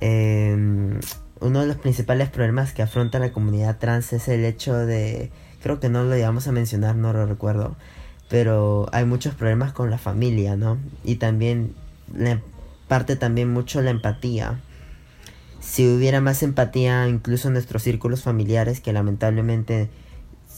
em, 0.00 1.00
uno 1.40 1.60
de 1.60 1.66
los 1.66 1.76
principales 1.76 2.28
problemas 2.30 2.72
que 2.72 2.82
afronta 2.82 3.18
la 3.18 3.32
comunidad 3.32 3.78
trans 3.78 4.12
es 4.12 4.28
el 4.28 4.44
hecho 4.44 4.74
de 4.74 5.30
creo 5.62 5.80
que 5.80 5.88
no 5.88 6.04
lo 6.04 6.16
íbamos 6.16 6.46
a 6.48 6.52
mencionar, 6.52 6.96
no 6.96 7.12
lo 7.12 7.26
recuerdo, 7.26 7.76
pero 8.28 8.88
hay 8.92 9.04
muchos 9.04 9.34
problemas 9.34 9.72
con 9.72 9.90
la 9.90 9.98
familia, 9.98 10.56
¿no? 10.56 10.78
Y 11.04 11.16
también 11.16 11.74
le 12.14 12.40
parte 12.88 13.16
también 13.16 13.52
mucho 13.52 13.82
la 13.82 13.90
empatía. 13.90 14.60
Si 15.60 15.86
hubiera 15.88 16.20
más 16.20 16.42
empatía 16.42 17.08
incluso 17.08 17.48
en 17.48 17.54
nuestros 17.54 17.82
círculos 17.82 18.22
familiares, 18.22 18.80
que 18.80 18.92
lamentablemente 18.92 19.90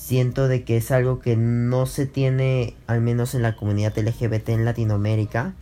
siento 0.08 0.48
de 0.48 0.64
que 0.64 0.78
es 0.78 0.90
algo 0.90 1.20
que 1.20 1.36
no 1.36 1.84
se 1.84 2.06
tiene, 2.06 2.74
al 2.86 3.02
menos 3.02 3.34
en 3.34 3.42
la 3.42 3.56
comunidad 3.56 3.92
LGBT 3.94 4.48
en 4.48 4.64
Latinoamérica, 4.64 5.52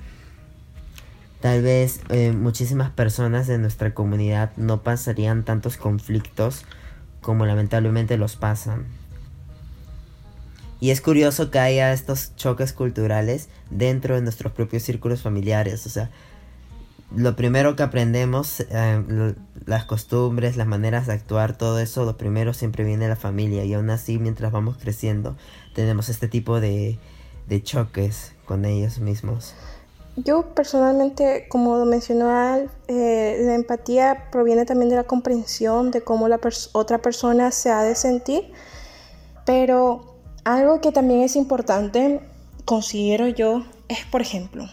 tal 1.40 1.62
vez 1.62 2.00
eh, 2.10 2.30
muchísimas 2.30 2.90
personas 2.90 3.48
de 3.48 3.58
nuestra 3.58 3.92
comunidad 3.92 4.52
no 4.56 4.82
pasarían 4.82 5.42
tantos 5.42 5.76
conflictos 5.76 6.64
como 7.22 7.44
lamentablemente 7.44 8.16
los 8.18 8.36
pasan. 8.36 8.84
Y 10.78 10.90
es 10.90 11.00
curioso 11.00 11.50
que 11.50 11.58
haya 11.58 11.92
estos 11.92 12.36
choques 12.36 12.72
culturales 12.72 13.48
dentro 13.70 14.14
de 14.14 14.22
nuestros 14.22 14.52
propios 14.52 14.84
círculos 14.84 15.22
familiares. 15.22 15.86
O 15.86 15.88
sea, 15.88 16.10
lo 17.16 17.34
primero 17.34 17.76
que 17.76 17.82
aprendemos, 17.82 18.60
eh, 18.60 19.34
las 19.64 19.84
costumbres, 19.86 20.56
las 20.56 20.66
maneras 20.66 21.06
de 21.06 21.14
actuar, 21.14 21.56
todo 21.56 21.78
eso, 21.78 22.04
lo 22.04 22.16
primero 22.16 22.52
siempre 22.52 22.84
viene 22.84 23.04
de 23.04 23.10
la 23.10 23.16
familia. 23.16 23.64
Y 23.64 23.74
aún 23.74 23.90
así, 23.90 24.18
mientras 24.18 24.52
vamos 24.52 24.76
creciendo, 24.76 25.36
tenemos 25.74 26.08
este 26.10 26.28
tipo 26.28 26.60
de, 26.60 26.98
de 27.48 27.62
choques 27.62 28.34
con 28.44 28.64
ellos 28.66 28.98
mismos. 28.98 29.54
Yo 30.16 30.54
personalmente, 30.54 31.46
como 31.48 31.84
mencionó 31.84 32.30
Al, 32.30 32.70
eh, 32.88 33.38
la 33.40 33.54
empatía 33.54 34.28
proviene 34.30 34.64
también 34.64 34.88
de 34.90 34.96
la 34.96 35.04
comprensión 35.04 35.90
de 35.90 36.02
cómo 36.02 36.28
la 36.28 36.40
otra 36.72 36.98
persona 36.98 37.50
se 37.50 37.70
ha 37.70 37.82
de 37.82 37.94
sentir, 37.94 38.50
pero 39.44 40.16
algo 40.44 40.80
que 40.80 40.92
también 40.92 41.20
es 41.20 41.36
importante, 41.36 42.20
considero 42.64 43.28
yo, 43.28 43.64
es, 43.88 44.04
por 44.06 44.22
ejemplo, 44.22 44.66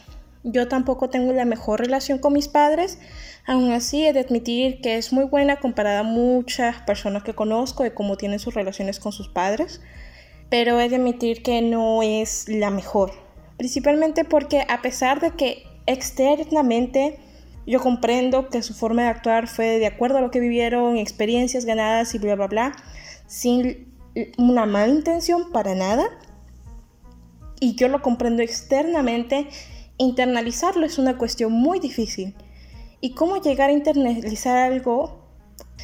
yo 0.43 0.67
tampoco 0.67 1.09
tengo 1.09 1.33
la 1.33 1.45
mejor 1.45 1.79
relación 1.79 2.19
con 2.19 2.33
mis 2.33 2.47
padres, 2.47 2.99
aún 3.45 3.71
así 3.71 4.05
he 4.05 4.13
de 4.13 4.21
admitir 4.21 4.81
que 4.81 4.97
es 4.97 5.13
muy 5.13 5.25
buena 5.25 5.57
comparada 5.57 5.99
a 5.99 6.03
muchas 6.03 6.81
personas 6.81 7.23
que 7.23 7.33
conozco 7.33 7.83
de 7.83 7.93
cómo 7.93 8.17
tienen 8.17 8.39
sus 8.39 8.53
relaciones 8.53 8.99
con 8.99 9.11
sus 9.11 9.29
padres, 9.29 9.81
pero 10.49 10.79
he 10.79 10.89
de 10.89 10.97
admitir 10.97 11.43
que 11.43 11.61
no 11.61 12.03
es 12.03 12.47
la 12.49 12.69
mejor, 12.69 13.11
principalmente 13.57 14.25
porque 14.25 14.65
a 14.67 14.81
pesar 14.81 15.19
de 15.19 15.31
que 15.31 15.63
externamente 15.85 17.19
yo 17.65 17.79
comprendo 17.79 18.49
que 18.49 18.61
su 18.61 18.73
forma 18.73 19.03
de 19.03 19.07
actuar 19.09 19.47
fue 19.47 19.79
de 19.79 19.87
acuerdo 19.87 20.17
a 20.17 20.21
lo 20.21 20.31
que 20.31 20.39
vivieron, 20.39 20.97
experiencias 20.97 21.65
ganadas 21.65 22.13
y 22.13 22.19
bla, 22.19 22.35
bla, 22.35 22.47
bla, 22.47 22.71
sin 23.27 23.93
una 24.37 24.65
mala 24.65 24.93
intención 24.93 25.51
para 25.51 25.73
nada 25.73 26.03
y 27.59 27.75
yo 27.75 27.87
lo 27.87 28.01
comprendo 28.01 28.43
externamente, 28.43 29.47
internalizarlo 29.97 30.85
es 30.85 30.97
una 30.97 31.17
cuestión 31.17 31.51
muy 31.51 31.79
difícil. 31.79 32.35
¿Y 33.01 33.13
cómo 33.13 33.37
llegar 33.41 33.69
a 33.69 33.73
internalizar 33.73 34.57
algo 34.57 35.23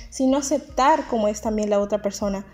si 0.09 0.27
no 0.27 0.37
aceptar 0.37 1.07
cómo 1.07 1.27
es 1.27 1.41
también 1.41 1.69
la 1.69 1.79
otra 1.79 2.01
persona? 2.01 2.45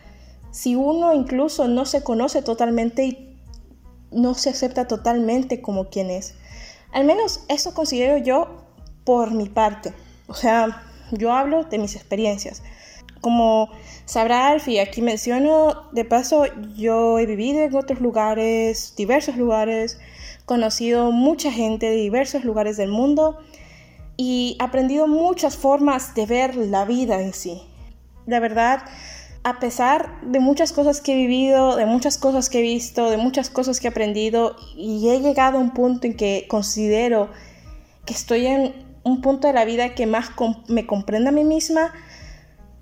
Si 0.51 0.75
uno 0.75 1.13
incluso 1.13 1.67
no 1.67 1.85
se 1.85 2.03
conoce 2.03 2.41
totalmente 2.41 3.05
y 3.05 3.37
no 4.11 4.33
se 4.33 4.49
acepta 4.49 4.87
totalmente 4.87 5.61
como 5.61 5.89
quien 5.89 6.09
es. 6.09 6.35
Al 6.91 7.05
menos 7.05 7.41
eso 7.49 7.73
considero 7.73 8.17
yo 8.17 8.65
por 9.03 9.31
mi 9.31 9.49
parte. 9.49 9.93
O 10.27 10.33
sea, 10.33 10.83
yo 11.11 11.33
hablo 11.33 11.65
de 11.65 11.77
mis 11.77 11.95
experiencias. 11.95 12.63
Como 13.21 13.69
sabrá 14.05 14.49
Alfie, 14.49 14.81
aquí 14.81 15.01
menciono, 15.01 15.89
de 15.91 16.05
paso, 16.05 16.45
yo 16.75 17.19
he 17.19 17.25
vivido 17.25 17.61
en 17.61 17.75
otros 17.75 17.99
lugares, 17.99 18.93
diversos 18.95 19.35
lugares, 19.35 19.99
conocido 20.45 21.11
mucha 21.11 21.51
gente 21.51 21.87
de 21.87 21.95
diversos 21.95 22.43
lugares 22.43 22.77
del 22.77 22.89
mundo 22.89 23.37
y 24.17 24.55
aprendido 24.59 25.07
muchas 25.07 25.57
formas 25.57 26.15
de 26.15 26.25
ver 26.25 26.55
la 26.55 26.85
vida 26.85 27.21
en 27.21 27.33
sí. 27.33 27.61
De 28.25 28.39
verdad, 28.39 28.83
a 29.43 29.59
pesar 29.59 30.21
de 30.21 30.39
muchas 30.39 30.71
cosas 30.71 31.01
que 31.01 31.13
he 31.13 31.15
vivido, 31.15 31.75
de 31.75 31.85
muchas 31.85 32.17
cosas 32.17 32.49
que 32.49 32.59
he 32.59 32.61
visto, 32.61 33.09
de 33.09 33.17
muchas 33.17 33.49
cosas 33.49 33.79
que 33.79 33.87
he 33.87 33.91
aprendido, 33.91 34.55
y 34.75 35.09
he 35.09 35.19
llegado 35.19 35.57
a 35.57 35.61
un 35.61 35.71
punto 35.71 36.07
en 36.07 36.15
que 36.15 36.45
considero 36.47 37.29
que 38.05 38.13
estoy 38.13 38.47
en 38.47 38.85
un 39.03 39.21
punto 39.21 39.47
de 39.47 39.53
la 39.53 39.65
vida 39.65 39.93
que 39.93 40.07
más 40.07 40.31
me 40.67 40.87
comprenda 40.87 41.29
a 41.29 41.33
mí 41.33 41.43
misma, 41.43 41.93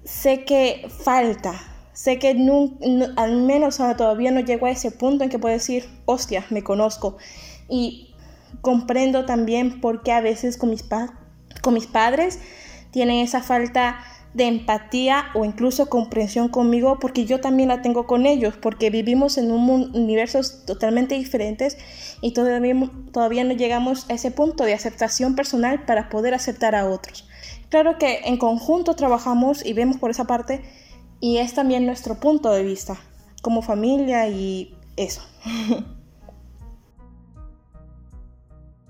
sé 0.06 0.46
que 0.46 0.88
falta, 1.04 1.54
sé 1.92 2.18
que 2.18 2.30
al 3.18 3.42
menos 3.42 3.78
todavía 3.78 4.32
no 4.32 4.40
llego 4.40 4.66
a 4.66 4.72
ese 4.72 4.92
punto 4.92 5.24
en 5.24 5.30
que 5.30 5.40
puedo 5.40 5.54
decir, 5.54 5.86
hostia, 6.06 6.46
me 6.50 6.64
conozco. 6.64 7.18
Y 7.70 8.14
comprendo 8.62 9.26
también 9.26 9.82
por 9.82 10.04
qué 10.04 10.12
a 10.12 10.22
veces 10.22 10.58
con 10.58 10.70
mis, 10.70 10.84
padres 11.88 12.40
tienen 12.92 13.18
esa 13.18 13.42
falta 13.42 14.00
de 14.34 14.46
empatía 14.46 15.26
o 15.36 15.46
incluso 15.46 15.90
comprensión 15.90 16.50
conmigo 16.50 16.98
porque 17.00 17.26
yo 17.26 17.40
también 17.40 17.70
la 17.70 17.82
tengo 17.82 18.08
con 18.08 18.26
ellos, 18.26 18.56
porque 18.60 18.90
vivimos 18.90 19.38
en 19.38 19.52
un 19.52 19.70
universos 19.94 20.66
totalmente 20.66 21.16
diferentes 21.16 21.78
y 22.22 22.32
todavía, 22.32 22.90
todavía 23.12 23.44
no 23.44 23.54
llegamos 23.54 24.10
a 24.10 24.14
ese 24.14 24.32
punto 24.32 24.64
de 24.64 24.74
aceptación 24.74 25.36
personal 25.36 25.86
para 25.86 26.10
poder 26.10 26.34
aceptar 26.34 26.74
a 26.74 26.88
otros. 26.90 27.28
Claro 27.70 27.98
que 27.98 28.22
en 28.26 28.38
conjunto 28.38 28.96
trabajamos 28.96 29.66
y 29.66 29.74
vemos 29.74 29.98
por 29.98 30.12
esa 30.12 30.26
parte 30.26 30.62
Y 31.20 31.38
es 31.38 31.54
también 31.54 31.86
nuestro 31.86 32.20
punto 32.20 32.52
de 32.52 32.64
vista 32.64 32.98
como 33.42 33.62
familia 33.62 34.28
y 34.28 34.76
eso. 34.96 35.22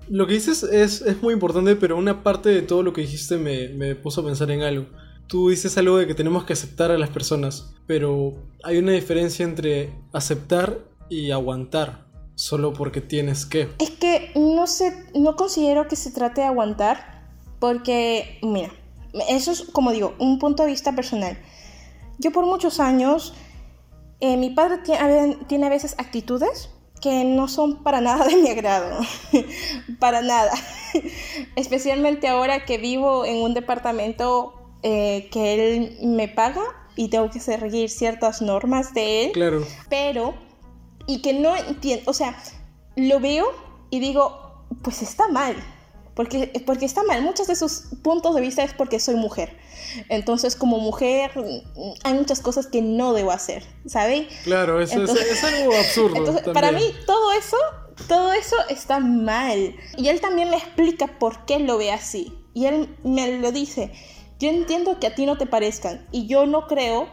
Lo 0.08 0.26
que 0.26 0.34
dices 0.34 0.62
es, 0.62 1.00
es, 1.02 1.22
muy 1.22 1.34
importante, 1.34 1.76
pero 1.76 1.96
una 1.96 2.22
parte 2.22 2.50
de 2.50 2.62
todo 2.62 2.82
lo 2.82 2.92
que 2.92 3.02
dijiste 3.02 3.36
me, 3.36 3.68
me, 3.68 3.94
puso 3.94 4.20
a 4.20 4.24
pensar 4.24 4.50
en 4.50 4.62
algo. 4.62 4.86
Tú 5.26 5.48
dices 5.48 5.76
algo 5.78 5.96
de 5.96 6.06
que 6.06 6.14
tenemos 6.14 6.44
que 6.44 6.52
aceptar 6.52 6.90
a 6.90 6.98
las 6.98 7.08
personas, 7.10 7.72
pero 7.86 8.34
hay 8.62 8.78
una 8.78 8.92
diferencia 8.92 9.44
entre 9.44 9.92
aceptar 10.12 10.78
y 11.08 11.30
aguantar 11.30 12.04
solo 12.34 12.72
porque 12.72 13.00
tienes 13.00 13.46
que. 13.46 13.68
Es 13.78 13.90
que 13.90 14.32
no 14.34 14.66
sé, 14.66 15.06
no 15.14 15.36
considero 15.36 15.88
que 15.88 15.96
se 15.96 16.10
trate 16.10 16.42
de 16.42 16.48
aguantar, 16.48 17.22
porque, 17.58 18.38
mira, 18.42 18.70
eso 19.28 19.52
es 19.52 19.62
como 19.62 19.92
digo, 19.92 20.14
un 20.18 20.38
punto 20.38 20.64
de 20.64 20.70
vista 20.70 20.94
personal. 20.94 21.38
Yo 22.18 22.32
por 22.32 22.44
muchos 22.44 22.80
años, 22.80 23.34
eh, 24.20 24.36
mi 24.36 24.50
padre 24.50 24.78
tiene, 24.84 25.38
tiene 25.48 25.66
a 25.66 25.70
veces 25.70 25.94
actitudes 25.98 26.70
que 27.04 27.22
no 27.22 27.48
son 27.48 27.82
para 27.82 28.00
nada 28.00 28.24
de 28.24 28.36
mi 28.36 28.48
agrado, 28.48 28.98
para 29.98 30.22
nada. 30.22 30.52
Especialmente 31.54 32.28
ahora 32.28 32.64
que 32.64 32.78
vivo 32.78 33.26
en 33.26 33.42
un 33.42 33.52
departamento 33.52 34.54
eh, 34.82 35.28
que 35.30 35.52
él 35.52 35.98
me 36.00 36.28
paga 36.28 36.62
y 36.96 37.08
tengo 37.08 37.28
que 37.28 37.40
seguir 37.40 37.90
ciertas 37.90 38.40
normas 38.40 38.94
de 38.94 39.26
él. 39.26 39.32
Claro. 39.32 39.66
Pero, 39.90 40.34
y 41.06 41.20
que 41.20 41.34
no 41.34 41.54
entiendo, 41.54 42.10
o 42.10 42.14
sea, 42.14 42.42
lo 42.96 43.20
veo 43.20 43.52
y 43.90 44.00
digo, 44.00 44.64
pues 44.80 45.02
está 45.02 45.28
mal. 45.28 45.56
Porque, 46.14 46.62
porque 46.64 46.84
está 46.84 47.02
mal. 47.02 47.22
Muchos 47.22 47.48
de 47.48 47.56
sus 47.56 47.82
puntos 48.02 48.34
de 48.34 48.40
vista 48.40 48.62
es 48.62 48.72
porque 48.72 49.00
soy 49.00 49.16
mujer. 49.16 49.56
Entonces, 50.08 50.56
como 50.56 50.78
mujer, 50.78 51.32
hay 52.04 52.14
muchas 52.14 52.40
cosas 52.40 52.66
que 52.66 52.82
no 52.82 53.12
debo 53.12 53.32
hacer, 53.32 53.64
¿sabes? 53.86 54.26
Claro, 54.44 54.80
eso 54.80 55.02
es, 55.02 55.44
algo 55.44 55.74
absurdo. 55.76 56.16
Entonces, 56.16 56.48
para 56.52 56.72
mí, 56.72 56.82
todo 57.06 57.32
eso, 57.32 57.56
todo 58.08 58.32
eso 58.32 58.56
está 58.68 59.00
mal. 59.00 59.74
Y 59.96 60.08
él 60.08 60.20
también 60.20 60.50
me 60.50 60.56
explica 60.56 61.18
por 61.18 61.44
qué 61.46 61.58
lo 61.58 61.78
ve 61.78 61.92
así. 61.92 62.32
Y 62.54 62.66
él 62.66 62.96
me 63.02 63.38
lo 63.38 63.50
dice. 63.52 63.92
Yo 64.38 64.48
entiendo 64.48 64.98
que 64.98 65.06
a 65.08 65.14
ti 65.14 65.26
no 65.26 65.38
te 65.38 65.46
parezcan. 65.46 66.06
Y 66.12 66.26
yo 66.26 66.46
no 66.46 66.66
creo 66.66 67.08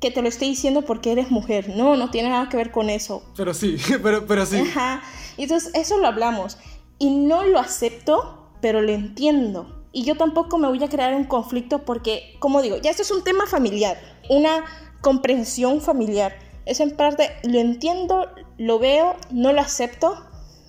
que 0.00 0.10
te 0.10 0.20
lo 0.20 0.28
esté 0.28 0.44
diciendo 0.44 0.82
porque 0.82 1.12
eres 1.12 1.30
mujer. 1.30 1.70
No, 1.70 1.96
no 1.96 2.10
tiene 2.10 2.28
nada 2.28 2.48
que 2.48 2.56
ver 2.56 2.70
con 2.70 2.90
eso. 2.90 3.22
Pero 3.36 3.54
sí, 3.54 3.76
pero, 4.02 4.26
pero 4.26 4.44
sí. 4.44 4.58
Ajá. 4.58 5.02
Entonces, 5.38 5.70
eso 5.74 5.98
lo 5.98 6.06
hablamos. 6.06 6.58
Y 6.98 7.10
no 7.10 7.44
lo 7.44 7.58
acepto, 7.58 8.50
pero 8.60 8.80
lo 8.80 8.92
entiendo. 8.92 9.84
Y 9.92 10.04
yo 10.04 10.16
tampoco 10.16 10.58
me 10.58 10.68
voy 10.68 10.82
a 10.82 10.88
crear 10.88 11.14
un 11.14 11.24
conflicto 11.24 11.84
porque, 11.84 12.36
como 12.38 12.62
digo, 12.62 12.76
ya 12.76 12.90
esto 12.90 13.02
es 13.02 13.10
un 13.10 13.24
tema 13.24 13.46
familiar, 13.46 13.98
una 14.28 14.64
comprensión 15.00 15.80
familiar. 15.80 16.36
Es 16.66 16.80
en 16.80 16.96
parte, 16.96 17.30
lo 17.44 17.58
entiendo, 17.58 18.28
lo 18.58 18.78
veo, 18.78 19.16
no 19.30 19.52
lo 19.52 19.60
acepto, 19.60 20.16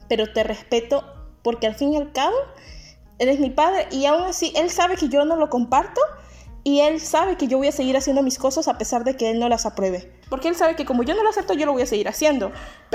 pero 0.08 0.32
te 0.32 0.44
respeto 0.44 1.04
porque 1.42 1.68
al 1.68 1.76
fin 1.76 1.94
y 1.94 1.98
al 1.98 2.12
cabo 2.12 2.36
eres 3.20 3.40
mi 3.40 3.50
padre 3.50 3.88
y 3.92 4.06
aún 4.06 4.24
así 4.24 4.54
él 4.56 4.70
sabe 4.70 4.96
que 4.96 5.10
yo 5.10 5.26
no 5.26 5.36
lo 5.36 5.50
comparto 5.50 6.02
y 6.68 6.82
él 6.82 7.00
sabe 7.00 7.38
que 7.38 7.48
yo 7.48 7.58
voy 7.58 7.70
a 7.70 7.72
seguir 7.72 7.96
haciendo 7.96 8.22
mis 8.22 8.38
cosas 8.38 8.68
a 8.68 8.78
pesar 8.78 9.06
de 9.06 9.16
que 9.16 9.30
él 9.30 9.40
no 9.40 9.48
las 9.48 9.66
apruebe. 9.66 10.12
Porque 10.30 10.50
él 10.50 10.56
sabe 10.58 10.76
que 10.76 10.84
como 10.84 11.04
yo 11.04 11.16
no 11.16 11.24
lo 11.24 11.30
acepto, 11.30 11.54
yo 11.54 11.66
lo 11.66 11.72
voy 11.72 11.84
a 11.84 11.86
seguir 11.86 12.10
haciendo. 12.10 12.52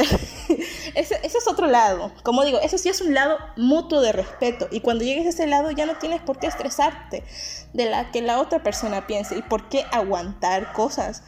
ese, 0.94 1.18
ese, 1.22 1.38
es 1.38 1.48
otro 1.48 1.66
lado. 1.66 2.12
Como 2.22 2.44
digo, 2.44 2.60
eso 2.60 2.76
sí 2.76 2.90
es 2.90 3.00
un 3.00 3.14
lado 3.14 3.38
mutuo 3.56 4.02
de 4.02 4.12
respeto. 4.12 4.68
Y 4.70 4.80
cuando 4.80 5.04
llegues 5.04 5.24
a 5.24 5.30
ese 5.30 5.46
lado 5.46 5.70
ya 5.70 5.86
no 5.86 5.94
tienes 5.94 6.20
por 6.20 6.38
qué 6.38 6.48
estresarte 6.48 7.24
de 7.72 7.86
la 7.86 8.10
que 8.10 8.20
la 8.20 8.40
otra 8.40 8.62
persona 8.62 9.06
piense 9.06 9.38
y 9.38 9.40
por 9.40 9.70
qué 9.70 9.86
aguantar 9.90 10.74
cosas, 10.74 11.22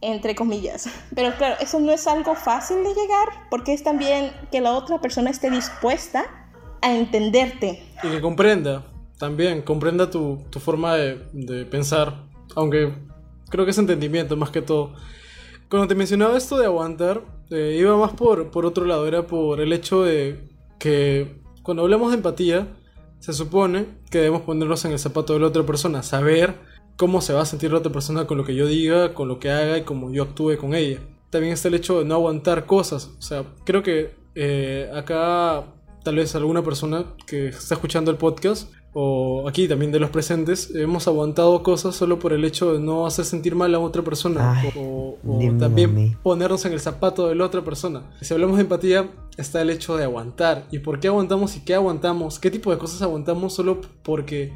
entre 0.00 0.34
comillas. 0.34 0.88
Pero 1.14 1.32
claro, 1.36 1.54
eso 1.60 1.78
no 1.78 1.92
es 1.92 2.08
algo 2.08 2.34
fácil 2.34 2.82
de 2.82 2.92
llegar 2.92 3.28
porque 3.50 3.72
es 3.72 3.84
también 3.84 4.32
que 4.50 4.60
la 4.60 4.72
otra 4.72 5.00
persona 5.00 5.30
esté 5.30 5.48
dispuesta 5.48 6.24
a 6.82 6.92
entenderte. 6.92 7.86
Y 8.02 8.08
que 8.08 8.20
comprenda 8.20 8.84
también 9.18 9.62
comprenda 9.62 10.10
tu, 10.10 10.44
tu 10.50 10.60
forma 10.60 10.94
de, 10.94 11.66
pensar, 11.66 12.24
aunque 12.54 12.94
creo 13.50 13.64
que 13.64 13.72
es 13.72 13.78
entendimiento 13.78 14.36
más 14.36 14.50
que 14.50 14.62
todo. 14.62 14.94
Cuando 15.68 15.88
te 15.88 15.94
mencionaba 15.94 16.38
esto 16.38 16.56
de 16.56 16.66
aguantar, 16.66 17.22
eh, 17.50 17.76
iba 17.78 17.96
más 17.96 18.12
por, 18.12 18.50
por 18.50 18.64
otro 18.64 18.84
lado, 18.84 19.06
era 19.06 19.26
por 19.26 19.60
el 19.60 19.72
hecho 19.72 20.02
de 20.02 20.48
que 20.78 21.42
cuando 21.62 21.82
hablamos 21.82 22.10
de 22.10 22.16
empatía, 22.16 22.68
se 23.18 23.32
supone 23.32 23.86
que 24.10 24.18
debemos 24.18 24.42
ponernos 24.42 24.84
en 24.84 24.92
el 24.92 24.98
zapato 24.98 25.32
de 25.32 25.40
la 25.40 25.48
otra 25.48 25.64
persona, 25.64 26.02
saber 26.02 26.54
cómo 26.96 27.20
se 27.20 27.32
va 27.32 27.42
a 27.42 27.46
sentir 27.46 27.72
la 27.72 27.78
otra 27.78 27.92
persona 27.92 28.26
con 28.26 28.38
lo 28.38 28.44
que 28.44 28.54
yo 28.54 28.66
diga, 28.66 29.12
con 29.14 29.28
lo 29.28 29.38
que 29.38 29.50
haga 29.50 29.78
y 29.78 29.82
cómo 29.82 30.12
yo 30.12 30.22
actúe 30.22 30.56
con 30.56 30.74
ella. 30.74 31.00
También 31.30 31.52
está 31.52 31.68
el 31.68 31.74
hecho 31.74 31.98
de 31.98 32.04
no 32.04 32.14
aguantar 32.14 32.64
cosas. 32.64 33.10
O 33.18 33.22
sea, 33.22 33.44
creo 33.64 33.82
que 33.82 34.14
eh, 34.34 34.90
acá 34.94 35.64
tal 36.04 36.16
vez 36.16 36.34
alguna 36.34 36.62
persona 36.62 37.04
que 37.26 37.48
está 37.48 37.74
escuchando 37.74 38.10
el 38.10 38.16
podcast 38.16 38.72
o 38.92 39.46
aquí 39.48 39.68
también 39.68 39.92
de 39.92 40.00
los 40.00 40.10
presentes, 40.10 40.74
hemos 40.74 41.06
aguantado 41.06 41.62
cosas 41.62 41.94
solo 41.94 42.18
por 42.18 42.32
el 42.32 42.44
hecho 42.44 42.72
de 42.72 42.80
no 42.80 43.06
hacer 43.06 43.24
sentir 43.24 43.54
mal 43.54 43.74
a 43.74 43.78
otra 43.78 44.02
persona 44.02 44.62
o, 44.76 45.16
también 45.58 46.16
ponernos 46.22 46.64
en 46.64 46.72
el 46.72 46.80
zapato 46.80 47.28
de 47.28 47.34
la 47.34 47.44
otra 47.44 47.62
persona. 47.62 48.10
Si 48.20 48.32
hablamos 48.32 48.56
de 48.56 48.62
empatía, 48.62 49.10
está 49.36 49.60
el 49.60 49.70
hecho 49.70 49.96
de 49.96 50.04
aguantar. 50.04 50.66
¿Y 50.70 50.78
por 50.78 51.00
qué 51.00 51.08
aguantamos 51.08 51.56
y 51.56 51.60
qué 51.60 51.74
aguantamos? 51.74 52.38
¿Qué 52.38 52.50
tipo 52.50 52.70
de 52.70 52.78
cosas 52.78 53.02
aguantamos 53.02 53.52
solo 53.52 53.80
porque 54.02 54.52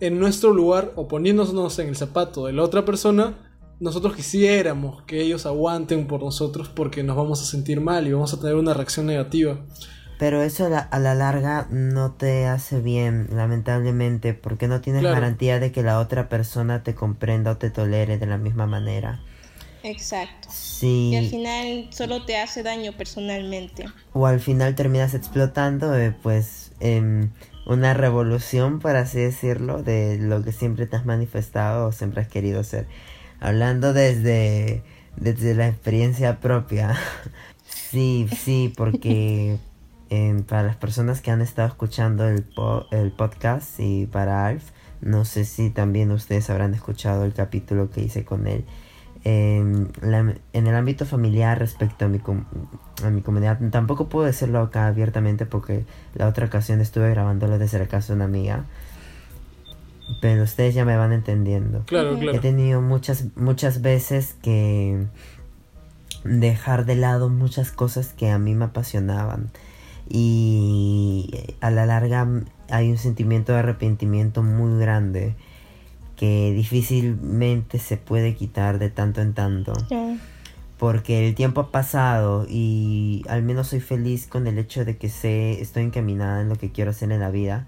en 0.00 0.18
nuestro 0.18 0.52
lugar 0.52 0.92
o 0.96 1.08
poniéndonos 1.08 1.78
en 1.78 1.88
el 1.88 1.96
zapato 1.96 2.46
de 2.46 2.52
la 2.52 2.62
otra 2.62 2.84
persona, 2.84 3.34
nosotros 3.80 4.14
quisiéramos 4.14 5.02
que 5.02 5.20
ellos 5.20 5.44
aguanten 5.44 6.06
por 6.06 6.22
nosotros 6.22 6.68
porque 6.68 7.02
nos 7.02 7.16
vamos 7.16 7.42
a 7.42 7.44
sentir 7.44 7.80
mal 7.80 8.06
y 8.06 8.12
vamos 8.12 8.32
a 8.32 8.40
tener 8.40 8.54
una 8.54 8.74
reacción 8.74 9.06
negativa? 9.06 9.58
Pero 10.22 10.40
eso 10.44 10.66
a 10.66 10.98
la, 11.00 11.14
larga 11.16 11.66
no 11.70 12.12
te 12.12 12.46
hace 12.46 12.80
bien, 12.80 13.26
lamentablemente, 13.32 14.34
porque 14.34 14.68
no 14.68 14.80
tienes 14.80 15.02
garantía 15.02 15.58
de 15.58 15.72
que 15.72 15.82
la 15.82 15.98
otra 15.98 16.28
persona 16.28 16.84
te 16.84 16.94
comprenda 16.94 17.50
o 17.50 17.56
te 17.56 17.70
tolere 17.70 18.18
de 18.18 18.26
la 18.26 18.38
misma 18.38 18.68
manera. 18.68 19.18
Exacto. 19.82 20.46
Sí. 20.48 21.10
Y 21.12 21.16
al 21.16 21.26
final 21.26 21.88
solo 21.90 22.24
te 22.24 22.36
hace 22.36 22.62
daño 22.62 22.92
personalmente. 22.92 23.86
O 24.12 24.24
al 24.28 24.38
final 24.38 24.76
terminas 24.76 25.14
explotando, 25.14 25.98
eh, 25.98 26.14
pues, 26.22 26.70
en 26.78 27.32
una 27.66 27.92
revolución, 27.92 28.78
por 28.78 28.94
así 28.94 29.18
decirlo, 29.18 29.82
de 29.82 30.18
lo 30.18 30.44
que 30.44 30.52
siempre 30.52 30.86
te 30.86 30.94
has 30.94 31.04
manifestado 31.04 31.88
o 31.88 31.90
siempre 31.90 32.20
has 32.20 32.28
querido 32.28 32.62
ser. 32.62 32.86
Hablando 33.40 33.92
desde, 33.92 34.84
desde 35.16 35.56
la 35.56 35.66
experiencia 35.66 36.38
propia. 36.38 36.96
sí, 37.66 38.28
sí, 38.44 38.72
porque 38.76 39.58
para 40.46 40.62
las 40.62 40.76
personas 40.76 41.22
que 41.22 41.30
han 41.30 41.40
estado 41.40 41.68
escuchando 41.68 42.28
el, 42.28 42.44
el 42.90 43.12
podcast 43.12 43.80
y 43.80 44.06
para 44.06 44.46
Alf, 44.46 44.70
no 45.00 45.24
sé 45.24 45.44
si 45.44 45.70
también 45.70 46.10
ustedes 46.10 46.50
habrán 46.50 46.74
escuchado 46.74 47.24
el 47.24 47.32
capítulo 47.32 47.90
que 47.90 48.02
hice 48.02 48.24
con 48.24 48.46
él. 48.46 48.64
En, 49.24 49.90
en 50.52 50.66
el 50.66 50.74
ámbito 50.74 51.06
familiar 51.06 51.58
respecto 51.58 52.04
a 52.04 52.08
mi, 52.08 52.20
a 53.04 53.10
mi 53.10 53.22
comunidad, 53.22 53.58
tampoco 53.70 54.08
puedo 54.08 54.26
decirlo 54.26 54.60
acá 54.60 54.88
abiertamente 54.88 55.46
porque 55.46 55.86
la 56.14 56.26
otra 56.28 56.46
ocasión 56.46 56.80
estuve 56.80 57.08
grabándolo 57.10 57.58
desde 57.58 57.78
la 57.78 57.86
casa 57.86 58.08
de 58.08 58.16
una 58.16 58.24
amiga. 58.26 58.66
Pero 60.20 60.42
ustedes 60.42 60.74
ya 60.74 60.84
me 60.84 60.96
van 60.96 61.12
entendiendo. 61.12 61.84
Claro, 61.86 62.18
claro. 62.18 62.36
He 62.36 62.40
tenido 62.40 62.82
muchas, 62.82 63.26
muchas 63.34 63.80
veces 63.80 64.36
que 64.42 65.06
dejar 66.24 66.84
de 66.84 66.96
lado 66.96 67.30
muchas 67.30 67.72
cosas 67.72 68.12
que 68.12 68.30
a 68.30 68.38
mí 68.38 68.54
me 68.54 68.66
apasionaban 68.66 69.50
y 70.14 71.30
a 71.62 71.70
la 71.70 71.86
larga 71.86 72.28
hay 72.68 72.90
un 72.90 72.98
sentimiento 72.98 73.54
de 73.54 73.60
arrepentimiento 73.60 74.42
muy 74.42 74.78
grande 74.78 75.34
que 76.16 76.52
difícilmente 76.52 77.78
se 77.78 77.96
puede 77.96 78.34
quitar 78.34 78.78
de 78.78 78.90
tanto 78.90 79.22
en 79.22 79.32
tanto. 79.32 79.72
Porque 80.76 81.26
el 81.26 81.34
tiempo 81.34 81.62
ha 81.62 81.70
pasado 81.70 82.44
y 82.46 83.24
al 83.26 83.42
menos 83.42 83.68
soy 83.68 83.80
feliz 83.80 84.26
con 84.26 84.46
el 84.46 84.58
hecho 84.58 84.84
de 84.84 84.98
que 84.98 85.08
sé, 85.08 85.62
estoy 85.62 85.84
encaminada 85.84 86.42
en 86.42 86.50
lo 86.50 86.56
que 86.56 86.70
quiero 86.70 86.90
hacer 86.90 87.10
en 87.10 87.20
la 87.20 87.30
vida. 87.30 87.66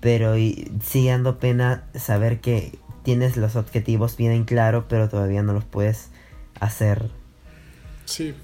Pero 0.00 0.36
sigue 0.82 1.10
dando 1.10 1.38
pena 1.40 1.84
saber 1.94 2.40
que 2.40 2.78
tienes 3.02 3.36
los 3.36 3.54
objetivos 3.54 4.16
bien 4.16 4.32
en 4.32 4.44
claro, 4.44 4.86
pero 4.88 5.10
todavía 5.10 5.42
no 5.42 5.52
los 5.52 5.64
puedes 5.64 6.08
hacer. 6.58 7.10
Sí. 8.06 8.34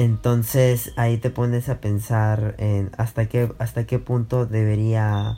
Entonces 0.00 0.94
ahí 0.96 1.18
te 1.18 1.28
pones 1.28 1.68
a 1.68 1.82
pensar 1.82 2.54
en 2.56 2.90
hasta 2.96 3.26
qué, 3.26 3.52
hasta 3.58 3.84
qué 3.84 3.98
punto 3.98 4.46
debería, 4.46 5.36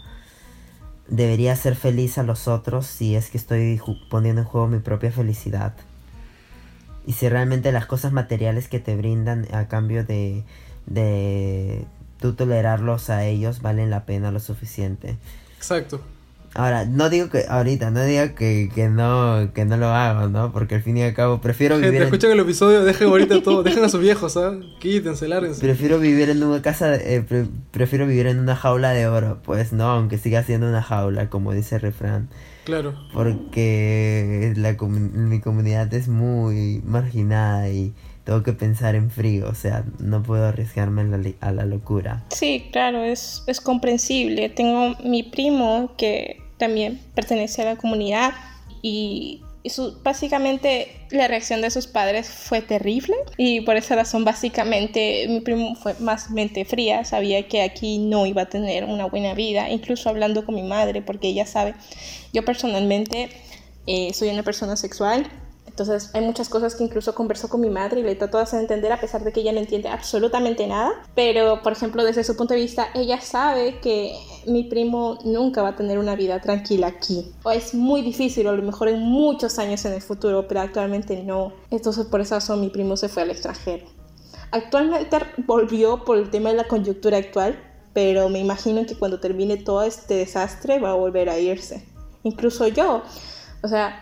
debería 1.08 1.56
ser 1.56 1.74
feliz 1.74 2.16
a 2.16 2.22
los 2.22 2.46
otros 2.46 2.86
si 2.86 3.16
es 3.16 3.28
que 3.28 3.38
estoy 3.38 3.80
poniendo 4.08 4.42
en 4.42 4.46
juego 4.46 4.68
mi 4.68 4.78
propia 4.78 5.10
felicidad. 5.10 5.74
Y 7.08 7.14
si 7.14 7.28
realmente 7.28 7.72
las 7.72 7.86
cosas 7.86 8.12
materiales 8.12 8.68
que 8.68 8.78
te 8.78 8.94
brindan 8.94 9.52
a 9.52 9.66
cambio 9.66 10.04
de, 10.04 10.44
de 10.86 11.84
tú 12.20 12.34
tolerarlos 12.34 13.10
a 13.10 13.24
ellos 13.24 13.62
valen 13.62 13.90
la 13.90 14.06
pena 14.06 14.30
lo 14.30 14.38
suficiente. 14.38 15.16
Exacto. 15.56 16.00
Ahora, 16.54 16.84
no 16.84 17.08
digo 17.08 17.30
que 17.30 17.44
ahorita, 17.48 17.90
no 17.90 18.04
digo 18.04 18.34
que, 18.34 18.70
que 18.74 18.88
no 18.88 19.50
que 19.54 19.64
no 19.64 19.76
lo 19.78 19.86
hago, 19.88 20.28
¿no? 20.28 20.52
Porque 20.52 20.74
al 20.74 20.82
fin 20.82 20.98
y 20.98 21.02
al 21.02 21.14
cabo 21.14 21.40
prefiero 21.40 21.76
Gente, 21.76 21.86
vivir 21.88 22.02
en, 22.02 22.06
escuchen 22.08 22.30
el 22.30 22.40
episodio, 22.40 22.84
dejen 22.84 23.08
ahorita 23.08 23.42
todo, 23.42 23.62
dejen 23.62 23.84
a 23.84 23.88
sus 23.88 24.00
viejos, 24.02 24.36
¿ah? 24.36 24.58
Quítense, 24.78 25.28
lárguense. 25.28 25.60
prefiero 25.62 25.98
vivir 25.98 26.28
en 26.28 26.42
una 26.42 26.60
casa, 26.60 26.94
eh, 26.96 27.22
pre- 27.26 27.46
prefiero 27.70 28.06
vivir 28.06 28.26
en 28.26 28.38
una 28.38 28.54
jaula 28.54 28.90
de 28.90 29.06
oro, 29.06 29.38
pues 29.44 29.72
no, 29.72 29.84
aunque 29.90 30.18
siga 30.18 30.42
siendo 30.42 30.68
una 30.68 30.82
jaula, 30.82 31.30
como 31.30 31.52
dice 31.54 31.76
el 31.76 31.80
refrán, 31.80 32.28
Claro. 32.64 32.94
porque 33.14 34.52
la 34.56 34.72
mi 34.82 35.40
comunidad 35.40 35.92
es 35.94 36.08
muy 36.08 36.82
marginada 36.84 37.68
y 37.70 37.94
tengo 38.24 38.42
que 38.42 38.52
pensar 38.52 38.94
en 38.94 39.10
frío, 39.10 39.48
o 39.48 39.54
sea, 39.54 39.84
no 39.98 40.22
puedo 40.22 40.46
arriesgarme 40.46 41.02
a 41.02 41.04
la, 41.04 41.16
li- 41.16 41.36
a 41.40 41.50
la 41.50 41.64
locura. 41.64 42.24
Sí, 42.30 42.68
claro, 42.70 43.02
es, 43.02 43.42
es 43.46 43.60
comprensible. 43.60 44.48
Tengo 44.48 44.94
mi 45.04 45.22
primo 45.24 45.92
que 45.96 46.41
también 46.62 47.00
pertenece 47.16 47.62
a 47.62 47.64
la 47.64 47.76
comunidad 47.76 48.34
y, 48.82 49.42
su, 49.64 50.00
básicamente 50.04 50.94
la 51.10 51.26
reacción 51.26 51.60
de 51.60 51.72
sus 51.72 51.88
padres 51.88 52.28
fue 52.28 52.62
terrible 52.62 53.16
y 53.36 53.62
por 53.62 53.74
esa 53.76 53.96
razón 53.96 54.24
básicamente 54.24 55.26
mi 55.28 55.40
primo 55.40 55.74
fue 55.74 55.94
más 55.98 56.30
mente 56.30 56.64
fría, 56.64 57.04
sabía 57.04 57.48
que 57.48 57.62
aquí 57.62 57.98
no 57.98 58.26
iba 58.26 58.42
a 58.42 58.48
tener 58.48 58.84
una 58.84 59.06
buena 59.06 59.34
vida, 59.34 59.70
incluso 59.70 60.08
hablando 60.08 60.46
con 60.46 60.54
mi 60.54 60.62
madre 60.62 61.02
porque 61.02 61.26
ella 61.26 61.46
sabe, 61.46 61.74
yo 62.32 62.44
personalmente 62.44 63.28
eh, 63.88 64.14
soy 64.14 64.28
una 64.28 64.44
persona 64.44 64.76
sexual 64.76 65.26
entonces 65.72 66.10
hay 66.12 66.20
muchas 66.20 66.50
cosas 66.50 66.74
que 66.74 66.84
incluso 66.84 67.14
converso 67.14 67.48
con 67.48 67.62
mi 67.62 67.70
madre 67.70 68.00
y 68.00 68.02
le 68.02 68.14
trato 68.14 68.36
de 68.36 68.42
hacer 68.42 68.60
entender 68.60 68.92
a 68.92 69.00
pesar 69.00 69.24
de 69.24 69.32
que 69.32 69.40
ella 69.40 69.52
no 69.52 69.58
entiende 69.58 69.88
absolutamente 69.88 70.66
nada. 70.66 70.92
Pero, 71.14 71.62
por 71.62 71.72
ejemplo, 71.72 72.04
desde 72.04 72.24
su 72.24 72.36
punto 72.36 72.52
de 72.52 72.60
vista, 72.60 72.88
ella 72.94 73.22
sabe 73.22 73.80
que 73.80 74.14
mi 74.46 74.64
primo 74.64 75.18
nunca 75.24 75.62
va 75.62 75.68
a 75.68 75.76
tener 75.76 75.98
una 75.98 76.14
vida 76.14 76.42
tranquila 76.42 76.88
aquí. 76.88 77.32
O 77.42 77.50
es 77.50 77.72
muy 77.72 78.02
difícil, 78.02 78.46
o 78.46 78.50
a 78.50 78.52
lo 78.52 78.62
mejor 78.62 78.88
en 78.88 79.00
muchos 79.00 79.58
años 79.58 79.82
en 79.86 79.94
el 79.94 80.02
futuro, 80.02 80.46
pero 80.46 80.60
actualmente 80.60 81.22
no. 81.22 81.54
Entonces 81.70 82.04
por 82.04 82.20
esa 82.20 82.34
razón 82.34 82.60
mi 82.60 82.68
primo 82.68 82.98
se 82.98 83.08
fue 83.08 83.22
al 83.22 83.30
extranjero. 83.30 83.86
Actualmente 84.50 85.16
volvió 85.46 86.04
por 86.04 86.18
el 86.18 86.28
tema 86.28 86.50
de 86.50 86.56
la 86.56 86.64
coyuntura 86.64 87.16
actual, 87.16 87.58
pero 87.94 88.28
me 88.28 88.40
imagino 88.40 88.84
que 88.84 88.94
cuando 88.94 89.20
termine 89.20 89.56
todo 89.56 89.84
este 89.84 90.16
desastre 90.16 90.78
va 90.80 90.90
a 90.90 90.94
volver 90.94 91.30
a 91.30 91.38
irse. 91.38 91.86
Incluso 92.24 92.68
yo, 92.68 93.02
o 93.62 93.68
sea, 93.68 94.01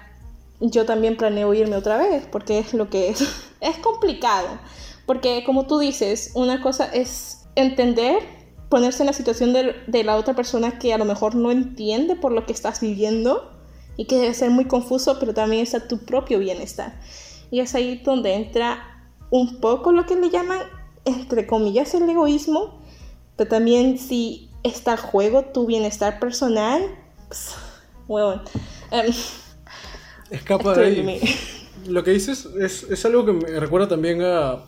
yo 0.60 0.84
también 0.84 1.16
planeo 1.16 1.54
irme 1.54 1.76
otra 1.76 1.96
vez 1.96 2.26
porque 2.30 2.58
es 2.58 2.74
lo 2.74 2.88
que 2.88 3.10
es. 3.10 3.22
Es 3.60 3.76
complicado, 3.76 4.58
porque 5.04 5.44
como 5.44 5.66
tú 5.66 5.78
dices, 5.78 6.30
una 6.32 6.62
cosa 6.62 6.86
es 6.86 7.42
entender, 7.56 8.22
ponerse 8.70 9.02
en 9.02 9.08
la 9.08 9.12
situación 9.12 9.52
de, 9.52 9.74
de 9.86 10.02
la 10.02 10.16
otra 10.16 10.32
persona 10.32 10.78
que 10.78 10.94
a 10.94 10.98
lo 10.98 11.04
mejor 11.04 11.34
no 11.34 11.50
entiende 11.50 12.16
por 12.16 12.32
lo 12.32 12.46
que 12.46 12.54
estás 12.54 12.80
viviendo 12.80 13.60
y 13.98 14.06
que 14.06 14.16
debe 14.16 14.32
ser 14.32 14.50
muy 14.50 14.64
confuso, 14.64 15.18
pero 15.20 15.34
también 15.34 15.62
está 15.62 15.86
tu 15.86 15.98
propio 15.98 16.38
bienestar. 16.38 16.98
Y 17.50 17.60
es 17.60 17.74
ahí 17.74 18.00
donde 18.02 18.32
entra 18.32 19.12
un 19.30 19.60
poco 19.60 19.92
lo 19.92 20.06
que 20.06 20.16
le 20.16 20.30
llaman, 20.30 20.60
entre 21.04 21.46
comillas, 21.46 21.92
el 21.92 22.08
egoísmo, 22.08 22.80
pero 23.36 23.50
también 23.50 23.98
si 23.98 24.50
está 24.62 24.92
en 24.92 24.98
juego 24.98 25.42
tu 25.44 25.66
bienestar 25.66 26.18
personal, 26.18 26.82
pues, 27.28 27.54
huevón. 28.08 28.42
Em, 28.90 29.12
Escapa 30.30 30.74
de 30.74 30.84
ahí. 30.84 31.20
Lo 31.86 32.04
que 32.04 32.10
dices 32.12 32.46
es, 32.58 32.84
es 32.84 33.04
algo 33.04 33.24
que 33.24 33.32
me 33.32 33.58
recuerda 33.58 33.88
también 33.88 34.22
a, 34.22 34.64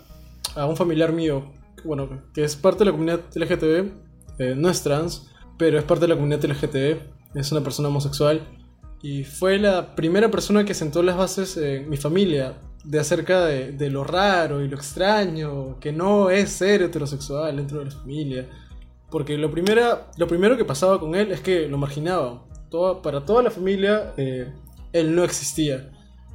a 0.55 0.67
un 0.67 0.77
familiar 0.77 1.13
mío, 1.13 1.53
bueno, 1.85 2.09
que 2.35 2.45
es 2.45 2.57
parte 2.57 2.81
de 2.81 2.85
la 2.87 2.93
comunidad 2.93 3.21
LGTB, 3.35 3.91
eh, 4.39 4.55
no 4.57 4.71
es 4.71 4.83
trans, 4.83 5.31
pero 5.59 5.79
es 5.79 5.85
parte 5.85 6.03
de 6.03 6.09
la 6.09 6.15
comunidad 6.15 6.45
LGTB, 6.45 7.39
es 7.39 7.53
una 7.53 7.63
persona 7.63 7.89
homosexual, 7.89 8.47
y 9.03 9.25
fue 9.25 9.59
la 9.59 9.95
primera 9.95 10.31
persona 10.31 10.65
que 10.65 10.75
sentó 10.75 11.03
las 11.03 11.17
bases 11.17 11.57
en 11.57 11.91
mi 11.91 11.97
familia 11.97 12.55
de 12.85 12.99
acerca 12.99 13.45
de, 13.45 13.73
de 13.73 13.91
lo 13.91 14.05
raro 14.05 14.63
y 14.63 14.69
lo 14.69 14.77
extraño, 14.77 15.79
que 15.81 15.93
no 15.93 16.31
es 16.31 16.51
ser 16.51 16.83
heterosexual 16.83 17.57
dentro 17.57 17.81
de 17.81 17.85
la 17.87 17.91
familia. 17.91 18.49
Porque 19.11 19.37
lo, 19.37 19.51
primera, 19.51 20.11
lo 20.17 20.27
primero 20.27 20.57
que 20.57 20.65
pasaba 20.65 20.99
con 20.99 21.15
él 21.15 21.33
es 21.33 21.41
que 21.41 21.69
lo 21.69 21.79
marginaba. 21.79 22.45
Toda, 22.71 23.03
para 23.03 23.25
toda 23.25 23.43
la 23.43 23.51
familia, 23.51 24.15
eh, 24.17 24.51
él 24.93 25.15
no 25.15 25.25
existía. 25.25 25.91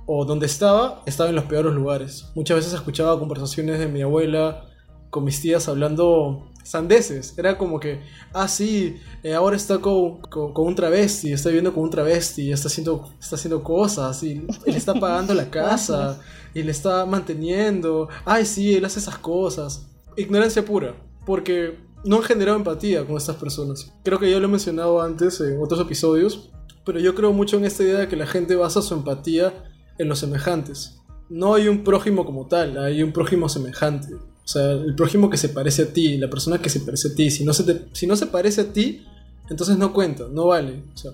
O 0.06 0.24
donde 0.26 0.46
estaba, 0.46 1.02
estaba 1.06 1.30
en 1.30 1.36
los 1.36 1.46
peores 1.46 1.74
lugares. 1.74 2.28
Muchas 2.36 2.58
veces 2.58 2.74
escuchaba 2.74 3.20
conversaciones 3.20 3.80
de 3.80 3.88
mi 3.88 4.02
abuela 4.02 4.66
con 5.10 5.24
mis 5.26 5.42
tías 5.42 5.68
hablando 5.68 6.50
sandeces. 6.64 7.38
Era 7.38 7.58
como 7.58 7.80
que, 7.80 8.02
ah, 8.34 8.48
sí, 8.48 8.98
eh, 9.24 9.34
ahora 9.34 9.56
está 9.56 9.80
con, 9.80 10.22
con- 10.22 10.54
un 10.56 10.76
travesti, 10.76 11.32
está 11.34 11.50
viviendo 11.50 11.74
con 11.74 11.84
un 11.84 11.90
travesti, 11.90 12.52
está 12.52 12.68
haciendo, 12.68 13.10
está 13.20 13.36
haciendo 13.36 13.64
cosas, 13.64 14.22
y 14.24 14.46
él 14.66 14.76
está 14.76 14.94
pagando 14.94 15.34
la 15.34 15.50
casa, 15.50 16.20
y 16.54 16.64
le 16.64 16.72
está 16.72 17.06
manteniendo. 17.06 18.10
Ay, 18.26 18.46
sí, 18.46 18.76
él 18.76 18.86
hace 18.86 19.00
esas 19.00 19.18
cosas. 19.18 19.88
Ignorancia 20.18 20.64
pura, 20.66 20.96
porque 21.26 21.80
no 22.04 22.18
han 22.18 22.24
generado 22.24 22.58
empatía 22.58 23.06
con 23.06 23.18
estas 23.18 23.36
personas. 23.38 23.92
Creo 24.04 24.20
que 24.20 24.30
ya 24.32 24.40
lo 24.40 24.46
he 24.46 24.52
mencionado 24.52 25.02
antes 25.02 25.40
en 25.42 25.62
otros 25.62 25.80
episodios, 25.82 26.50
pero 26.88 27.02
yo 27.02 27.14
creo 27.16 27.34
mucho 27.34 27.58
en 27.58 27.66
esta 27.66 27.84
idea 27.84 28.00
de 28.00 28.08
que 28.08 28.16
la 28.16 28.26
gente 28.26 28.56
basa 28.56 28.82
su 28.82 28.94
empatía 28.94 29.54
en 29.98 30.08
los 30.08 30.20
semejantes. 30.20 31.02
No 31.28 31.54
hay 31.54 31.68
un 31.68 31.84
prójimo 31.84 32.26
como 32.26 32.48
tal, 32.48 32.78
hay 32.78 33.04
un 33.04 33.12
prójimo 33.12 33.50
semejante. 33.50 34.16
O 34.16 34.48
sea, 34.48 34.72
el 34.72 34.96
prójimo 34.96 35.30
que 35.30 35.36
se 35.36 35.50
parece 35.50 35.82
a 35.82 35.92
ti, 35.92 36.18
la 36.18 36.30
persona 36.30 36.60
que 36.60 36.70
se 36.70 36.80
parece 36.80 37.10
a 37.10 37.14
ti. 37.14 37.30
Si 37.30 37.44
no 37.44 37.52
se, 37.52 37.90
si 37.92 38.08
no 38.08 38.16
se 38.16 38.28
parece 38.28 38.62
a 38.62 38.72
ti, 38.72 39.06
entonces 39.50 39.78
no 39.78 39.92
cuenta, 39.92 40.30
no 40.32 40.48
vale. 40.48 40.82
O 40.94 40.98
sea, 40.98 41.12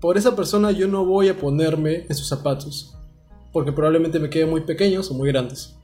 por 0.00 0.16
esa 0.16 0.34
persona 0.34 0.70
yo 0.70 0.88
no 0.88 1.04
voy 1.04 1.28
a 1.28 1.36
ponerme 1.36 2.06
en 2.08 2.14
sus 2.14 2.26
zapatos, 2.26 2.94
porque 3.52 3.72
probablemente 3.72 4.18
me 4.18 4.30
queden 4.30 4.48
muy 4.48 4.62
pequeños 4.62 5.10
o 5.10 5.14
muy 5.14 5.28
grandes. 5.28 5.74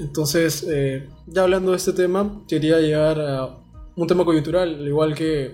Entonces, 0.00 0.66
eh, 0.68 1.08
ya 1.28 1.44
hablando 1.44 1.70
de 1.70 1.76
este 1.76 1.92
tema, 1.92 2.42
quería 2.48 2.80
llegar 2.80 3.20
a 3.20 3.56
un 3.94 4.08
tema 4.08 4.24
coyuntural, 4.24 4.74
al 4.74 4.88
igual 4.88 5.14
que, 5.14 5.52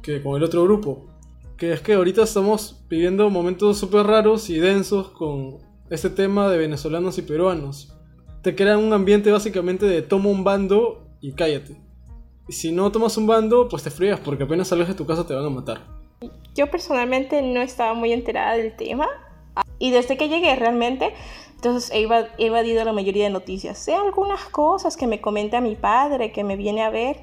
que 0.00 0.22
con 0.22 0.38
el 0.38 0.44
otro 0.44 0.64
grupo, 0.64 1.15
que 1.56 1.72
es 1.72 1.80
que 1.80 1.94
ahorita 1.94 2.22
estamos 2.22 2.84
viviendo 2.88 3.30
momentos 3.30 3.78
súper 3.78 4.06
raros 4.06 4.50
y 4.50 4.58
densos 4.58 5.10
con 5.10 5.58
este 5.90 6.10
tema 6.10 6.48
de 6.48 6.58
venezolanos 6.58 7.16
y 7.18 7.22
peruanos. 7.22 7.94
Te 8.42 8.54
crean 8.54 8.78
un 8.78 8.92
ambiente 8.92 9.30
básicamente 9.30 9.86
de 9.86 10.02
toma 10.02 10.28
un 10.28 10.44
bando 10.44 11.08
y 11.20 11.32
cállate. 11.32 11.80
Y 12.48 12.52
si 12.52 12.72
no 12.72 12.92
tomas 12.92 13.16
un 13.16 13.26
bando, 13.26 13.68
pues 13.68 13.82
te 13.82 13.90
frías 13.90 14.20
porque 14.20 14.44
apenas 14.44 14.68
salgas 14.68 14.88
de 14.88 14.94
tu 14.94 15.06
casa 15.06 15.26
te 15.26 15.34
van 15.34 15.46
a 15.46 15.50
matar. 15.50 15.80
Yo 16.54 16.70
personalmente 16.70 17.42
no 17.42 17.60
estaba 17.60 17.94
muy 17.94 18.12
enterada 18.12 18.56
del 18.56 18.76
tema 18.76 19.08
y 19.78 19.90
desde 19.90 20.16
que 20.16 20.28
llegué 20.28 20.54
realmente, 20.56 21.12
entonces 21.54 21.90
he 21.90 22.02
eva- 22.02 22.28
he 22.38 22.46
evadido 22.46 22.84
la 22.84 22.92
mayoría 22.92 23.24
de 23.24 23.30
noticias. 23.30 23.78
Sé 23.78 23.94
algunas 23.94 24.44
cosas 24.46 24.96
que 24.96 25.06
me 25.06 25.20
comenta 25.20 25.60
mi 25.60 25.74
padre, 25.74 26.32
que 26.32 26.44
me 26.44 26.56
viene 26.56 26.82
a 26.82 26.90
ver, 26.90 27.16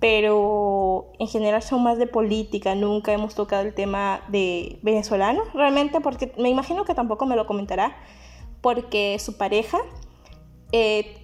pero 0.00 1.10
en 1.18 1.26
general 1.26 1.62
son 1.62 1.82
más 1.82 1.98
de 1.98 2.06
política. 2.06 2.74
Nunca 2.74 3.12
hemos 3.12 3.34
tocado 3.34 3.62
el 3.62 3.74
tema 3.74 4.20
de 4.28 4.78
venezolanos, 4.82 5.52
realmente, 5.54 6.00
porque 6.00 6.32
me 6.38 6.48
imagino 6.48 6.84
que 6.84 6.94
tampoco 6.94 7.26
me 7.26 7.34
lo 7.36 7.46
comentará, 7.46 7.96
porque 8.60 9.18
su 9.18 9.36
pareja, 9.36 9.78
eh, 10.72 11.14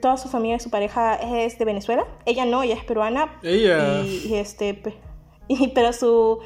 toda 0.00 0.16
su 0.16 0.28
familia, 0.28 0.58
su 0.58 0.70
pareja 0.70 1.14
es 1.14 1.58
de 1.58 1.64
Venezuela. 1.64 2.04
Ella 2.24 2.44
no, 2.44 2.62
ella 2.62 2.74
es 2.74 2.84
peruana. 2.84 3.38
Ella. 3.42 4.02
Y, 4.02 4.26
y 4.28 4.34
este, 4.34 4.82
y- 5.48 5.68
pero 5.68 5.92
su, 5.92 6.40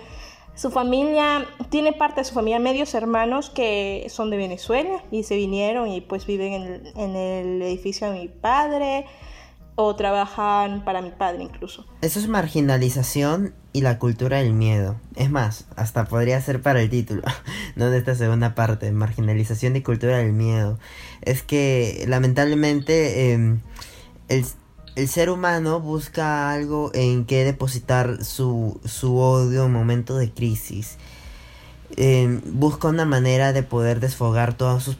su 0.54 0.70
familia, 0.70 1.46
tiene 1.70 1.92
parte 1.94 2.20
de 2.20 2.24
su 2.24 2.34
familia, 2.34 2.58
medios 2.58 2.94
hermanos 2.94 3.48
que 3.48 4.06
son 4.10 4.28
de 4.30 4.36
Venezuela 4.36 5.02
y 5.10 5.22
se 5.22 5.36
vinieron 5.36 5.88
y 5.88 6.00
pues 6.02 6.26
viven 6.26 6.52
en 6.52 6.62
el, 6.62 6.92
en 6.96 7.16
el 7.16 7.62
edificio 7.62 8.10
de 8.10 8.18
mi 8.20 8.28
padre 8.28 9.06
o 9.82 9.96
trabajan 9.96 10.84
para 10.84 11.00
mi 11.00 11.10
padre 11.10 11.42
incluso. 11.42 11.86
Eso 12.02 12.18
es 12.18 12.28
marginalización 12.28 13.54
y 13.72 13.80
la 13.80 13.98
cultura 13.98 14.36
del 14.36 14.52
miedo. 14.52 14.96
Es 15.16 15.30
más, 15.30 15.66
hasta 15.74 16.04
podría 16.04 16.38
ser 16.42 16.60
para 16.60 16.82
el 16.82 16.90
título, 16.90 17.22
no 17.76 17.88
de 17.88 17.96
esta 17.96 18.14
segunda 18.14 18.54
parte, 18.54 18.92
marginalización 18.92 19.76
y 19.76 19.82
cultura 19.82 20.18
del 20.18 20.34
miedo. 20.34 20.78
Es 21.22 21.42
que 21.42 22.04
lamentablemente 22.06 23.32
em, 23.32 23.60
el, 24.28 24.44
el 24.96 25.08
ser 25.08 25.30
humano 25.30 25.80
busca 25.80 26.50
algo 26.50 26.90
en 26.92 27.24
que 27.24 27.44
depositar 27.44 28.22
su, 28.22 28.78
su 28.84 29.16
odio 29.16 29.64
en 29.64 29.72
momentos 29.72 30.18
de 30.18 30.30
crisis. 30.30 30.98
Em, 31.96 32.42
busca 32.44 32.88
una 32.88 33.06
manera 33.06 33.54
de 33.54 33.62
poder 33.62 33.98
desfogar 33.98 34.52
todas 34.52 34.82
sus, 34.82 34.98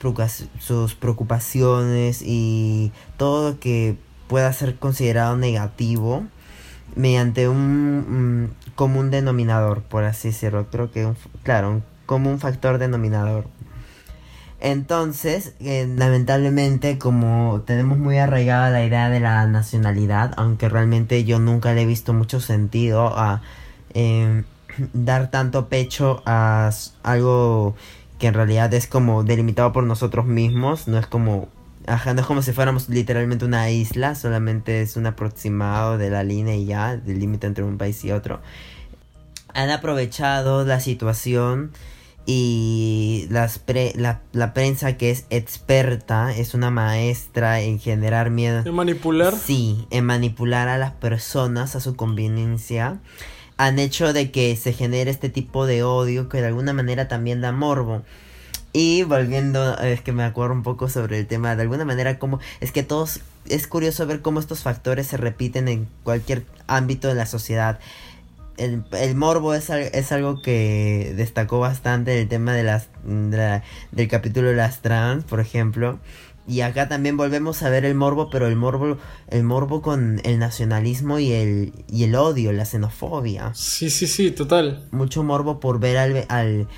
sus 0.59 0.95
preocupaciones 0.95 2.23
y 2.25 2.93
todo 3.19 3.51
lo 3.51 3.61
que 3.61 3.99
pueda 4.31 4.53
ser 4.53 4.77
considerado 4.77 5.37
negativo 5.37 6.23
mediante 6.95 7.49
un 7.49 8.55
común 8.77 9.11
denominador, 9.11 9.83
por 9.83 10.05
así 10.05 10.29
decirlo. 10.29 10.69
Creo 10.71 10.93
que, 10.93 11.05
un 11.05 11.17
claro, 11.43 11.83
un 12.09 12.39
factor 12.39 12.79
denominador. 12.79 13.47
Entonces, 14.61 15.55
eh, 15.59 15.93
lamentablemente, 15.97 16.97
como 16.99 17.63
tenemos 17.67 17.99
muy 17.99 18.19
arraigada 18.19 18.71
la 18.71 18.85
idea 18.85 19.11
de 19.11 19.19
la 19.19 19.47
nacionalidad, 19.49 20.33
aunque 20.37 20.69
realmente 20.69 21.25
yo 21.25 21.41
nunca 21.41 21.73
le 21.73 21.83
he 21.83 21.87
visto 21.87 22.13
mucho 22.13 22.41
sentido 22.41 23.19
a, 23.19 23.43
eh, 23.95 24.45
dar 24.93 25.31
tanto 25.33 25.69
pecho 25.69 26.23
a 26.25 26.71
algo 27.03 27.75
que 28.21 28.29
en 28.29 28.35
realidad 28.35 28.73
es 28.75 28.87
como 28.87 29.25
delimitado 29.25 29.73
por 29.73 29.83
nosotros 29.85 30.27
mismos, 30.27 30.87
no 30.87 30.99
es 30.99 31.07
como 31.07 31.49
Ajá, 31.91 32.15
no 32.15 32.21
es 32.21 32.27
como 32.29 32.41
si 32.41 32.53
fuéramos 32.53 32.89
literalmente 32.89 33.45
una 33.45 33.69
isla, 33.69 34.15
solamente 34.15 34.81
es 34.81 34.97
un 34.97 35.07
aproximado 35.07 35.99
de 35.99 36.09
la 36.09 36.23
línea 36.23 36.55
y 36.55 36.65
ya, 36.65 36.97
del 36.97 37.19
límite 37.19 37.49
entre 37.49 37.65
un 37.65 37.79
país 37.79 38.05
y 38.05 38.13
otro. 38.13 38.41
Han 39.55 39.71
aprovechado 39.71 40.65
la 40.65 40.79
situación 40.79 41.73
y 42.27 43.27
las 43.31 43.61
la, 43.97 44.21
la, 44.33 44.55
prensa 44.55 44.97
que 44.97 45.11
es 45.11 45.27
experta, 45.31 46.33
es 46.33 46.55
una 46.55 46.71
maestra 46.71 47.61
en 47.61 47.81
generar 47.81 48.31
miedo. 48.31 48.63
¿En 48.65 48.73
manipular? 48.73 49.35
Sí, 49.35 49.89
en 49.91 50.05
manipular 50.05 50.69
a 50.69 50.79
las 50.79 50.93
personas 50.93 51.75
a 51.75 51.81
su 51.81 51.97
conveniencia. 51.97 53.01
Han 53.57 53.81
hecho 53.81 54.13
de 54.13 54.31
que 54.31 54.55
se 54.55 54.73
genere 54.75 55.11
este 55.11 55.29
tipo 55.29 55.67
de 55.67 55.83
odio 55.83 56.29
que 56.29 56.41
de 56.41 56.47
alguna 56.47 56.73
manera 56.73 57.09
también 57.09 57.41
da 57.41 57.51
morbo. 57.51 58.05
Y 58.73 59.03
volviendo, 59.03 59.77
es 59.79 60.01
que 60.01 60.13
me 60.13 60.23
acuerdo 60.23 60.55
un 60.55 60.63
poco 60.63 60.89
sobre 60.89 61.19
el 61.19 61.27
tema, 61.27 61.57
de 61.57 61.63
alguna 61.63 61.85
manera 61.85 62.19
como 62.19 62.39
es 62.61 62.71
que 62.71 62.83
todos, 62.83 63.21
es 63.49 63.67
curioso 63.67 64.07
ver 64.07 64.23
cómo 64.23 64.39
estos 64.39 64.61
factores 64.61 65.09
se 65.09 65.17
repiten 65.17 65.67
en 65.69 65.89
cualquier 66.05 66.45
ámbito 66.69 67.09
de 67.09 67.15
la 67.15 67.27
sociedad. 67.27 67.81
El, 68.57 68.85
el 68.93 69.17
morbo 69.17 69.55
es, 69.55 69.71
es, 69.71 70.13
algo 70.13 70.43
que 70.43 71.15
destacó 71.17 71.61
bastante 71.61 72.21
el 72.21 72.29
tema 72.29 72.53
de 72.53 72.63
las, 72.63 72.89
del 73.05 74.09
capítulo 74.09 74.51
de 74.51 74.57
las 74.57 74.83
trans, 74.83 75.25
por 75.25 75.41
ejemplo. 75.41 75.99
Y 76.47 76.63
acá 76.63 76.89
también 76.89 77.17
volvemos 77.17 77.63
a 77.63 77.71
ver 77.71 77.85
el 77.85 77.95
morbo, 77.95 78.29
pero 78.29 78.47
el 78.47 78.57
morbo, 78.57 78.99
el 79.29 79.45
morbo 79.45 79.83
con 79.83 80.21
el 80.25 80.39
nacionalismo 80.39 81.19
y 81.19 81.33
el, 81.33 81.73
y 81.89 82.05
el 82.05 82.15
odio, 82.15 82.53
la 82.53 82.65
xenofobia. 82.65 83.53
Sí, 83.55 83.89
sí, 83.89 84.07
sí, 84.07 84.31
total. 84.31 84.85
Mucho 84.91 85.23
morbo 85.23 85.61
por 85.61 85.81
ver 85.81 85.97
al, 85.97 86.27
al 86.29 86.69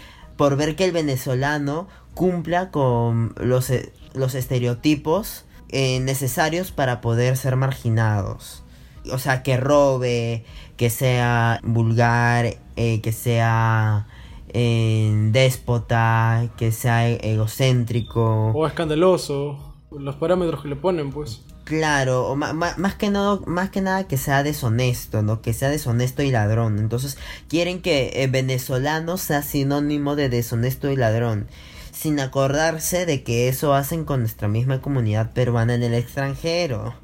por 0.43 0.57
ver 0.57 0.75
que 0.75 0.85
el 0.85 0.91
venezolano 0.91 1.87
cumpla 2.15 2.73
con 2.73 3.33
los, 3.41 3.71
e, 3.71 3.93
los 4.13 4.35
estereotipos 4.35 5.45
eh, 5.69 6.01
necesarios 6.01 6.73
para 6.73 7.01
poder 7.01 7.37
ser 7.37 7.55
marginados. 7.55 8.65
O 9.13 9.19
sea, 9.19 9.45
que 9.45 9.57
robe, 9.57 10.45
que 10.77 10.91
sea 10.91 11.61
vulgar, 11.63 12.57
eh, 12.75 13.01
que 13.03 13.13
sea 13.13 14.09
eh, 14.49 15.13
déspota, 15.31 16.49
que 16.57 16.73
sea 16.73 17.09
egocéntrico. 17.09 18.51
O 18.53 18.67
escandaloso, 18.67 19.77
los 19.93 20.17
parámetros 20.17 20.61
que 20.61 20.71
le 20.71 20.75
ponen, 20.75 21.13
pues. 21.13 21.45
Claro, 21.65 22.35
más, 22.35 22.95
que 22.97 23.11
nada, 23.11 23.39
más 23.47 23.71
que 23.71 23.81
nada 23.81 24.09
que 24.09 24.17
sea 24.17 24.43
deshonesto, 24.43 25.23
¿no? 25.23 25.43
Que 25.43 25.53
sea 25.53 25.71
deshonesto 25.71 26.23
y 26.23 26.31
ladrón. 26.33 26.79
Entonces, 26.79 27.17
quieren 27.49 27.81
que 27.81 28.25
el 28.25 28.31
venezolano 28.31 29.17
sea 29.17 29.43
sinónimo 29.43 30.17
de 30.17 30.29
deshonesto 30.29 30.91
y 30.91 30.97
ladrón. 30.97 31.47
Sin 31.93 32.19
acordarse 32.19 33.07
de 33.07 33.23
que 33.23 33.49
eso 33.49 33.75
hacen 33.75 34.05
con 34.05 34.21
nuestra 34.21 34.49
misma 34.49 34.81
comunidad 34.83 35.33
peruana 35.33 35.75
en 35.75 35.85
el 35.85 35.95
extranjero. 35.95 36.95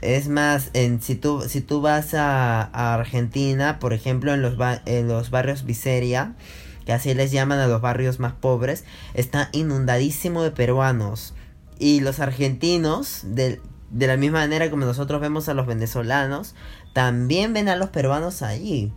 Es 0.00 0.28
más, 0.28 0.70
en, 0.72 1.00
si, 1.00 1.14
tú, 1.14 1.44
si 1.48 1.60
tú 1.60 1.80
vas 1.80 2.14
a, 2.14 2.62
Argentina, 2.94 3.78
por 3.78 3.92
ejemplo, 3.92 4.34
en 4.34 4.42
los, 4.42 4.54
en 4.86 5.06
los 5.06 5.30
barrios 5.30 5.64
Viseria, 5.64 6.34
que 6.86 6.92
así 6.92 7.14
les 7.14 7.30
llaman 7.30 7.60
a 7.60 7.68
los 7.68 7.80
barrios 7.80 8.18
más 8.18 8.32
pobres, 8.32 8.84
está 9.14 9.48
inundadísimo 9.52 10.42
de 10.42 10.50
peruanos 10.50 11.34
y 11.80 12.00
los 12.00 12.20
argentinos, 12.20 13.22
de, 13.24 13.58
la 13.90 14.16
misma 14.18 14.40
manera 14.40 14.70
como 14.70 14.84
nosotros 14.84 15.20
vemos 15.20 15.48
a 15.48 15.54
los 15.54 15.66
venezolanos, 15.66 16.54
también 16.92 17.54
ven 17.54 17.68
a 17.68 17.74
los 17.74 17.88
peruanos 17.88 18.42
allí. 18.42 18.92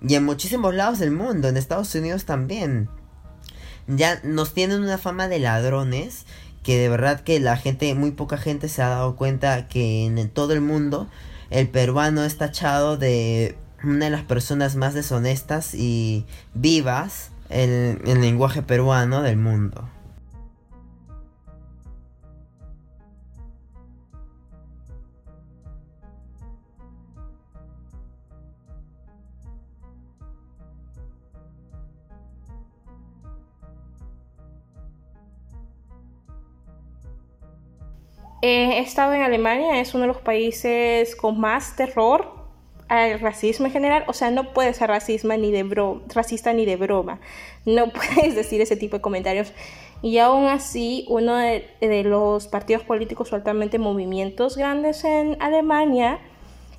Y 0.00 0.14
en 0.14 0.24
muchísimos 0.24 0.74
lados 0.74 1.00
del 1.00 1.10
mundo, 1.10 1.48
en 1.48 1.56
Estados 1.56 1.92
Unidos 1.96 2.24
también. 2.24 2.88
Ya 3.88 4.20
nos 4.22 4.54
tienen 4.54 4.80
una 4.80 4.96
fama 4.96 5.26
de 5.26 5.40
ladrones 5.40 6.24
que 6.62 6.78
de 6.78 6.88
verdad 6.88 7.20
que 7.20 7.40
la 7.40 7.56
gente, 7.56 7.92
muy 7.94 8.12
poca 8.12 8.38
gente 8.38 8.68
se 8.68 8.80
ha 8.80 8.90
dado 8.90 9.16
cuenta 9.16 9.66
que 9.66 10.06
en 10.06 10.28
todo 10.30 10.52
el 10.52 10.60
mundo 10.60 11.08
el 11.50 11.68
peruano 11.68 12.22
es 12.22 12.36
tachado 12.36 12.96
de 12.96 13.56
una 13.82 14.04
de 14.04 14.10
las 14.10 14.22
personas 14.22 14.76
más 14.76 14.94
deshonestas 14.94 15.74
y 15.74 16.26
vivas 16.54 17.30
en 17.50 18.00
el 18.06 18.20
lenguaje 18.20 18.62
peruano 18.62 19.22
del 19.22 19.36
mundo. 19.36 19.88
He 38.42 38.78
estado 38.78 39.14
en 39.14 39.22
Alemania, 39.22 39.80
es 39.80 39.94
uno 39.94 40.02
de 40.02 40.08
los 40.08 40.18
países 40.18 41.16
con 41.16 41.40
más 41.40 41.76
terror 41.76 42.38
al 42.88 43.20
racismo 43.20 43.66
en 43.66 43.72
general. 43.72 44.04
O 44.06 44.12
sea, 44.12 44.30
no 44.30 44.52
puedes 44.52 44.76
ser 44.76 44.88
racista 44.88 45.36
ni 45.36 45.50
de, 45.50 45.64
racista 46.14 46.52
ni 46.52 46.64
de 46.64 46.76
broma. 46.76 47.20
No 47.64 47.92
puedes 47.92 48.34
decir 48.34 48.60
ese 48.60 48.76
tipo 48.76 48.96
de 48.96 49.02
comentarios. 49.02 49.52
Y 50.02 50.18
aún 50.18 50.46
así, 50.46 51.04
uno 51.08 51.36
de, 51.36 52.04
los 52.04 52.46
partidos 52.48 52.82
políticos 52.84 53.32
o 53.32 53.36
altamente 53.36 53.78
movimientos 53.78 54.56
grandes 54.56 55.04
en 55.04 55.36
Alemania 55.40 56.20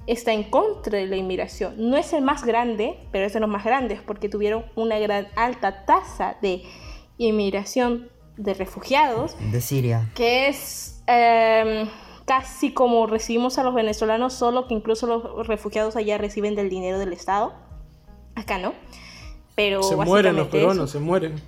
está 0.08 0.32
en 0.32 0.44
contra 0.44 0.98
de 0.98 1.06
la 1.06 1.18
inmigración. 1.18 1.76
No 1.78 1.98
es 1.98 2.14
el 2.14 2.24
más 2.24 2.44
grande, 2.44 2.98
pero 3.12 3.26
es 3.26 3.34
de 3.34 3.42
los 3.42 3.50
más 3.50 3.64
grandes 3.64 4.02
porque 4.02 4.30
tuvieron 4.30 4.66
una 4.76 4.98
gran 4.98 5.28
alta 5.36 5.86
tasa 5.86 6.38
de 6.42 6.64
inmigración 7.18 8.10
de 8.40 8.54
refugiados. 8.54 9.36
De 9.52 9.62
Siria. 9.62 10.10
Que 10.16 10.48
es 10.48 11.00
Em, 11.12 11.90
casi 12.26 12.72
como 12.72 13.08
recibimos 13.08 13.58
a 13.58 13.64
los 13.64 13.74
venezolanos, 13.74 14.34
solo 14.34 14.68
que 14.68 14.76
incluso 14.76 15.08
los 15.08 15.48
refugiados 15.48 15.96
allá 15.96 16.20
reciben 16.20 16.54
del 16.54 16.70
dinero 16.70 17.00
del 17.00 17.14
Estado. 17.14 17.52
Acá 18.36 18.60
no. 18.60 18.74
Pero 19.56 19.82
se 19.82 19.96
mueren 19.96 20.36
los 20.36 20.50
peruanos, 20.50 20.92
se 20.92 21.00
mueren. 21.00 21.42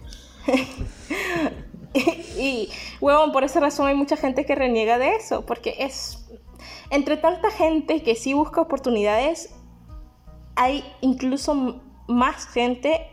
y, 1.94 2.70
huevón, 3.00 3.32
por 3.32 3.44
esa 3.44 3.60
razón 3.60 3.86
hay 3.86 3.94
mucha 3.94 4.18
gente 4.18 4.48
que 4.48 4.56
reniega 4.56 4.98
de 4.98 5.16
eso, 5.16 5.46
porque 5.46 5.76
es. 5.78 6.28
Entre 6.90 7.18
tanta 7.18 7.52
gente 7.52 8.02
que 8.02 8.16
sí 8.16 8.34
busca 8.34 8.62
oportunidades, 8.62 9.54
hay 10.56 10.84
incluso 11.02 11.80
más 12.08 12.48
gente 12.48 13.08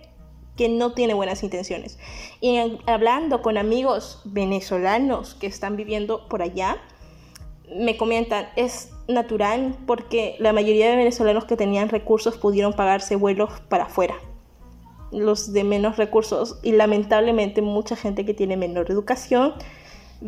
que 0.58 0.68
no 0.68 0.92
tiene 0.92 1.14
buenas 1.14 1.42
intenciones. 1.42 1.98
Y 2.42 2.58
hablando 2.86 3.40
con 3.40 3.56
amigos 3.56 4.20
venezolanos 4.24 5.34
que 5.36 5.46
están 5.46 5.76
viviendo 5.76 6.28
por 6.28 6.42
allá, 6.42 6.76
me 7.74 7.96
comentan, 7.96 8.48
es 8.56 8.90
natural 9.06 9.76
porque 9.86 10.34
la 10.40 10.52
mayoría 10.52 10.90
de 10.90 10.96
venezolanos 10.96 11.44
que 11.44 11.56
tenían 11.56 11.88
recursos 11.88 12.36
pudieron 12.36 12.72
pagarse 12.72 13.14
vuelos 13.14 13.60
para 13.68 13.84
afuera. 13.84 14.16
Los 15.12 15.52
de 15.52 15.64
menos 15.64 15.96
recursos 15.96 16.58
y 16.62 16.72
lamentablemente 16.72 17.62
mucha 17.62 17.94
gente 17.94 18.26
que 18.26 18.34
tiene 18.34 18.56
menor 18.56 18.90
educación 18.90 19.54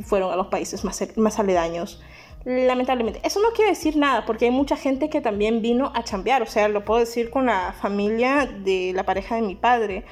fueron 0.03 0.33
a 0.33 0.37
los 0.37 0.47
países 0.47 0.85
más, 0.85 1.03
más 1.17 1.39
aledaños. 1.41 2.01
Lamentablemente. 2.45 3.21
Eso 3.23 3.39
no 3.41 3.51
quiere 3.51 3.73
decir 3.73 3.97
nada, 3.97 4.25
porque 4.25 4.47
hay 4.47 4.51
mucha 4.51 4.75
gente 4.75 5.11
que 5.11 5.21
también 5.21 5.61
vino 5.61 5.93
a 5.95 6.03
chambear. 6.05 6.43
O 6.43 6.47
sea, 6.47 6.69
lo 6.69 6.85
puedo 6.85 7.01
decir 7.01 7.29
con 7.29 7.47
la 7.47 7.75
familia 7.75 8.47
de 8.47 8.93
la 8.95 9.05
pareja 9.05 9.35
de 9.35 9.43
mi 9.43 9.55
padre. 9.55 10.05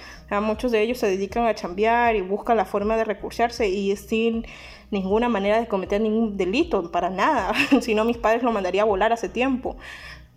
muchos 0.43 0.71
de 0.73 0.83
ellos 0.83 0.99
se 0.99 1.07
dedican 1.07 1.47
a 1.47 1.55
chambear 1.55 2.17
y 2.17 2.21
buscan 2.21 2.59
la 2.59 2.67
forma 2.67 2.97
de 2.97 3.05
recursearse 3.05 3.69
y 3.69 3.97
sin 3.97 4.45
ninguna 4.91 5.29
manera 5.29 5.59
de 5.59 5.69
cometer 5.69 6.01
ningún 6.03 6.37
delito, 6.37 6.91
para 6.93 7.09
nada. 7.09 7.53
si 7.81 7.95
no, 7.95 8.05
mis 8.05 8.19
padres 8.19 8.43
lo 8.43 8.53
mandaría 8.53 8.83
a 8.83 8.87
volar 8.87 9.13
hace 9.13 9.31
tiempo. 9.31 9.77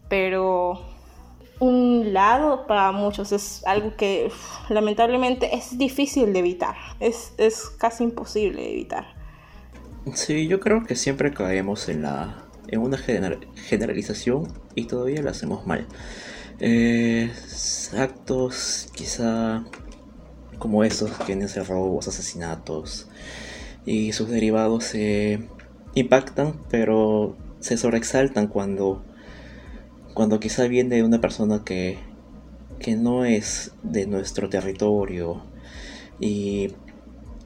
Pero 0.07 0.81
un 1.59 2.13
lado 2.13 2.67
para 2.67 2.93
muchos 2.93 3.33
es 3.33 3.65
algo 3.67 3.95
que 3.97 4.31
lamentablemente 4.69 5.55
es 5.55 5.77
difícil 5.77 6.31
de 6.31 6.39
evitar. 6.39 6.75
Es, 7.01 7.33
es 7.37 7.69
casi 7.69 8.05
imposible 8.05 8.61
de 8.61 8.71
evitar. 8.71 9.20
Sí, 10.15 10.47
yo 10.47 10.59
creo 10.59 10.83
que 10.83 10.95
siempre 10.95 11.31
caemos 11.31 11.87
en 11.87 12.01
la 12.01 12.43
en 12.67 12.79
una 12.81 12.97
generalización 12.97 14.47
y 14.75 14.85
todavía 14.85 15.21
lo 15.21 15.29
hacemos 15.29 15.67
mal. 15.67 15.87
Eh, 16.59 17.31
actos 17.97 18.89
quizá 18.95 19.63
como 20.57 20.83
esos 20.83 21.11
tienen 21.25 21.49
robos, 21.67 22.07
asesinatos 22.07 23.07
y 23.85 24.13
sus 24.13 24.29
derivados 24.29 24.85
se 24.85 25.47
impactan, 25.95 26.53
pero 26.69 27.35
se 27.59 27.77
sobreexaltan 27.77 28.47
cuando 28.47 29.03
cuando 30.15 30.39
quizá 30.39 30.67
viene 30.67 30.95
de 30.95 31.03
una 31.03 31.21
persona 31.21 31.63
que 31.63 31.99
que 32.79 32.95
no 32.95 33.23
es 33.25 33.71
de 33.83 34.07
nuestro 34.07 34.49
territorio 34.49 35.43
y 36.19 36.73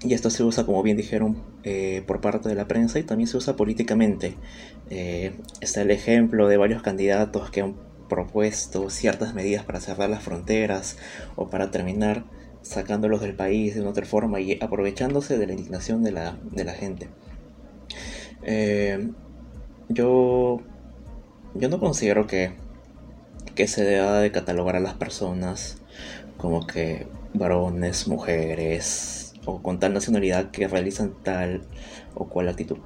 y 0.03 0.14
esto 0.14 0.30
se 0.30 0.43
usa, 0.43 0.66
como 0.66 0.84
bien 0.84 0.97
dijeron, 0.97 1.55
eh, 1.68 2.03
por 2.05 2.22
parte 2.22 2.47
de 2.47 2.53
la 2.53 2.68
prensa 2.68 2.99
y 2.99 3.03
también 3.03 3.28
se 3.28 3.38
usa 3.38 3.55
políticamente. 3.55 4.36
Eh, 4.91 5.34
está 5.61 5.82
el 5.82 5.89
ejemplo 5.89 6.47
de 6.47 6.57
varios 6.57 6.84
candidatos 6.84 7.49
que 7.49 7.61
han 7.61 7.76
propuesto 8.07 8.91
ciertas 8.91 9.34
medidas 9.34 9.66
para 9.66 9.80
cerrar 9.80 10.11
las 10.11 10.22
fronteras 10.22 10.97
o 11.36 11.49
para 11.49 11.72
terminar 11.72 12.24
sacándolos 12.61 13.20
del 13.20 13.34
país 13.34 13.74
de 13.74 13.82
una 13.82 13.89
otra 13.89 14.05
forma 14.05 14.39
y 14.39 14.59
aprovechándose 14.61 15.39
de 15.39 15.47
la 15.47 15.53
indignación 15.53 16.03
de 16.03 16.11
la, 16.11 16.38
de 16.51 16.63
la 16.66 16.74
gente. 16.74 17.09
Eh, 18.43 19.09
yo, 19.89 20.61
yo 21.55 21.70
no 21.70 21.80
considero 21.80 22.28
que, 22.28 22.51
que 23.55 23.68
se 23.68 23.84
deba 23.84 24.20
de 24.20 24.32
catalogar 24.32 24.76
a 24.76 24.80
las 24.80 24.93
personas 24.93 25.82
como 26.38 26.68
que 26.68 27.07
varones, 27.34 28.07
mujeres 28.07 29.14
o 29.46 29.62
con 29.62 29.80
tal 29.80 29.93
nacionalidad 29.93 30.52
que 30.52 30.68
realizan 30.68 31.14
tal 31.24 31.62
o 32.14 32.28
cual 32.28 32.50
actitud. 32.50 32.78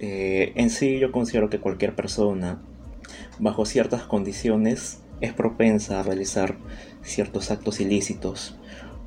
Eh, 0.00 0.52
en 0.56 0.70
sí 0.70 0.98
yo 0.98 1.12
considero 1.12 1.50
que 1.50 1.60
cualquier 1.60 1.94
persona 1.94 2.60
bajo 3.38 3.64
ciertas 3.64 4.02
condiciones 4.02 5.00
es 5.20 5.32
propensa 5.32 6.00
a 6.00 6.02
realizar 6.02 6.56
ciertos 7.02 7.50
actos 7.50 7.80
ilícitos 7.80 8.56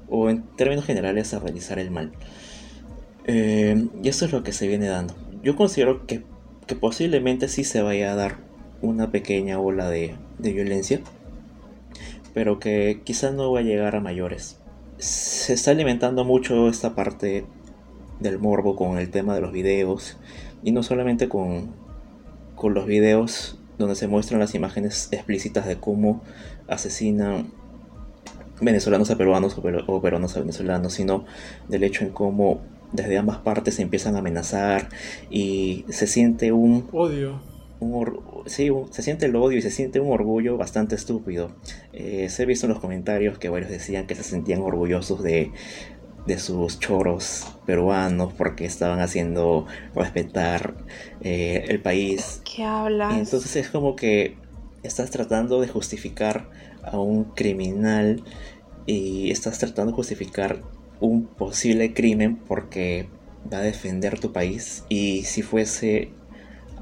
o 0.09 0.29
en 0.29 0.43
términos 0.55 0.85
generales 0.85 1.33
a 1.33 1.39
realizar 1.39 1.79
el 1.79 1.91
mal. 1.91 2.11
Eh, 3.25 3.87
y 4.01 4.07
eso 4.07 4.25
es 4.25 4.31
lo 4.31 4.43
que 4.43 4.53
se 4.53 4.67
viene 4.67 4.87
dando. 4.87 5.15
Yo 5.43 5.55
considero 5.55 6.07
que, 6.07 6.23
posiblemente 6.79 7.47
sí 7.47 7.63
se 7.63 7.81
vaya 7.81 8.11
a 8.11 8.15
dar 8.15 8.37
una 8.81 9.11
pequeña 9.11 9.59
ola 9.59 9.89
de, 9.89 10.15
de 10.37 10.53
violencia, 10.53 11.01
pero 12.33 12.59
que 12.59 13.01
quizás 13.03 13.33
no 13.33 13.51
va 13.51 13.59
a 13.59 13.63
llegar 13.63 13.95
a 13.95 14.01
mayores. 14.01 14.56
Se 14.97 15.53
está 15.53 15.71
alimentando 15.71 16.25
mucho 16.25 16.69
esta 16.69 16.95
parte 16.95 17.45
del 18.19 18.39
morbo 18.39 18.75
con 18.75 18.97
el 18.97 19.09
tema 19.11 19.35
de 19.35 19.41
los 19.41 19.51
videos 19.51 20.17
y 20.63 20.71
no 20.71 20.81
solamente 20.83 21.29
con, 21.29 21.73
con 22.55 22.73
los 22.73 22.85
videos 22.85 23.59
donde 23.77 23.95
se 23.95 24.07
muestran 24.07 24.39
las 24.39 24.55
imágenes 24.55 25.09
explícitas 25.11 25.67
de 25.67 25.77
cómo 25.77 26.21
asesinan 26.67 27.51
venezolanos 28.59 29.11
a 29.11 29.17
peruanos 29.17 29.57
o, 29.57 30.01
peruanos 30.01 30.35
a 30.35 30.39
venezolanos, 30.39 30.93
sino 30.93 31.25
del 31.67 31.83
hecho 31.83 32.03
en 32.03 32.11
cómo 32.11 32.61
desde 32.91 33.17
ambas 33.17 33.37
partes 33.37 33.75
se 33.75 33.81
empiezan 33.81 34.15
a 34.15 34.19
amenazar 34.19 34.89
y 35.29 35.85
se 35.89 36.07
siente 36.07 36.51
un 36.51 36.87
odio. 36.91 37.39
Un 37.79 38.43
sí, 38.47 38.71
se 38.89 39.01
siente 39.03 39.27
el 39.27 39.35
odio 39.35 39.59
y 39.59 39.61
se 39.61 39.71
siente 39.71 39.99
un 39.99 40.11
orgullo 40.11 40.57
bastante 40.57 40.95
estúpido. 40.95 41.51
Eh, 41.93 42.27
se 42.29 42.43
ha 42.43 42.45
visto 42.45 42.65
en 42.65 42.73
los 42.73 42.79
comentarios 42.79 43.37
que 43.37 43.49
varios 43.49 43.69
decían 43.69 44.07
que 44.07 44.15
se 44.15 44.23
sentían 44.23 44.61
orgullosos 44.61 45.21
de, 45.21 45.51
de 46.25 46.39
sus 46.39 46.79
choros 46.79 47.47
peruanos 47.65 48.33
porque 48.33 48.65
estaban 48.65 48.99
haciendo 48.99 49.65
respetar 49.95 50.73
eh, 51.21 51.65
el 51.69 51.81
país. 51.81 52.41
¿Qué 52.43 52.63
hablas? 52.63 53.17
entonces 53.17 53.55
es 53.55 53.69
como 53.69 53.95
que 53.95 54.35
estás 54.83 55.09
tratando 55.09 55.61
de 55.61 55.67
justificar 55.67 56.49
a 56.83 56.99
un 56.99 57.25
criminal 57.25 58.23
y 58.85 59.31
estás 59.31 59.59
tratando 59.59 59.91
de 59.91 59.95
justificar 59.95 60.61
un 60.99 61.25
posible 61.25 61.93
crimen 61.93 62.37
porque 62.37 63.07
va 63.51 63.59
a 63.59 63.61
defender 63.61 64.19
tu 64.19 64.33
país 64.33 64.83
y 64.89 65.23
si 65.23 65.41
fuese 65.41 66.11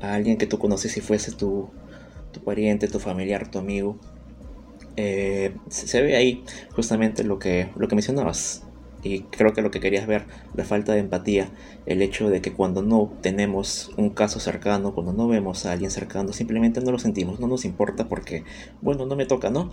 a 0.02 0.14
alguien 0.14 0.38
que 0.38 0.48
tú 0.48 0.60
conoces, 0.60 0.92
si 0.92 1.02
fuese 1.02 1.32
tu, 1.32 1.70
tu 2.32 2.44
pariente, 2.44 2.88
tu 2.88 3.00
familiar, 3.00 3.50
tu 3.50 3.60
amigo, 3.60 3.98
eh, 4.98 5.56
se 5.70 6.02
ve 6.02 6.16
ahí 6.16 6.44
justamente 6.74 7.24
lo 7.24 7.40
que, 7.40 7.70
lo 7.76 7.88
que 7.88 7.96
mencionabas. 7.96 8.64
Y 9.04 9.22
creo 9.22 9.54
que 9.54 9.62
lo 9.62 9.70
que 9.70 9.80
querías 9.80 10.08
ver, 10.08 10.26
la 10.56 10.66
falta 10.66 10.94
de 10.94 11.00
empatía, 11.00 11.52
el 11.86 12.02
hecho 12.02 12.30
de 12.30 12.42
que 12.42 12.54
cuando 12.54 12.82
no 12.82 13.14
tenemos 13.22 13.92
un 13.98 14.10
caso 14.10 14.40
cercano, 14.40 14.96
cuando 14.96 15.14
no 15.14 15.28
vemos 15.28 15.66
a 15.66 15.74
alguien 15.74 15.92
cercano, 15.92 16.34
simplemente 16.34 16.82
no 16.82 16.92
lo 16.92 16.98
sentimos, 16.98 17.40
no 17.40 17.48
nos 17.48 17.66
importa 17.66 18.08
porque, 18.08 18.44
bueno, 18.82 19.06
no 19.06 19.16
me 19.16 19.28
toca, 19.28 19.52
¿no? 19.52 19.70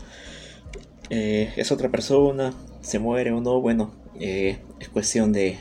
Eh, 1.08 1.50
es 1.56 1.72
otra 1.72 1.90
persona, 1.90 2.52
se 2.82 2.98
muere 2.98 3.32
o 3.32 3.40
no, 3.40 3.58
bueno, 3.60 3.94
eh, 4.20 4.58
es 4.80 4.90
cuestión 4.90 5.32
de, 5.32 5.56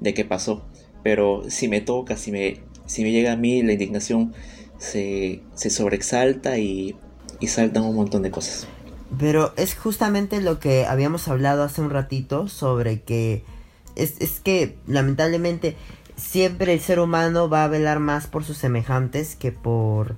de 0.00 0.12
qué 0.12 0.26
pasó. 0.26 0.66
Pero 1.02 1.42
si 1.48 1.68
me 1.68 1.80
toca, 1.80 2.16
si 2.16 2.32
me, 2.32 2.60
si 2.86 3.02
me 3.02 3.12
llega 3.12 3.32
a 3.32 3.36
mí, 3.36 3.62
la 3.62 3.72
indignación 3.72 4.32
se, 4.78 5.42
se 5.54 5.70
sobreexalta 5.70 6.58
y, 6.58 6.96
y 7.40 7.48
saltan 7.48 7.84
un 7.84 7.96
montón 7.96 8.22
de 8.22 8.30
cosas. 8.30 8.66
Pero 9.18 9.52
es 9.56 9.74
justamente 9.74 10.40
lo 10.40 10.58
que 10.58 10.86
habíamos 10.86 11.28
hablado 11.28 11.62
hace 11.62 11.80
un 11.80 11.90
ratito 11.90 12.48
sobre 12.48 13.02
que 13.02 13.44
es, 13.94 14.20
es 14.20 14.40
que 14.40 14.76
lamentablemente 14.86 15.76
siempre 16.16 16.72
el 16.72 16.80
ser 16.80 16.98
humano 16.98 17.48
va 17.48 17.64
a 17.64 17.68
velar 17.68 18.00
más 18.00 18.26
por 18.26 18.44
sus 18.44 18.56
semejantes 18.56 19.36
que 19.36 19.52
por 19.52 20.16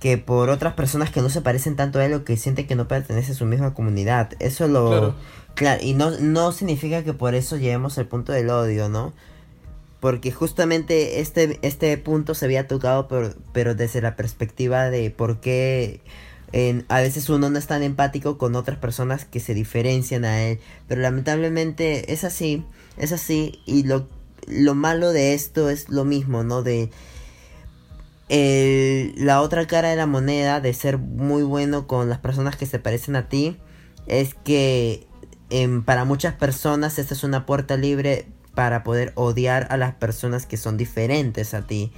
que 0.00 0.16
por 0.16 0.48
otras 0.48 0.74
personas 0.74 1.10
que 1.10 1.20
no 1.20 1.28
se 1.28 1.40
parecen 1.40 1.74
tanto 1.74 1.98
a 1.98 2.04
él 2.04 2.14
o 2.14 2.24
que 2.24 2.36
sienten 2.36 2.66
que 2.66 2.76
no 2.76 2.86
pertenece 2.86 3.32
a 3.32 3.34
su 3.34 3.44
misma 3.46 3.74
comunidad. 3.74 4.30
Eso 4.38 4.68
lo... 4.68 5.16
Claro, 5.54 5.82
y 5.82 5.94
no, 5.94 6.12
no 6.20 6.52
significa 6.52 7.02
que 7.02 7.14
por 7.14 7.34
eso 7.34 7.56
lleguemos 7.56 7.98
al 7.98 8.06
punto 8.06 8.30
del 8.30 8.48
odio, 8.48 8.88
¿no? 8.88 9.12
Porque 10.00 10.30
justamente 10.30 11.20
este, 11.20 11.58
este 11.62 11.96
punto 11.98 12.34
se 12.34 12.44
había 12.44 12.66
tocado, 12.68 13.08
pero, 13.08 13.34
pero 13.52 13.74
desde 13.74 14.00
la 14.00 14.14
perspectiva 14.16 14.90
de 14.90 15.10
por 15.10 15.40
qué 15.40 16.00
a 16.88 17.00
veces 17.00 17.28
uno 17.28 17.50
no 17.50 17.58
es 17.58 17.66
tan 17.66 17.82
empático 17.82 18.38
con 18.38 18.56
otras 18.56 18.78
personas 18.78 19.24
que 19.24 19.40
se 19.40 19.54
diferencian 19.54 20.24
a 20.24 20.42
él. 20.44 20.60
Pero 20.86 21.00
lamentablemente 21.00 22.12
es 22.12 22.24
así, 22.24 22.64
es 22.96 23.12
así. 23.12 23.60
Y 23.66 23.82
lo, 23.82 24.08
lo 24.46 24.74
malo 24.74 25.12
de 25.12 25.34
esto 25.34 25.68
es 25.68 25.88
lo 25.88 26.04
mismo, 26.04 26.44
¿no? 26.44 26.62
De 26.62 26.90
la 28.30 29.40
otra 29.40 29.66
cara 29.66 29.88
de 29.88 29.96
la 29.96 30.06
moneda 30.06 30.60
de 30.60 30.74
ser 30.74 30.98
muy 30.98 31.42
bueno 31.42 31.86
con 31.86 32.08
las 32.08 32.18
personas 32.18 32.56
que 32.56 32.66
se 32.66 32.78
parecen 32.78 33.16
a 33.16 33.28
ti 33.28 33.56
es 34.06 34.34
que 34.34 35.06
em, 35.50 35.82
para 35.82 36.04
muchas 36.04 36.34
personas 36.34 36.98
esta 36.98 37.14
es 37.14 37.24
una 37.24 37.46
puerta 37.46 37.76
libre 37.76 38.26
para 38.58 38.82
poder 38.82 39.12
odiar 39.14 39.68
a 39.70 39.76
las 39.76 39.94
personas 39.94 40.44
que 40.44 40.56
son 40.56 40.76
diferentes 40.76 41.54
a 41.54 41.64
ti. 41.68 41.92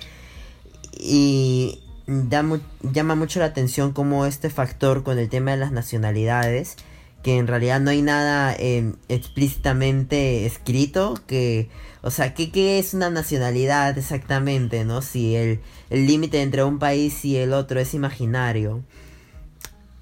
Y 0.93 1.81
llama 2.07 3.15
mucho 3.15 3.41
la 3.41 3.47
atención 3.47 3.93
como 3.95 4.27
este 4.27 4.51
factor 4.51 5.03
con 5.03 5.19
el 5.19 5.31
tema 5.31 5.53
de 5.53 5.57
las 5.57 5.73
nacionalidades, 5.73 6.77
que 7.23 7.39
en 7.39 7.47
realidad 7.47 7.81
no 7.81 7.89
hay 7.89 8.03
nada 8.03 8.55
em, 8.59 8.97
explícitamente 9.09 10.45
escrito, 10.45 11.15
que, 11.27 11.71
o 12.03 12.11
sea, 12.11 12.35
¿qué, 12.35 12.79
es 12.79 12.93
una 12.93 13.09
nacionalidad 13.09 13.97
exactamente, 13.97 14.85
no? 14.85 15.01
Si 15.01 15.37
el 15.37 15.61
límite 15.89 16.43
entre 16.43 16.63
un 16.63 16.79
país 16.79 17.25
y 17.25 17.39
el 17.39 17.55
otro 17.55 17.81
es 17.81 17.95
imaginario. 17.95 18.85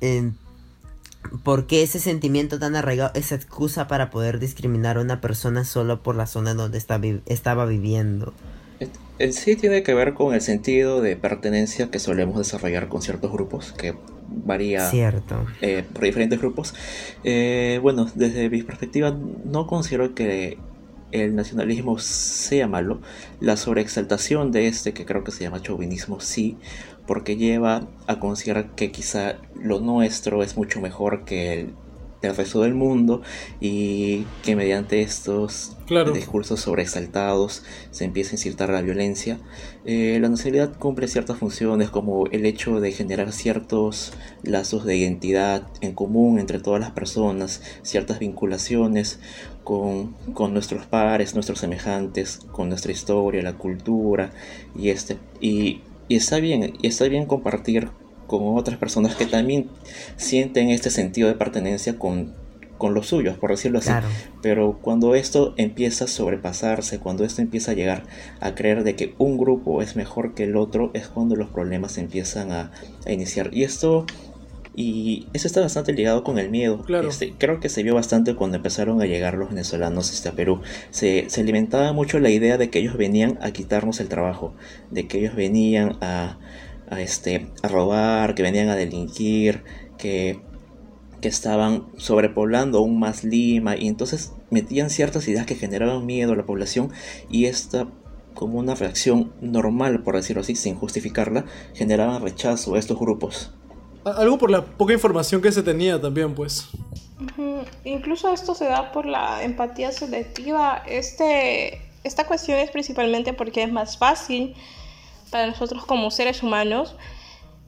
Em, 0.01 0.35
¿Por 1.43 1.67
qué 1.67 1.83
ese 1.83 1.99
sentimiento 1.99 2.59
tan 2.59 2.77
arraigado, 2.77 3.11
esa 3.15 3.35
excusa 3.35 3.87
para 3.89 4.11
poder 4.11 4.39
discriminar 4.39 4.97
a 4.97 5.01
una 5.01 5.21
persona 5.21 5.65
solo 5.65 6.03
por 6.03 6.17
la 6.17 6.27
zona 6.27 6.55
donde 6.55 6.79
está 6.79 7.01
estaba 7.27 7.67
viviendo? 7.67 8.33
En 9.19 9.33
sí 9.33 9.57
tiene 9.57 9.83
que 9.83 9.95
ver 9.95 10.15
con 10.15 10.33
el 10.33 10.41
sentido 10.41 11.03
de 11.03 11.17
pertenencia 11.17 11.91
que 11.91 11.99
solemos 11.99 12.39
desarrollar 12.39 12.89
con 12.89 13.03
ciertos 13.03 13.33
grupos, 13.33 13.73
que 13.73 13.95
varía 14.29 14.89
Cierto. 14.91 15.45
Eh, 15.61 15.85
por 15.93 16.05
diferentes 16.05 16.39
grupos. 16.39 16.75
Eh, 17.25 17.81
bueno, 17.83 18.09
desde 18.15 18.49
mi 18.49 18.63
perspectiva 18.63 19.17
no 19.45 19.67
considero 19.67 20.15
que 20.15 20.59
el 21.11 21.35
nacionalismo 21.35 21.99
sea 21.99 22.69
malo. 22.69 23.01
La 23.41 23.57
sobreexaltación 23.57 24.53
de 24.53 24.69
este, 24.69 24.93
que 24.93 25.05
creo 25.05 25.25
que 25.25 25.33
se 25.33 25.45
llama 25.45 25.63
chauvinismo, 25.63 26.21
sí, 26.21 26.57
porque 27.09 27.37
lleva 27.37 27.89
a 28.07 28.21
considerar 28.21 28.77
que 28.77 28.93
quizá 28.93 29.37
lo 29.61 29.81
nuestro 29.81 30.45
es 30.45 30.57
mucho 30.57 30.81
mejor 30.81 31.25
que 31.25 31.61
el 31.61 31.75
del 32.23 32.37
resto 32.37 32.63
del 32.63 32.75
mundo 32.75 33.23
y 33.61 34.25
que 34.43 34.57
mediante 34.57 35.03
estos 35.03 35.77
discursos 36.13 36.61
sobreexaltados 36.61 37.63
se 37.91 38.05
empieza 38.05 38.33
a 38.33 38.35
incitar 38.35 38.71
la 38.71 38.83
violencia. 38.83 39.39
Eh, 39.85 40.19
la 40.21 40.29
nacionalidad 40.29 40.77
cumple 40.77 41.09
ciertas 41.09 41.39
funciones 41.39 41.91
como 41.91 42.27
el 42.27 42.45
hecho 42.45 42.81
de 42.81 42.93
generar 42.93 43.33
ciertos 43.33 44.13
lazos 44.43 44.85
de 44.85 44.97
identidad 44.97 45.69
en 45.81 45.95
común 45.95 46.39
entre 46.39 46.59
todas 46.59 46.81
las 46.81 46.91
personas, 46.91 47.63
ciertas 47.83 48.19
vinculaciones 48.19 49.21
con, 49.65 50.15
con 50.35 50.53
nuestros 50.53 50.87
pares, 50.87 51.35
nuestros 51.35 51.61
semejantes, 51.61 52.41
con 52.51 52.69
nuestra 52.69 52.93
historia, 52.93 53.43
la 53.43 53.55
cultura 53.55 54.31
y 54.77 54.91
este. 54.91 55.19
Y, 55.41 55.83
y 56.09 56.17
está 56.17 56.41
bien, 56.41 56.75
y 56.81 56.87
está 56.87 57.07
bien 57.09 57.27
compartir 57.27 57.89
con 58.27 58.57
otras 58.57 58.79
personas 58.79 59.15
que 59.15 59.27
también 59.27 59.69
sienten 60.17 60.71
este 60.71 60.91
sentido 60.91 61.29
de 61.29 61.35
pertenencia 61.35 61.99
con, 61.99 62.35
con 62.79 62.95
los 62.95 63.09
suyos, 63.09 63.37
por 63.37 63.51
decirlo 63.51 63.81
así. 63.81 63.91
Pero 64.41 64.79
cuando 64.81 65.15
esto 65.15 65.55
empieza 65.57 66.05
a 66.05 66.09
sobrepasarse, 66.09 67.01
cuando 67.01 67.25
esto 67.25 67.43
empieza 67.43 67.73
a 67.73 67.75
llegar 67.75 68.05
a 68.41 68.55
creer 68.55 68.85
de 68.85 68.95
que 68.95 69.15
un 69.19 69.37
grupo 69.37 69.83
es 69.83 69.97
mejor 69.97 70.35
que 70.35 70.45
el 70.45 70.57
otro, 70.57 70.91
es 70.95 71.09
cuando 71.09 71.37
los 71.37 71.49
problemas 71.49 71.99
empiezan 71.99 72.53
a, 72.53 72.71
iniciar. 73.07 73.51
Y 73.53 73.65
esto 73.65 74.07
y 74.81 75.27
eso 75.33 75.49
está 75.49 75.61
bastante 75.61 75.93
ligado 75.93 76.23
con 76.23 76.39
el 76.39 76.51
miedo. 76.51 76.85
Claro. 76.85 77.09
Este, 77.09 77.35
creo 77.37 77.59
que 77.59 77.69
se 77.69 77.83
vio 77.83 77.97
bastante 77.97 78.37
cuando 78.37 78.59
empezaron 78.59 79.03
a 79.03 79.07
llegar 79.07 79.35
los 79.35 79.49
venezolanos 79.49 80.13
este, 80.13 80.29
a 80.29 80.33
Perú. 80.33 80.61
Se, 80.91 81.29
se, 81.29 81.41
alimentaba 81.41 81.93
mucho 81.93 82.21
la 82.21 82.31
idea 82.31 82.59
de 82.59 82.71
que 82.71 82.79
ellos 82.79 82.97
venían 82.97 83.41
a 83.43 83.51
quitarnos 83.51 83.99
el 83.99 84.09
trabajo, 84.09 84.55
de 84.93 85.09
que 85.09 85.19
ellos 85.19 85.35
venían 85.35 85.97
a, 86.01 86.39
a, 86.89 87.01
este, 87.01 87.49
a 87.65 87.67
robar, 87.67 88.37
que 88.37 88.45
venían 88.45 88.69
a 88.69 88.77
delinquir, 88.77 89.65
que, 89.99 90.39
que 91.21 91.27
estaban 91.27 91.87
sobrepoblando 91.97 92.79
aún 92.79 93.01
más 93.01 93.25
Lima 93.25 93.77
y 93.77 93.89
entonces 93.89 94.33
metían 94.49 94.91
ciertas 94.91 95.27
ideas 95.27 95.45
que 95.45 95.57
generaban 95.57 96.07
miedo 96.07 96.35
a 96.35 96.37
la 96.37 96.47
población 96.47 96.93
y 97.29 97.47
esta 97.47 97.89
como 98.35 98.61
una 98.61 98.77
reacción 98.77 99.33
normal, 99.41 100.05
por 100.05 100.15
decirlo 100.15 100.43
así, 100.43 100.55
sin 100.55 100.77
justificarla, 100.77 101.47
generaban 101.75 102.23
rechazo 102.23 102.77
a 102.77 102.79
estos 102.79 102.97
grupos. 102.97 103.53
Algo 104.17 104.39
por 104.39 104.51
la 104.51 104.65
poca 104.65 104.93
información 104.93 105.43
que 105.43 105.53
se 105.53 105.63
tenía 105.63 106.01
también, 106.01 106.35
pues. 106.35 106.69
Incluso 107.85 108.33
esto 108.33 108.55
se 108.55 108.67
da 108.67 108.93
por 108.93 109.07
la 109.07 109.43
empatía 109.43 109.93
selectiva. 109.93 110.83
Este, 110.87 111.83
esta 112.05 112.27
cuestión 112.27 112.59
es 112.59 112.71
principalmente 112.71 113.33
porque 113.33 113.63
es 113.63 113.73
más 113.73 113.99
fácil 113.99 114.55
para 115.31 115.47
nosotros 115.47 115.85
como 115.85 116.11
seres 116.11 116.43
humanos 116.43 116.97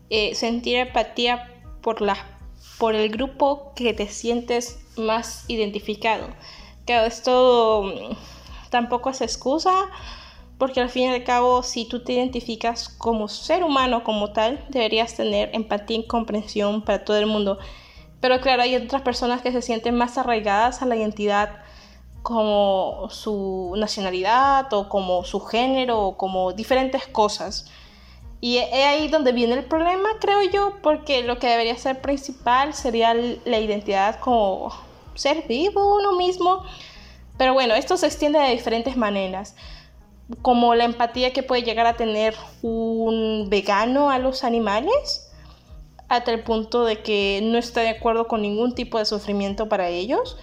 eh, 0.08 0.34
sentir 0.34 0.76
empatía 0.76 1.52
por, 1.82 2.00
la, 2.00 2.16
por 2.78 2.94
el 2.94 3.10
grupo 3.10 3.72
que 3.74 3.92
te 3.92 4.08
sientes 4.08 4.78
más 4.96 5.44
identificado. 5.48 6.28
Claro, 6.86 7.06
esto 7.06 7.82
mm, 7.84 8.70
tampoco 8.70 9.10
es 9.10 9.20
excusa 9.20 9.72
porque 10.60 10.80
al 10.80 10.90
fin 10.90 11.04
y 11.04 11.14
al 11.14 11.24
cabo, 11.24 11.62
si 11.62 11.86
tú 11.86 12.04
te 12.04 12.12
identificas 12.12 12.90
como 12.90 13.28
ser 13.28 13.64
humano 13.64 14.04
como 14.04 14.32
tal, 14.32 14.62
deberías 14.68 15.14
tener 15.14 15.48
empatía 15.54 15.98
y 15.98 16.06
comprensión 16.06 16.82
para 16.82 17.02
todo 17.02 17.16
el 17.16 17.26
mundo. 17.26 17.58
Pero 18.20 18.40
claro, 18.42 18.62
hay 18.62 18.76
otras 18.76 19.00
personas 19.00 19.40
que 19.40 19.52
se 19.52 19.62
sienten 19.62 19.96
más 19.96 20.18
arraigadas 20.18 20.82
a 20.82 20.86
la 20.86 20.96
identidad 20.96 21.62
como 22.22 23.08
su 23.08 23.72
nacionalidad 23.78 24.70
o 24.74 24.90
como 24.90 25.24
su 25.24 25.40
género 25.40 25.98
o 26.00 26.16
como 26.18 26.52
diferentes 26.52 27.06
cosas. 27.06 27.64
Y 28.42 28.58
es 28.58 28.70
ahí 28.84 29.08
donde 29.08 29.32
viene 29.32 29.54
el 29.54 29.64
problema, 29.64 30.10
creo 30.20 30.42
yo, 30.42 30.74
porque 30.82 31.22
lo 31.22 31.38
que 31.38 31.46
debería 31.46 31.76
ser 31.78 32.02
principal 32.02 32.74
sería 32.74 33.14
la 33.14 33.58
identidad 33.58 34.20
como 34.20 34.74
ser 35.14 35.46
vivo 35.48 35.96
uno 35.96 36.12
mismo. 36.18 36.64
Pero 37.38 37.54
bueno, 37.54 37.72
esto 37.74 37.96
se 37.96 38.06
extiende 38.06 38.38
de 38.38 38.50
diferentes 38.50 38.98
maneras 38.98 39.56
como 40.42 40.74
la 40.74 40.84
empatía 40.84 41.32
que 41.32 41.42
puede 41.42 41.62
llegar 41.62 41.86
a 41.86 41.96
tener 41.96 42.34
un 42.62 43.48
vegano 43.48 44.10
a 44.10 44.18
los 44.18 44.44
animales, 44.44 45.30
hasta 46.08 46.32
el 46.32 46.42
punto 46.42 46.84
de 46.84 47.02
que 47.02 47.40
no 47.42 47.58
está 47.58 47.82
de 47.82 47.90
acuerdo 47.90 48.26
con 48.26 48.42
ningún 48.42 48.74
tipo 48.74 48.98
de 48.98 49.04
sufrimiento 49.04 49.68
para 49.68 49.88
ellos, 49.88 50.36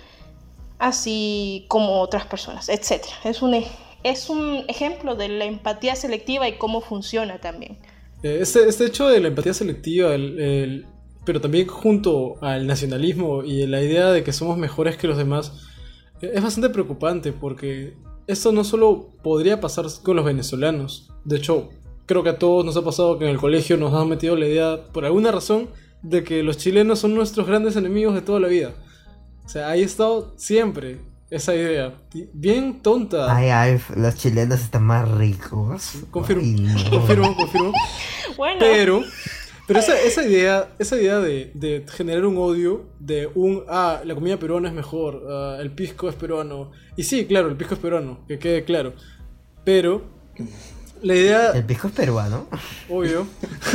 así 0.79 1.65
como 1.67 2.01
otras 2.01 2.25
personas, 2.25 2.69
etc. 2.69 3.03
Es 3.23 3.41
un, 3.41 3.53
e, 3.53 3.67
es 4.03 4.29
un 4.29 4.63
ejemplo 4.67 5.15
de 5.15 5.27
la 5.27 5.45
empatía 5.45 5.95
selectiva 5.95 6.47
y 6.47 6.57
cómo 6.57 6.81
funciona 6.81 7.39
también. 7.39 7.77
Eh, 8.23 8.39
este, 8.41 8.67
este 8.67 8.85
hecho 8.85 9.07
de 9.07 9.19
la 9.19 9.27
empatía 9.27 9.53
selectiva, 9.53 10.11
pero 11.25 11.41
también 11.41 11.67
junto 11.67 12.37
al 12.41 12.65
nacionalismo 12.65 13.43
y 13.43 13.65
la 13.67 13.81
idea 13.81 14.11
de 14.11 14.23
que 14.23 14.31
somos 14.31 14.57
mejores 14.57 14.97
que 14.97 15.07
los 15.07 15.17
demás, 15.17 15.51
eh, 16.21 16.31
es 16.33 16.41
bastante 16.41 16.69
preocupante 16.69 17.33
porque 17.33 17.95
esto 18.27 18.51
no 18.51 18.63
solo 18.63 19.13
podría 19.23 19.59
pasar 19.59 19.85
con 20.03 20.15
los 20.15 20.25
venezolanos. 20.25 21.11
De 21.23 21.37
hecho, 21.37 21.69
creo 22.05 22.23
que 22.23 22.29
a 22.29 22.39
todos 22.39 22.65
nos 22.65 22.77
ha 22.77 22.83
pasado 22.83 23.17
que 23.17 23.25
en 23.25 23.31
el 23.31 23.37
colegio 23.37 23.77
nos 23.77 23.93
han 23.93 24.09
metido 24.09 24.35
la 24.35 24.47
idea, 24.47 24.83
por 24.91 25.05
alguna 25.05 25.31
razón, 25.31 25.69
de 26.01 26.23
que 26.23 26.43
los 26.43 26.57
chilenos 26.57 26.99
son 26.99 27.15
nuestros 27.15 27.47
grandes 27.47 27.75
enemigos 27.75 28.13
de 28.13 28.21
toda 28.21 28.39
la 28.39 28.47
vida. 28.47 28.73
O 29.45 29.49
sea, 29.49 29.69
ahí 29.69 29.81
ha 29.81 29.85
estado 29.85 30.33
siempre 30.37 30.99
esa 31.29 31.55
idea. 31.55 31.95
Bien 32.33 32.81
tonta. 32.81 33.33
Ay, 33.35 33.49
ay, 33.49 33.81
los 33.95 34.15
chilenos 34.15 34.61
están 34.61 34.83
más 34.83 35.09
ricos. 35.09 35.93
Confirmo, 36.11 36.43
confirmo, 36.89 37.35
confirmo. 37.35 37.71
Bueno. 38.37 38.59
Pero 38.59 39.01
pero 39.67 39.79
esa, 39.79 39.99
esa 39.99 40.25
idea, 40.25 40.69
esa 40.79 40.95
idea 40.95 41.19
de, 41.19 41.85
generar 41.89 42.25
un 42.25 42.37
odio 42.37 42.85
de 42.99 43.29
un, 43.35 43.63
ah, 43.67 44.01
la 44.05 44.15
comida 44.15 44.37
peruana 44.37 44.69
es 44.69 44.73
mejor, 44.73 45.27
ah, 45.29 45.57
el 45.59 45.71
pisco 45.71 46.07
es 46.07 46.15
peruano. 46.15 46.71
Y 46.95 47.03
sí, 47.03 47.25
claro, 47.25 47.49
el 47.49 47.57
pisco 47.57 47.73
es 47.73 47.79
peruano, 47.81 48.25
que 48.27 48.39
quede 48.39 48.63
claro. 48.63 48.93
Pero 49.65 50.03
la 51.01 51.15
idea... 51.15 51.51
¿El 51.51 51.65
pisco 51.65 51.87
es 51.87 51.93
peruano? 51.93 52.47
Obvio. 52.89 53.27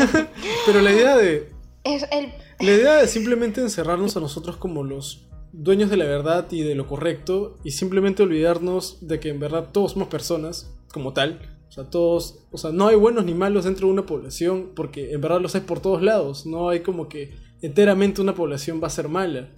Pero 0.67 0.81
la 0.81 0.93
idea 0.93 1.17
de... 1.17 1.51
Es 1.85 2.07
el... 2.11 2.33
La 2.59 2.71
idea 2.71 2.95
de 2.95 3.07
simplemente 3.07 3.61
encerrarnos 3.61 4.17
a 4.17 4.21
nosotros 4.21 4.57
como 4.57 4.85
los 4.85 5.29
dueños 5.53 5.91
de 5.91 5.99
la 5.99 6.07
verdad 6.07 6.47
y 6.51 6.63
de 6.63 6.75
lo 6.75 6.87
correcto 6.87 7.59
y 7.65 7.73
simplemente 7.73 8.23
olvidarnos 8.23 9.07
de 9.07 9.21
que 9.21 9.29
en 9.29 9.41
verdad 9.41 9.69
todos 9.73 9.93
somos 9.93 10.09
personas 10.09 10.73
como 10.93 11.13
tal 11.13 11.52
o 11.73 11.75
sea, 11.75 11.85
todos, 11.85 12.45
o 12.51 12.59
sea, 12.59 12.71
no 12.71 12.89
hay 12.89 12.97
buenos 12.97 13.25
ni 13.25 13.33
malos 13.33 13.65
dentro 13.65 13.87
de 13.87 13.95
una 13.95 14.05
población 14.05 14.73
porque 14.77 15.15
en 15.15 15.23
verdad 15.23 15.41
los 15.41 15.55
hay 15.55 15.63
por 15.63 15.81
todos 15.81 16.03
lados. 16.03 16.45
No 16.45 16.69
hay 16.69 16.81
como 16.81 17.09
que 17.09 17.33
enteramente 17.63 18.21
una 18.21 18.35
población 18.35 18.79
va 18.83 18.89
a 18.89 18.91
ser 18.91 19.09
mala. 19.09 19.49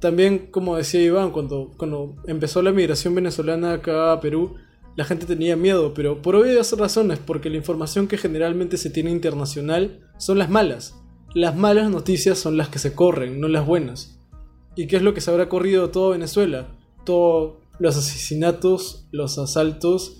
También, 0.00 0.46
como 0.50 0.78
decía 0.78 1.02
Iván, 1.02 1.30
cuando, 1.30 1.72
cuando 1.76 2.16
empezó 2.26 2.62
la 2.62 2.72
migración 2.72 3.14
venezolana 3.14 3.74
acá 3.74 4.10
a 4.10 4.20
Perú, 4.20 4.54
la 4.96 5.04
gente 5.04 5.26
tenía 5.26 5.54
miedo, 5.54 5.92
pero 5.92 6.22
por 6.22 6.34
obvias 6.34 6.72
razones, 6.78 7.18
porque 7.18 7.50
la 7.50 7.58
información 7.58 8.08
que 8.08 8.16
generalmente 8.16 8.78
se 8.78 8.88
tiene 8.88 9.10
internacional 9.10 10.08
son 10.16 10.38
las 10.38 10.48
malas. 10.48 10.94
Las 11.34 11.54
malas 11.54 11.90
noticias 11.90 12.38
son 12.38 12.56
las 12.56 12.70
que 12.70 12.78
se 12.78 12.94
corren, 12.94 13.38
no 13.38 13.48
las 13.48 13.66
buenas. 13.66 14.18
¿Y 14.76 14.86
qué 14.86 14.96
es 14.96 15.02
lo 15.02 15.12
que 15.12 15.20
se 15.20 15.30
habrá 15.30 15.50
corrido 15.50 15.90
todo 15.90 16.08
Venezuela? 16.12 16.68
Todos 17.04 17.58
los 17.78 17.98
asesinatos, 17.98 19.06
los 19.10 19.36
asaltos, 19.36 20.17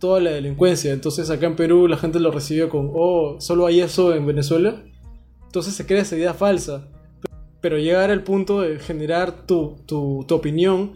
toda 0.00 0.20
la 0.20 0.30
delincuencia. 0.30 0.92
Entonces 0.92 1.30
acá 1.30 1.46
en 1.46 1.54
Perú 1.54 1.86
la 1.86 1.96
gente 1.96 2.18
lo 2.18 2.32
recibió 2.32 2.68
con, 2.68 2.90
oh, 2.92 3.36
solo 3.38 3.66
hay 3.66 3.80
eso 3.80 4.12
en 4.14 4.26
Venezuela. 4.26 4.82
Entonces 5.44 5.74
se 5.74 5.86
crea 5.86 6.02
esa 6.02 6.16
idea 6.16 6.34
falsa. 6.34 6.88
Pero 7.60 7.78
llegar 7.78 8.10
al 8.10 8.24
punto 8.24 8.62
de 8.62 8.78
generar 8.78 9.46
tu, 9.46 9.76
tu, 9.86 10.24
opinión 10.30 10.94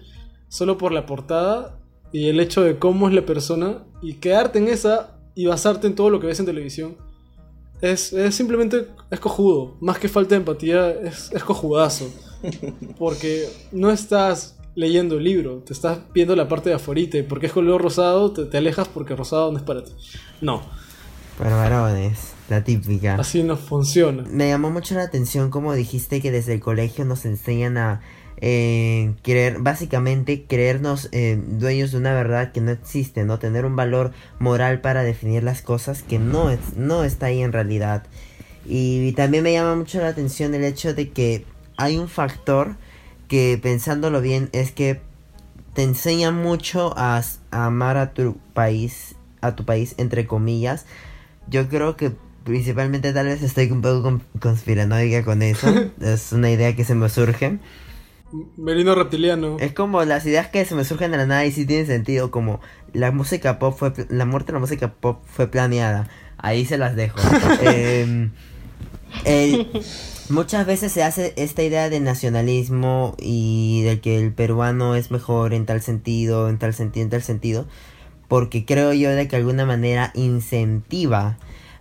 solo 0.49 0.79
por 0.79 0.93
la 0.93 1.05
portada 1.05 1.79
y 2.11 2.29
el 2.29 2.41
hecho 2.41 2.63
de 2.63 2.79
cómo 2.79 3.09
es 3.09 3.15
la 3.15 3.27
persona 3.27 3.85
y 4.01 4.15
quedarte 4.15 4.59
en 4.59 4.69
esa 4.69 5.19
y 5.35 5.47
basarte 5.47 5.87
en 5.87 5.95
todo 5.95 6.09
lo 6.11 6.21
que 6.21 6.27
ves 6.27 6.41
en 6.41 6.47
televisión. 6.47 6.97
Es, 7.83 8.15
es, 8.15 8.35
simplemente 8.35 8.87
es 9.11 9.21
cojudo. 9.21 9.77
Más 9.81 9.99
que 9.99 10.09
falta 10.09 10.31
de 10.31 10.39
empatía, 10.39 10.91
es, 10.91 11.31
es 11.33 11.45
cojudazo. 11.45 12.11
Porque 12.99 13.47
no 13.73 13.91
estás 13.91 14.57
leyendo 14.75 15.19
el 15.19 15.25
libro, 15.25 15.59
te 15.59 15.73
estás 15.73 15.99
viendo 16.13 16.35
la 16.37 16.49
parte 16.49 16.69
de 16.69 16.77
aforite, 16.77 17.23
porque 17.23 17.47
es 17.47 17.53
color 17.53 17.81
rosado, 17.81 18.33
te, 18.33 18.57
alejas 18.57 18.89
porque 18.89 19.15
rosado 19.15 19.53
no 19.53 19.59
es 19.59 19.65
para 19.65 19.85
ti. 19.85 19.93
No. 20.41 20.63
Para 21.39 21.57
varones, 21.57 22.33
la 22.49 22.63
típica. 22.63 23.17
Así 23.17 23.43
no 23.43 23.57
funciona. 23.57 24.25
Me 24.29 24.49
llamó 24.49 24.71
mucho 24.71 24.95
la 24.95 25.03
atención 25.03 25.51
como 25.51 25.75
dijiste 25.75 26.21
que 26.21 26.31
desde 26.31 26.55
el 26.55 26.61
colegio 26.61 27.05
nos 27.05 27.25
enseñan 27.25 27.77
a 27.77 28.01
eh, 28.41 29.15
creer, 29.23 29.59
básicamente 29.61 30.45
creernos 30.45 31.09
eh, 31.13 31.41
dueños 31.45 31.93
de 31.93 31.99
una 31.99 32.15
verdad 32.15 32.53
que 32.53 32.61
no 32.61 32.71
existe, 32.71 33.25
¿no? 33.25 33.39
Tener 33.39 33.65
un 33.65 33.77
valor 33.77 34.13
moral 34.39 34.81
para 34.81 35.03
definir 35.03 35.43
las 35.43 35.63
cosas 35.63 36.03
que 36.03 36.19
no, 36.19 36.51
es, 36.51 36.77
no 36.77 37.05
está 37.05 37.27
ahí 37.27 37.43
en 37.43 37.53
realidad. 37.53 38.05
y 38.67 39.13
también 39.13 39.45
me 39.45 39.53
llama 39.53 39.75
mucho 39.77 40.01
la 40.01 40.09
atención 40.09 40.55
el 40.55 40.65
hecho 40.65 40.95
de 40.95 41.11
que 41.11 41.45
hay 41.77 41.99
un 41.99 42.09
factor 42.09 42.77
que 43.29 43.59
pensándolo 43.63 44.21
bien 44.21 44.49
es 44.53 44.73
que 44.73 45.01
te 45.75 45.83
enseña 45.83 46.31
mucho 46.31 46.95
a, 46.97 47.23
amar 47.51 47.97
a 47.97 48.13
tu 48.15 48.37
país, 48.55 49.17
a 49.41 49.55
tu 49.57 49.65
país 49.65 49.95
entre 49.99 50.27
comillas. 50.27 50.87
Yo 51.49 51.69
creo 51.69 51.97
que 51.97 52.13
principalmente 52.45 53.13
tal 53.13 53.27
vez 53.27 53.43
estoy 53.43 53.71
un 53.71 53.83
poco 53.83 54.21
conspiranoica 54.41 55.25
con 55.25 55.43
eso. 55.43 55.69
es 56.01 56.33
una 56.33 56.51
idea 56.51 56.75
que 56.77 56.85
se 56.85 56.95
me 56.95 57.09
surge. 57.09 57.59
Merino 58.57 58.95
reptiliano. 58.95 59.59
Es 59.61 59.73
como 59.73 60.05
las 60.05 60.27
ideas 60.27 60.49
que 60.49 60.65
se 60.65 60.75
me 60.75 60.85
surgen 60.85 61.11
de 61.13 61.19
la 61.19 61.27
nada 61.27 61.45
y 61.45 61.53
sí 61.53 61.67
tienen 61.67 61.87
sentido, 61.87 62.31
como 62.31 62.61
la 62.93 63.13
música 63.13 63.59
pop 63.59 63.77
fue 63.77 63.93
la 64.09 64.25
muerte 64.25 64.49
de 64.49 64.55
la 64.55 64.61
música 64.61 64.93
pop 64.93 65.23
fue 65.27 65.49
planeada. 65.49 66.09
Ahí 66.39 66.67
se 66.67 66.79
las 66.79 66.97
dejo. 66.97 67.19
eh, 67.63 68.29
el, 69.25 69.69
Muchas 70.31 70.65
veces 70.65 70.91
se 70.91 71.03
hace 71.03 71.35
esta 71.37 71.63
idea 71.63 71.91
de 71.91 72.01
nacionalismo 72.01 73.15
y 73.19 73.83
de 73.83 74.01
que 74.01 74.19
el 74.19 74.33
peruano 74.33 74.95
es 74.95 75.11
mejor 75.11 75.53
en 75.53 75.67
tal 75.67 75.83
sentido, 75.83 76.49
en 76.49 76.59
tal 76.59 76.73
sentido, 76.73 77.05
en 77.05 77.11
tal 77.11 77.23
sentido, 77.23 77.67
porque 78.27 78.65
creo 78.65 78.95
yo 78.95 79.11
de 79.11 79.29
que 79.29 79.37
alguna 79.37 79.67
manera 79.67 80.13
incentiva 80.15 81.37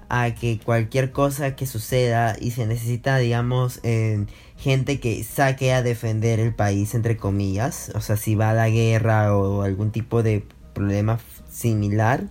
a 0.09 0.35
que 0.35 0.59
cualquier 0.59 1.13
cosa 1.13 1.55
que 1.55 1.65
suceda 1.65 2.35
y 2.37 2.51
se 2.51 2.67
necesita, 2.67 3.17
digamos, 3.17 3.79
gente 4.57 4.99
que 4.99 5.23
saque 5.23 5.71
a 5.71 5.81
defender 5.81 6.41
el 6.41 6.53
país, 6.53 6.95
entre 6.95 7.15
comillas, 7.15 7.93
o 7.95 8.01
sea, 8.01 8.17
si 8.17 8.35
va 8.35 8.49
a 8.49 8.53
la 8.53 8.69
guerra 8.69 9.37
o 9.37 9.61
algún 9.61 9.91
tipo 9.91 10.21
de 10.21 10.43
problema 10.73 11.17
similar, 11.49 12.25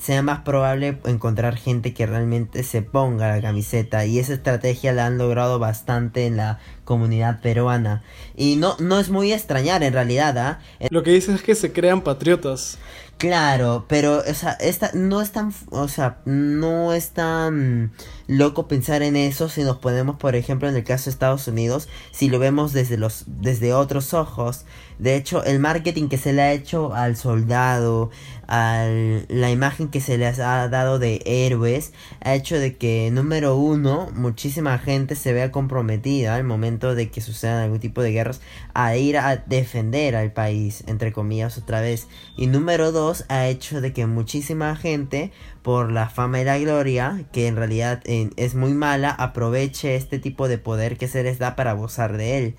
sea 0.00 0.22
más 0.22 0.40
probable 0.40 0.98
encontrar 1.04 1.56
gente 1.56 1.94
que 1.94 2.06
realmente 2.06 2.62
se 2.62 2.82
ponga 2.82 3.34
la 3.34 3.40
camiseta 3.40 4.04
y 4.04 4.18
esa 4.18 4.34
estrategia 4.34 4.92
la 4.92 5.06
han 5.06 5.18
logrado 5.18 5.58
bastante 5.58 6.26
en 6.26 6.36
la 6.36 6.58
comunidad 6.84 7.40
peruana. 7.40 8.02
Y 8.36 8.56
no, 8.56 8.76
no 8.78 8.98
es 8.98 9.10
muy 9.10 9.32
extrañar 9.32 9.82
en 9.82 9.92
realidad, 9.92 10.38
¿ah? 10.38 10.58
Lo 10.90 11.02
que 11.02 11.12
dices 11.12 11.36
es 11.36 11.42
que 11.42 11.54
se 11.54 11.72
crean 11.72 12.02
patriotas. 12.02 12.78
Claro, 13.18 13.84
pero 13.88 14.18
o 14.18 14.34
sea, 14.34 14.52
esta 14.52 14.92
no 14.94 15.20
es 15.20 15.32
tan, 15.32 15.52
o 15.70 15.88
sea, 15.88 16.18
no 16.24 16.92
es 16.92 17.10
tan 17.10 17.90
loco 18.28 18.68
pensar 18.68 19.02
en 19.02 19.16
eso 19.16 19.48
si 19.48 19.64
nos 19.64 19.78
ponemos, 19.78 20.16
por 20.18 20.36
ejemplo, 20.36 20.68
en 20.68 20.76
el 20.76 20.84
caso 20.84 21.06
de 21.06 21.10
Estados 21.10 21.48
Unidos, 21.48 21.88
si 22.12 22.28
lo 22.28 22.38
vemos 22.38 22.72
desde 22.72 22.96
los 22.96 23.24
desde 23.26 23.74
otros 23.74 24.14
ojos. 24.14 24.64
De 24.98 25.14
hecho, 25.14 25.44
el 25.44 25.60
marketing 25.60 26.08
que 26.08 26.18
se 26.18 26.32
le 26.32 26.42
ha 26.42 26.52
hecho 26.52 26.92
al 26.92 27.16
soldado, 27.16 28.10
a 28.48 28.86
la 29.28 29.50
imagen 29.50 29.88
que 29.88 30.00
se 30.00 30.18
les 30.18 30.40
ha 30.40 30.68
dado 30.68 30.98
de 30.98 31.22
héroes, 31.24 31.92
ha 32.20 32.34
hecho 32.34 32.58
de 32.58 32.76
que 32.76 33.10
número 33.12 33.56
uno, 33.56 34.10
muchísima 34.14 34.78
gente 34.78 35.14
se 35.14 35.32
vea 35.32 35.52
comprometida 35.52 36.34
al 36.34 36.44
momento 36.44 36.96
de 36.96 37.10
que 37.10 37.20
sucedan 37.20 37.62
algún 37.62 37.78
tipo 37.78 38.02
de 38.02 38.10
guerras 38.10 38.40
a 38.74 38.96
ir 38.96 39.18
a 39.18 39.36
defender 39.36 40.16
al 40.16 40.32
país, 40.32 40.82
entre 40.88 41.12
comillas, 41.12 41.58
otra 41.58 41.80
vez. 41.80 42.08
Y 42.36 42.48
número 42.48 42.90
dos, 42.90 43.24
ha 43.28 43.46
hecho 43.46 43.80
de 43.80 43.92
que 43.92 44.06
muchísima 44.06 44.74
gente, 44.74 45.30
por 45.62 45.92
la 45.92 46.08
fama 46.08 46.40
y 46.40 46.44
la 46.44 46.58
gloria, 46.58 47.24
que 47.32 47.46
en 47.46 47.56
realidad 47.56 48.02
es 48.04 48.54
muy 48.54 48.72
mala, 48.72 49.10
aproveche 49.10 49.94
este 49.94 50.18
tipo 50.18 50.48
de 50.48 50.58
poder 50.58 50.96
que 50.96 51.06
se 51.06 51.22
les 51.22 51.38
da 51.38 51.54
para 51.54 51.72
abusar 51.72 52.16
de 52.16 52.38
él. 52.38 52.56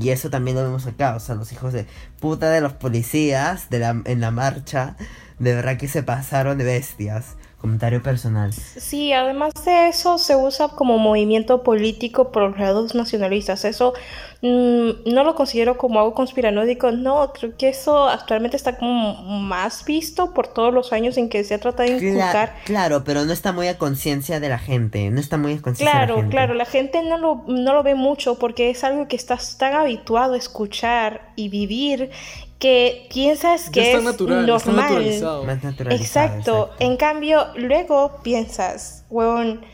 Y 0.00 0.10
eso 0.10 0.30
también 0.30 0.56
lo 0.56 0.62
vemos 0.62 0.86
acá, 0.86 1.16
o 1.16 1.20
sea, 1.20 1.34
los 1.34 1.52
hijos 1.52 1.72
de 1.72 1.86
puta 2.20 2.50
de 2.50 2.60
los 2.60 2.72
policías 2.72 3.70
de 3.70 3.78
la, 3.78 4.02
en 4.04 4.20
la 4.20 4.30
marcha, 4.30 4.96
de 5.38 5.54
verdad 5.54 5.76
que 5.78 5.88
se 5.88 6.02
pasaron 6.02 6.58
de 6.58 6.64
bestias. 6.64 7.36
Comentario 7.60 8.02
personal. 8.02 8.52
Sí, 8.52 9.14
además 9.14 9.52
de 9.64 9.88
eso 9.88 10.18
se 10.18 10.36
usa 10.36 10.68
como 10.68 10.98
movimiento 10.98 11.62
político 11.62 12.30
por 12.30 12.50
los 12.50 12.58
lados 12.58 12.94
nacionalistas. 12.94 13.64
Eso 13.64 13.94
mm, 14.42 15.10
no 15.10 15.24
lo 15.24 15.34
considero 15.34 15.78
como 15.78 15.98
algo 15.98 16.12
conspiranoico, 16.12 16.92
no, 16.92 17.32
creo 17.32 17.56
que 17.56 17.70
eso 17.70 18.08
actualmente 18.08 18.58
está 18.58 18.76
como 18.76 19.14
más 19.40 19.86
visto 19.86 20.34
por 20.34 20.48
todos 20.48 20.72
los 20.72 20.92
años 20.92 21.16
en 21.16 21.30
que 21.30 21.42
se 21.44 21.54
ha 21.54 21.58
tratado 21.58 21.88
de 21.88 21.96
inculcar. 21.96 22.54
claro, 22.64 23.04
pero 23.04 23.24
no 23.24 23.32
está 23.32 23.52
muy 23.52 23.68
a 23.68 23.78
conciencia 23.78 24.38
de 24.38 24.50
la 24.50 24.58
gente, 24.58 25.10
no 25.10 25.18
está 25.18 25.38
muy 25.38 25.54
a 25.54 25.62
conciencia 25.62 25.90
claro, 25.90 26.06
de 26.06 26.10
la 26.10 26.16
gente. 26.24 26.36
Claro, 26.36 26.54
la 26.54 26.66
gente 26.66 27.02
no 27.02 27.16
lo, 27.16 27.44
no 27.48 27.72
lo 27.72 27.82
ve 27.82 27.94
mucho 27.94 28.38
porque 28.38 28.68
es 28.68 28.84
algo 28.84 29.08
que 29.08 29.16
estás 29.16 29.56
tan 29.56 29.72
habituado 29.72 30.34
a 30.34 30.36
escuchar 30.36 31.32
y 31.36 31.48
vivir 31.48 32.10
que 32.58 33.08
piensas 33.12 33.70
que 33.70 33.92
es 33.92 34.02
natural, 34.02 34.46
normal. 34.46 35.02
Está 35.02 35.42
exacto. 35.90 36.70
En 36.78 36.96
cambio, 36.96 37.46
luego 37.54 38.20
piensas, 38.22 39.04
huevón, 39.10 39.64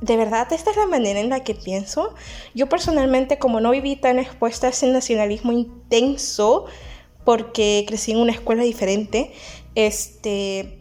¿de 0.00 0.16
verdad 0.16 0.52
esta 0.52 0.70
es 0.70 0.76
la 0.76 0.86
manera 0.86 1.20
en 1.20 1.28
la 1.28 1.44
que 1.44 1.54
pienso? 1.54 2.14
Yo 2.54 2.68
personalmente, 2.68 3.38
como 3.38 3.60
no 3.60 3.70
viví 3.70 3.96
tan 3.96 4.18
expuesta 4.18 4.68
a 4.68 4.70
ese 4.70 4.86
nacionalismo 4.86 5.52
intenso, 5.52 6.66
porque 7.24 7.84
crecí 7.86 8.12
en 8.12 8.18
una 8.18 8.32
escuela 8.32 8.62
diferente, 8.62 9.32
este, 9.74 10.78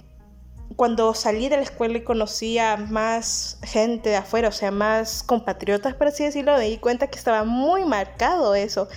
cuando 0.76 1.14
salí 1.14 1.49
de 1.49 1.58
la 1.58 1.64
escuela 1.64 1.97
y 1.97 2.04
conocí 2.04 2.58
a 2.58 2.78
más 2.78 3.60
gente 3.64 4.10
de 4.10 4.18
afuera, 4.18 4.49
o 4.49 4.51
sea, 4.51 4.72
más 4.72 5.24
compatriotas, 5.24 5.95
por 5.95 6.08
así 6.08 6.24
decirlo, 6.24 6.58
me 6.58 6.70
di 6.70 6.78
cuenta 6.78 7.08
que 7.08 7.18
estaba 7.18 7.43
muy 7.43 7.86
marcado 7.86 8.56
eso. 8.56 8.88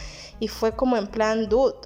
Y 0.40 0.48
fue 0.48 0.72
como 0.76 0.96
en 0.96 1.06
plan, 1.06 1.48
dude, 1.48 1.76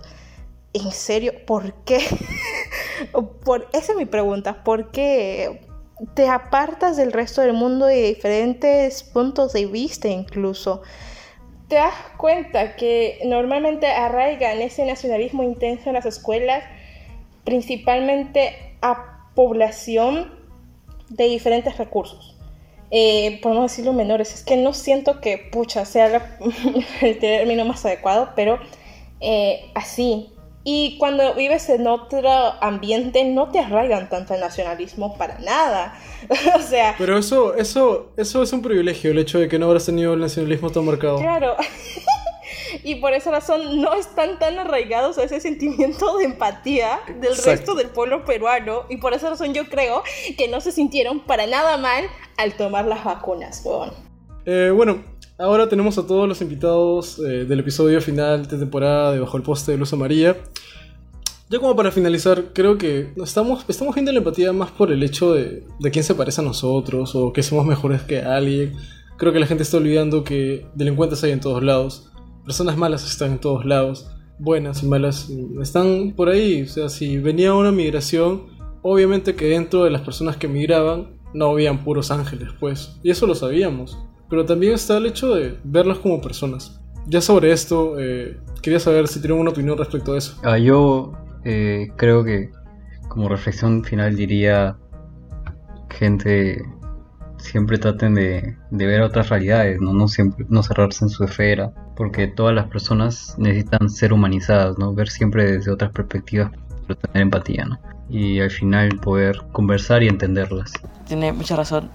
¿en 0.73 0.91
serio? 0.93 1.33
¿Por 1.47 1.73
qué? 1.85 2.01
por, 3.45 3.69
esa 3.73 3.93
es 3.93 3.99
mi 3.99 4.07
pregunta, 4.07 4.63
¿por 4.65 4.91
qué 4.91 5.61
te 6.15 6.29
apartas 6.29 6.97
del 6.97 7.13
resto 7.13 7.43
del 7.43 7.53
mundo 7.53 7.87
de 7.87 8.03
diferentes 8.03 9.03
puntos 9.03 9.53
de 9.53 9.67
vista 9.67 10.09
incluso? 10.09 10.83
Te 11.69 11.77
das 11.77 11.95
cuenta 12.17 12.75
que 12.75 13.21
normalmente 13.25 13.87
arraigan 13.87 14.61
ese 14.61 14.85
nacionalismo 14.85 15.43
intenso 15.43 15.89
en 15.89 15.95
las 15.95 16.07
escuelas, 16.07 16.65
principalmente 17.45 18.77
a 18.83 19.29
población 19.35 20.33
de 21.09 21.25
diferentes 21.25 21.79
recursos. 21.79 22.40
Eh, 22.91 23.39
podemos 23.43 23.71
decirlo 23.71 23.93
menores, 23.93 24.35
es 24.35 24.43
que 24.43 24.57
no 24.57 24.73
siento 24.73 25.21
que, 25.21 25.39
pucha, 25.39 25.85
sea 25.85 26.39
el 27.01 27.19
término 27.19 27.65
más 27.65 27.85
adecuado, 27.85 28.31
pero 28.35 28.59
eh, 29.21 29.71
así. 29.75 30.33
Y 30.63 30.99
cuando 30.99 31.35
vives 31.35 31.71
en 31.71 31.87
otro 31.87 32.29
ambiente 32.61 33.25
no 33.25 33.49
te 33.51 33.61
arraigan 33.61 34.11
tanto 34.11 34.35
el 34.35 34.41
nacionalismo 34.41 35.17
para 35.17 35.39
nada. 35.39 35.99
o 36.57 36.61
sea... 36.61 36.95
Pero 36.99 37.17
eso, 37.17 37.55
eso, 37.55 38.13
eso 38.17 38.43
es 38.43 38.53
un 38.53 38.61
privilegio, 38.61 39.13
el 39.13 39.19
hecho 39.19 39.39
de 39.39 39.49
que 39.49 39.59
no 39.59 39.67
habrás 39.67 39.87
tenido 39.87 40.13
el 40.13 40.21
nacionalismo 40.21 40.71
tan 40.71 40.85
marcado. 40.85 41.19
Claro. 41.19 41.57
y 42.83 42.97
por 42.97 43.13
esa 43.13 43.31
razón 43.31 43.81
no 43.81 43.95
están 43.95 44.39
tan 44.39 44.59
arraigados 44.59 45.19
a 45.19 45.25
ese 45.25 45.41
sentimiento 45.41 46.19
de 46.19 46.25
empatía 46.25 47.01
del 47.21 47.37
resto 47.37 47.75
del 47.75 47.89
pueblo 47.89 48.25
peruano 48.25 48.85
y 48.89 48.99
por 48.99 49.13
esa 49.13 49.31
razón 49.31 49.55
yo 49.55 49.65
creo 49.69 50.03
que 50.37 50.49
no 50.49 50.61
se 50.61 50.73
sintieron 50.73 51.21
para 51.21 51.47
nada 51.47 51.77
mal 51.77 52.05
al 52.37 52.55
tomar 52.55 52.87
las 52.87 53.05
vacunas, 53.05 53.63
eh, 54.47 54.73
bueno, 54.75 55.05
ahora 55.39 55.69
tenemos 55.69 55.99
a 55.99 56.07
todos 56.07 56.27
los 56.27 56.41
invitados 56.41 57.19
eh, 57.19 57.45
del 57.45 57.61
episodio 57.61 58.01
final 58.01 58.47
de 58.47 58.57
temporada 58.57 59.13
de 59.13 59.21
Bajo 59.21 59.37
el 59.37 59.43
Poste 59.43 59.73
de 59.73 59.79
Luz 59.79 59.93
María. 59.93 60.37
Ya 61.51 61.59
como 61.59 61.75
para 61.75 61.91
finalizar, 61.91 62.53
creo 62.53 62.79
que 62.79 63.13
estamos, 63.17 63.65
estamos 63.69 63.95
viendo 63.95 64.13
la 64.13 64.19
empatía 64.19 64.53
más 64.53 64.71
por 64.71 64.93
el 64.93 65.03
hecho 65.03 65.35
de, 65.35 65.65
de 65.81 65.91
quién 65.91 66.05
se 66.05 66.15
parece 66.15 66.41
a 66.41 66.45
nosotros 66.45 67.15
o 67.15 67.33
que 67.33 67.43
somos 67.43 67.67
mejores 67.67 68.03
que 68.03 68.23
alguien. 68.23 68.75
Creo 69.17 69.33
que 69.33 69.41
la 69.41 69.47
gente 69.47 69.65
está 69.65 69.77
olvidando 69.77 70.25
que 70.25 70.67
delincuentes 70.75 71.23
hay 71.25 71.33
en 71.33 71.41
todos 71.41 71.63
lados 71.63 72.10
personas 72.45 72.77
malas 72.77 73.05
están 73.09 73.33
en 73.33 73.39
todos 73.39 73.65
lados, 73.65 74.11
buenas 74.39 74.83
y 74.83 74.87
malas 74.87 75.31
están 75.61 76.13
por 76.17 76.29
ahí. 76.29 76.63
O 76.63 76.67
sea, 76.67 76.89
si 76.89 77.19
venía 77.19 77.55
una 77.55 77.73
migración, 77.73 78.47
obviamente 78.83 79.35
que 79.35 79.47
dentro 79.47 79.85
de 79.85 79.91
las 79.91 80.03
personas 80.03 80.37
que 80.37 80.49
migraban 80.49 81.19
no 81.33 81.51
habían 81.51 81.85
puros 81.85 82.11
ángeles, 82.11 82.49
pues. 82.59 82.99
Y 83.03 83.11
eso 83.11 83.27
lo 83.27 83.35
sabíamos. 83.35 83.99
Pero 84.29 84.45
también 84.45 84.75
está 84.75 84.97
el 84.97 85.07
hecho 85.07 85.35
de 85.35 85.59
verlas 85.65 85.99
como 85.99 86.21
personas. 86.21 86.81
Ya 87.07 87.21
sobre 87.21 87.53
esto, 87.53 87.99
eh, 87.99 88.39
quería 88.63 88.79
saber 88.79 89.09
si 89.09 89.21
tienen 89.21 89.39
una 89.39 89.51
opinión 89.51 89.77
respecto 89.77 90.13
a 90.13 90.19
eso. 90.19 90.37
Ah, 90.45 90.59
yo 90.59 91.13
eh, 91.45 91.89
creo 91.97 92.25
que 92.25 92.51
como 93.09 93.29
reflexión 93.29 93.83
final 93.83 94.15
diría 94.15 94.77
gente 95.89 96.63
siempre 97.39 97.79
traten 97.79 98.15
de, 98.15 98.57
ver 98.71 99.03
otras 99.03 99.29
realidades, 99.29 99.81
¿no? 99.81 99.93
No, 99.93 100.09
siempre, 100.09 100.47
no 100.49 100.63
cerrarse 100.63 101.05
en 101.05 101.09
su 101.09 101.25
esfera, 101.25 101.73
porque 102.01 102.29
todas 102.29 102.55
las 102.55 102.67
personas 102.69 103.35
necesitan 103.37 103.91
ser 103.91 104.15
humanizadas, 104.15 104.79
¿no? 104.79 104.95
Ver 104.95 105.11
siempre 105.11 105.59
desde 105.59 105.71
otras 105.71 105.93
perspectivas, 105.93 106.51
pero 106.87 106.99
tener 106.99 107.25
empatía, 107.25 107.67
¿no? 107.67 107.79
Y 108.09 108.41
al 108.41 108.51
final 108.51 108.89
poder 109.01 109.43
conversar 109.53 110.03
y 110.03 110.09
entenderlas. 110.09 110.73
Tiene 111.07 111.31
mucha 111.35 111.57
razón. 111.57 111.91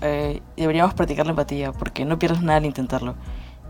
Eh, 0.00 0.40
deberíamos 0.56 0.94
practicar 0.94 1.26
la 1.26 1.32
empatía, 1.32 1.72
porque 1.72 2.06
no 2.06 2.18
pierdes 2.18 2.40
nada 2.40 2.56
al 2.56 2.64
intentarlo. 2.64 3.16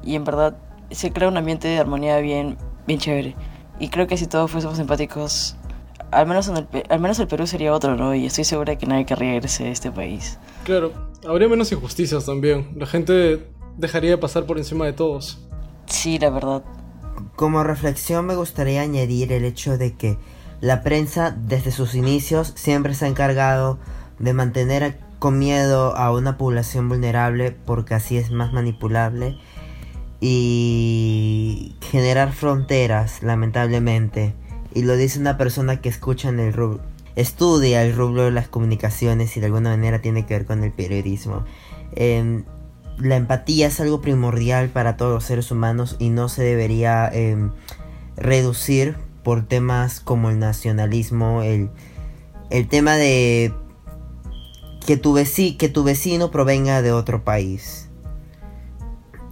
Y 0.05 0.15
en 0.15 0.23
verdad 0.23 0.57
se 0.93 1.13
crea 1.13 1.27
un 1.27 1.37
ambiente 1.39 1.67
de 1.67 1.79
armonía 1.79 2.19
bien, 2.19 2.57
bien 2.87 3.01
chévere. 3.01 3.35
Y 3.81 3.89
creo 3.89 4.07
que 4.07 4.17
si 4.17 4.29
todos 4.29 4.53
fuésemos 4.53 4.79
empáticos, 4.79 5.57
al 6.13 6.29
menos, 6.29 6.47
en 6.47 6.59
el, 6.59 6.69
al 6.89 7.01
menos 7.01 7.19
el 7.19 7.27
Perú 7.27 7.49
sería 7.49 7.73
otro, 7.73 7.97
¿no? 7.97 8.15
Y 8.15 8.27
estoy 8.27 8.45
segura 8.45 8.75
de 8.75 8.79
que 8.79 8.87
nadie 8.87 9.07
querría 9.07 9.35
irse 9.35 9.65
de 9.65 9.73
este 9.73 9.91
país. 9.91 10.39
Claro, 10.63 10.93
habría 11.27 11.49
menos 11.49 11.73
injusticias 11.73 12.27
también. 12.27 12.69
La 12.77 12.87
gente 12.87 13.49
dejaría 13.77 14.11
de 14.11 14.19
pasar 14.19 14.47
por 14.47 14.57
encima 14.57 14.87
de 14.87 14.93
todos. 14.93 15.41
Sí, 15.87 16.19
la 16.19 16.31
verdad. 16.31 16.63
Como 17.37 17.63
reflexión 17.65 18.27
me 18.27 18.37
gustaría 18.37 18.83
añadir 18.83 19.33
el 19.33 19.45
hecho 19.45 19.79
de 19.79 19.95
que 19.95 20.19
la 20.61 20.83
prensa 20.83 21.31
desde 21.31 21.73
sus 21.73 21.95
inicios 21.95 22.53
siempre 22.57 22.95
se 22.95 23.05
ha 23.05 23.09
encargado 23.09 23.79
de 24.19 24.33
mantener 24.33 24.99
con 25.19 25.39
miedo 25.39 25.97
a 25.97 26.13
una 26.13 26.37
población 26.39 26.89
vulnerable 26.89 27.51
porque 27.51 27.95
así 27.95 28.17
es 28.17 28.31
más 28.31 28.53
manipulable 28.53 29.39
y 30.21 31.77
generar 31.81 32.33
fronteras 32.33 33.23
lamentablemente 33.23 34.35
y 34.75 34.83
lo 34.83 34.97
dice 34.97 35.19
una 35.19 35.39
persona 35.39 35.81
que 35.81 35.89
escucha 35.89 36.29
en 36.29 36.41
el 36.41 36.53
rubro, 36.53 36.81
estudia 37.17 37.85
el 37.85 37.95
rubro 37.95 38.25
de 38.25 38.33
las 38.33 38.49
comunicaciones 38.49 39.37
y 39.37 39.41
de 39.41 39.47
alguna 39.47 39.71
manera 39.71 40.01
tiene 40.01 40.27
que 40.27 40.35
ver 40.35 40.47
con 40.47 40.65
el 40.65 40.73
periodismo. 40.73 41.45
Em, 41.93 42.45
la 42.99 43.17
empatía 43.17 43.67
es 43.67 43.81
algo 43.81 44.01
primordial 44.01 44.69
para 44.69 44.97
todos 44.97 45.13
los 45.13 45.25
seres 45.25 45.51
humanos 45.51 45.97
y 45.99 46.11
no 46.11 46.29
se 46.29 46.43
debería 46.43 47.09
em, 47.13 47.51
reducir 48.17 48.97
por 49.23 49.47
temas 49.47 50.01
como 50.01 50.31
el 50.31 50.39
nacionalismo, 50.39 51.43
el, 51.43 51.71
el 52.51 52.69
tema 52.69 52.97
de 52.97 53.53
que 54.87 54.97
tu, 54.97 55.17
que 55.59 55.69
tu 55.69 55.83
vecino 55.83 56.31
provenga 56.31 56.83
de 56.83 56.93
otro 56.93 57.25
país. 57.25 57.89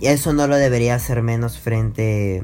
Y 0.00 0.06
eso 0.06 0.32
no 0.32 0.46
lo 0.48 0.56
debería 0.56 0.96
hacer 0.96 1.22
menos 1.22 1.58
frente 1.58 2.42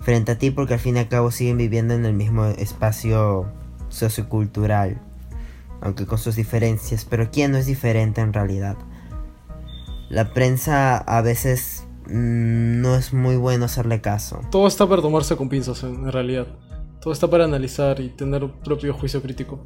frente 0.00 0.32
a 0.32 0.38
ti 0.38 0.50
porque 0.50 0.74
al 0.74 0.80
fin 0.80 0.96
y 0.96 0.98
al 1.00 1.08
cabo 1.08 1.30
siguen 1.30 1.56
viviendo 1.56 1.94
en 1.94 2.04
el 2.04 2.12
mismo 2.12 2.44
espacio 2.44 3.46
sociocultural, 3.88 5.00
aunque 5.80 6.04
con 6.04 6.18
sus 6.18 6.36
diferencias, 6.36 7.06
pero 7.06 7.30
¿quién 7.30 7.52
no 7.52 7.58
es 7.58 7.64
diferente 7.64 8.20
en 8.20 8.34
realidad? 8.34 8.76
La 10.08 10.32
prensa 10.32 10.98
a 10.98 11.22
veces 11.22 11.84
mm, 12.06 12.80
no 12.80 12.96
es 12.96 13.12
muy 13.12 13.36
bueno 13.36 13.64
hacerle 13.64 14.00
caso. 14.00 14.40
Todo 14.50 14.66
está 14.66 14.88
para 14.88 15.02
tomarse 15.02 15.36
con 15.36 15.48
pinzas, 15.48 15.82
en, 15.82 16.10
realidad. 16.10 16.46
Todo 17.00 17.12
está 17.12 17.28
para 17.28 17.44
analizar 17.44 18.00
y 18.00 18.08
tener 18.08 18.44
un 18.44 18.52
propio 18.62 18.94
juicio 18.94 19.20
crítico. 19.20 19.60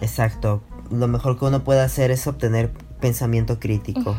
Exacto. 0.00 0.62
Lo 0.90 1.08
mejor 1.08 1.38
que 1.38 1.44
uno 1.44 1.64
puede 1.64 1.80
hacer 1.80 2.10
es 2.10 2.26
obtener 2.26 2.72
pensamiento 3.00 3.58
crítico. 3.58 4.16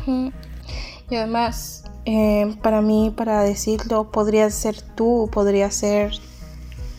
Y 1.10 1.16
además, 1.16 1.84
eh, 2.04 2.54
para 2.62 2.82
mí, 2.82 3.12
para 3.16 3.42
decirlo, 3.42 4.10
podría 4.10 4.50
ser 4.50 4.80
tú, 4.82 5.30
podría 5.32 5.70
ser 5.70 6.12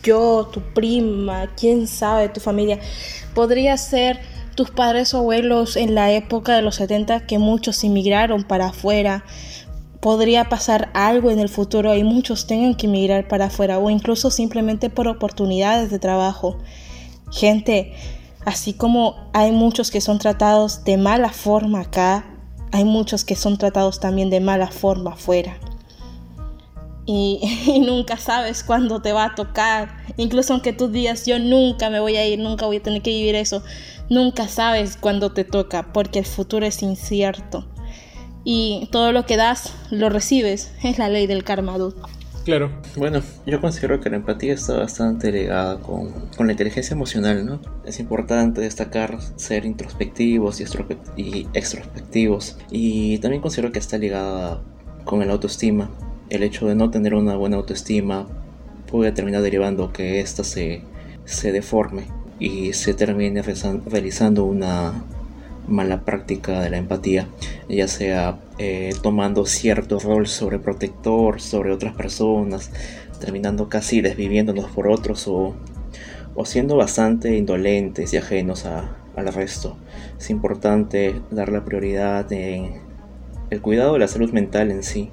yo, 0.02 0.48
tu 0.52 0.60
prima, 0.60 1.48
quién 1.56 1.86
sabe, 1.86 2.28
tu 2.28 2.40
familia. 2.40 2.80
Podría 3.34 3.76
ser 3.76 4.20
tus 4.54 4.70
padres 4.70 5.14
o 5.14 5.18
abuelos 5.18 5.76
en 5.76 5.94
la 5.94 6.12
época 6.12 6.54
de 6.54 6.62
los 6.62 6.76
70 6.76 7.26
que 7.26 7.38
muchos 7.38 7.84
inmigraron 7.84 8.44
para 8.44 8.66
afuera. 8.66 9.24
Podría 10.00 10.48
pasar 10.48 10.90
algo 10.94 11.30
en 11.30 11.38
el 11.38 11.48
futuro 11.48 11.94
y 11.94 12.04
muchos 12.04 12.46
tengan 12.46 12.74
que 12.74 12.86
emigrar 12.86 13.28
para 13.28 13.46
afuera 13.46 13.78
o 13.78 13.90
incluso 13.90 14.30
simplemente 14.30 14.90
por 14.90 15.08
oportunidades 15.08 15.90
de 15.90 15.98
trabajo. 15.98 16.58
Gente, 17.30 17.94
así 18.44 18.72
como 18.72 19.16
hay 19.32 19.52
muchos 19.52 19.90
que 19.90 20.00
son 20.00 20.18
tratados 20.18 20.84
de 20.84 20.96
mala 20.96 21.30
forma 21.30 21.80
acá, 21.80 22.24
hay 22.72 22.84
muchos 22.84 23.24
que 23.24 23.36
son 23.36 23.58
tratados 23.58 24.00
también 24.00 24.30
de 24.30 24.40
mala 24.40 24.68
forma 24.68 25.12
afuera. 25.12 25.58
Y, 27.06 27.40
y 27.66 27.80
nunca 27.80 28.16
sabes 28.16 28.62
cuándo 28.62 29.02
te 29.02 29.12
va 29.12 29.26
a 29.26 29.34
tocar. 29.34 29.96
Incluso 30.16 30.52
aunque 30.54 30.72
tú 30.72 30.88
digas, 30.88 31.26
yo 31.26 31.38
nunca 31.38 31.90
me 31.90 32.00
voy 32.00 32.16
a 32.16 32.26
ir, 32.26 32.38
nunca 32.38 32.66
voy 32.66 32.76
a 32.78 32.82
tener 32.82 33.02
que 33.02 33.10
vivir 33.10 33.34
eso. 33.34 33.62
Nunca 34.10 34.48
sabes 34.48 34.96
cuándo 34.96 35.30
te 35.30 35.44
toca, 35.44 35.92
porque 35.92 36.18
el 36.18 36.24
futuro 36.24 36.66
es 36.66 36.82
incierto. 36.82 37.68
Y 38.42 38.88
todo 38.90 39.12
lo 39.12 39.24
que 39.24 39.36
das, 39.36 39.72
lo 39.92 40.08
recibes. 40.08 40.72
Es 40.82 40.98
la 40.98 41.08
ley 41.08 41.28
del 41.28 41.44
karma, 41.44 41.78
dude. 41.78 41.94
Claro. 42.44 42.72
Bueno, 42.96 43.22
yo 43.46 43.60
considero 43.60 44.00
que 44.00 44.10
la 44.10 44.16
empatía 44.16 44.54
está 44.54 44.78
bastante 44.78 45.30
ligada 45.30 45.78
con, 45.78 46.10
con 46.36 46.46
la 46.48 46.54
inteligencia 46.54 46.94
emocional, 46.94 47.46
¿no? 47.46 47.60
Es 47.84 48.00
importante 48.00 48.60
destacar 48.60 49.16
ser 49.36 49.64
introspectivos 49.64 50.60
y, 50.60 50.64
y 51.16 51.48
extrospectivos. 51.54 52.58
Y 52.68 53.18
también 53.18 53.40
considero 53.40 53.70
que 53.70 53.78
está 53.78 53.96
ligada 53.96 54.60
con 55.04 55.22
el 55.22 55.30
autoestima. 55.30 55.88
El 56.30 56.42
hecho 56.42 56.66
de 56.66 56.74
no 56.74 56.90
tener 56.90 57.14
una 57.14 57.36
buena 57.36 57.58
autoestima 57.58 58.26
puede 58.90 59.12
terminar 59.12 59.42
derivando 59.42 59.92
que 59.92 60.18
ésta 60.18 60.42
se, 60.42 60.82
se 61.26 61.52
deforme 61.52 62.19
y 62.40 62.72
se 62.72 62.94
termine 62.94 63.42
realizando 63.42 64.44
una 64.44 65.04
mala 65.68 66.00
práctica 66.00 66.60
de 66.60 66.70
la 66.70 66.78
empatía, 66.78 67.28
ya 67.68 67.86
sea 67.86 68.40
eh, 68.58 68.90
tomando 69.02 69.46
cierto 69.46 70.00
rol 70.00 70.26
sobreprotector 70.26 71.40
sobre 71.40 71.70
otras 71.70 71.94
personas, 71.94 72.72
terminando 73.20 73.68
casi 73.68 74.00
desviviéndonos 74.00 74.70
por 74.70 74.88
otros 74.88 75.28
o, 75.28 75.54
o 76.34 76.44
siendo 76.44 76.76
bastante 76.76 77.36
indolentes 77.36 78.12
y 78.14 78.16
ajenos 78.16 78.66
a- 78.66 78.96
al 79.14 79.32
resto. 79.32 79.76
Es 80.18 80.30
importante 80.30 81.20
dar 81.30 81.50
la 81.50 81.64
prioridad 81.64 82.32
en 82.32 82.80
el 83.50 83.60
cuidado 83.60 83.92
de 83.92 83.98
la 83.98 84.08
salud 84.08 84.32
mental 84.32 84.70
en 84.70 84.82
sí. 84.82 85.10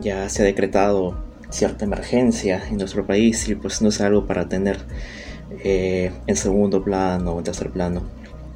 Ya 0.00 0.28
se 0.28 0.42
ha 0.42 0.44
decretado 0.44 1.16
cierta 1.48 1.84
emergencia 1.86 2.62
en 2.68 2.76
nuestro 2.76 3.06
país 3.06 3.48
y 3.48 3.54
pues 3.54 3.80
no 3.80 3.88
es 3.88 4.00
algo 4.00 4.26
para 4.26 4.48
tener 4.48 4.78
eh, 5.62 6.12
en 6.26 6.36
segundo 6.36 6.82
plano 6.82 7.32
o 7.32 7.38
en 7.38 7.44
tercer 7.44 7.70
plano. 7.70 8.02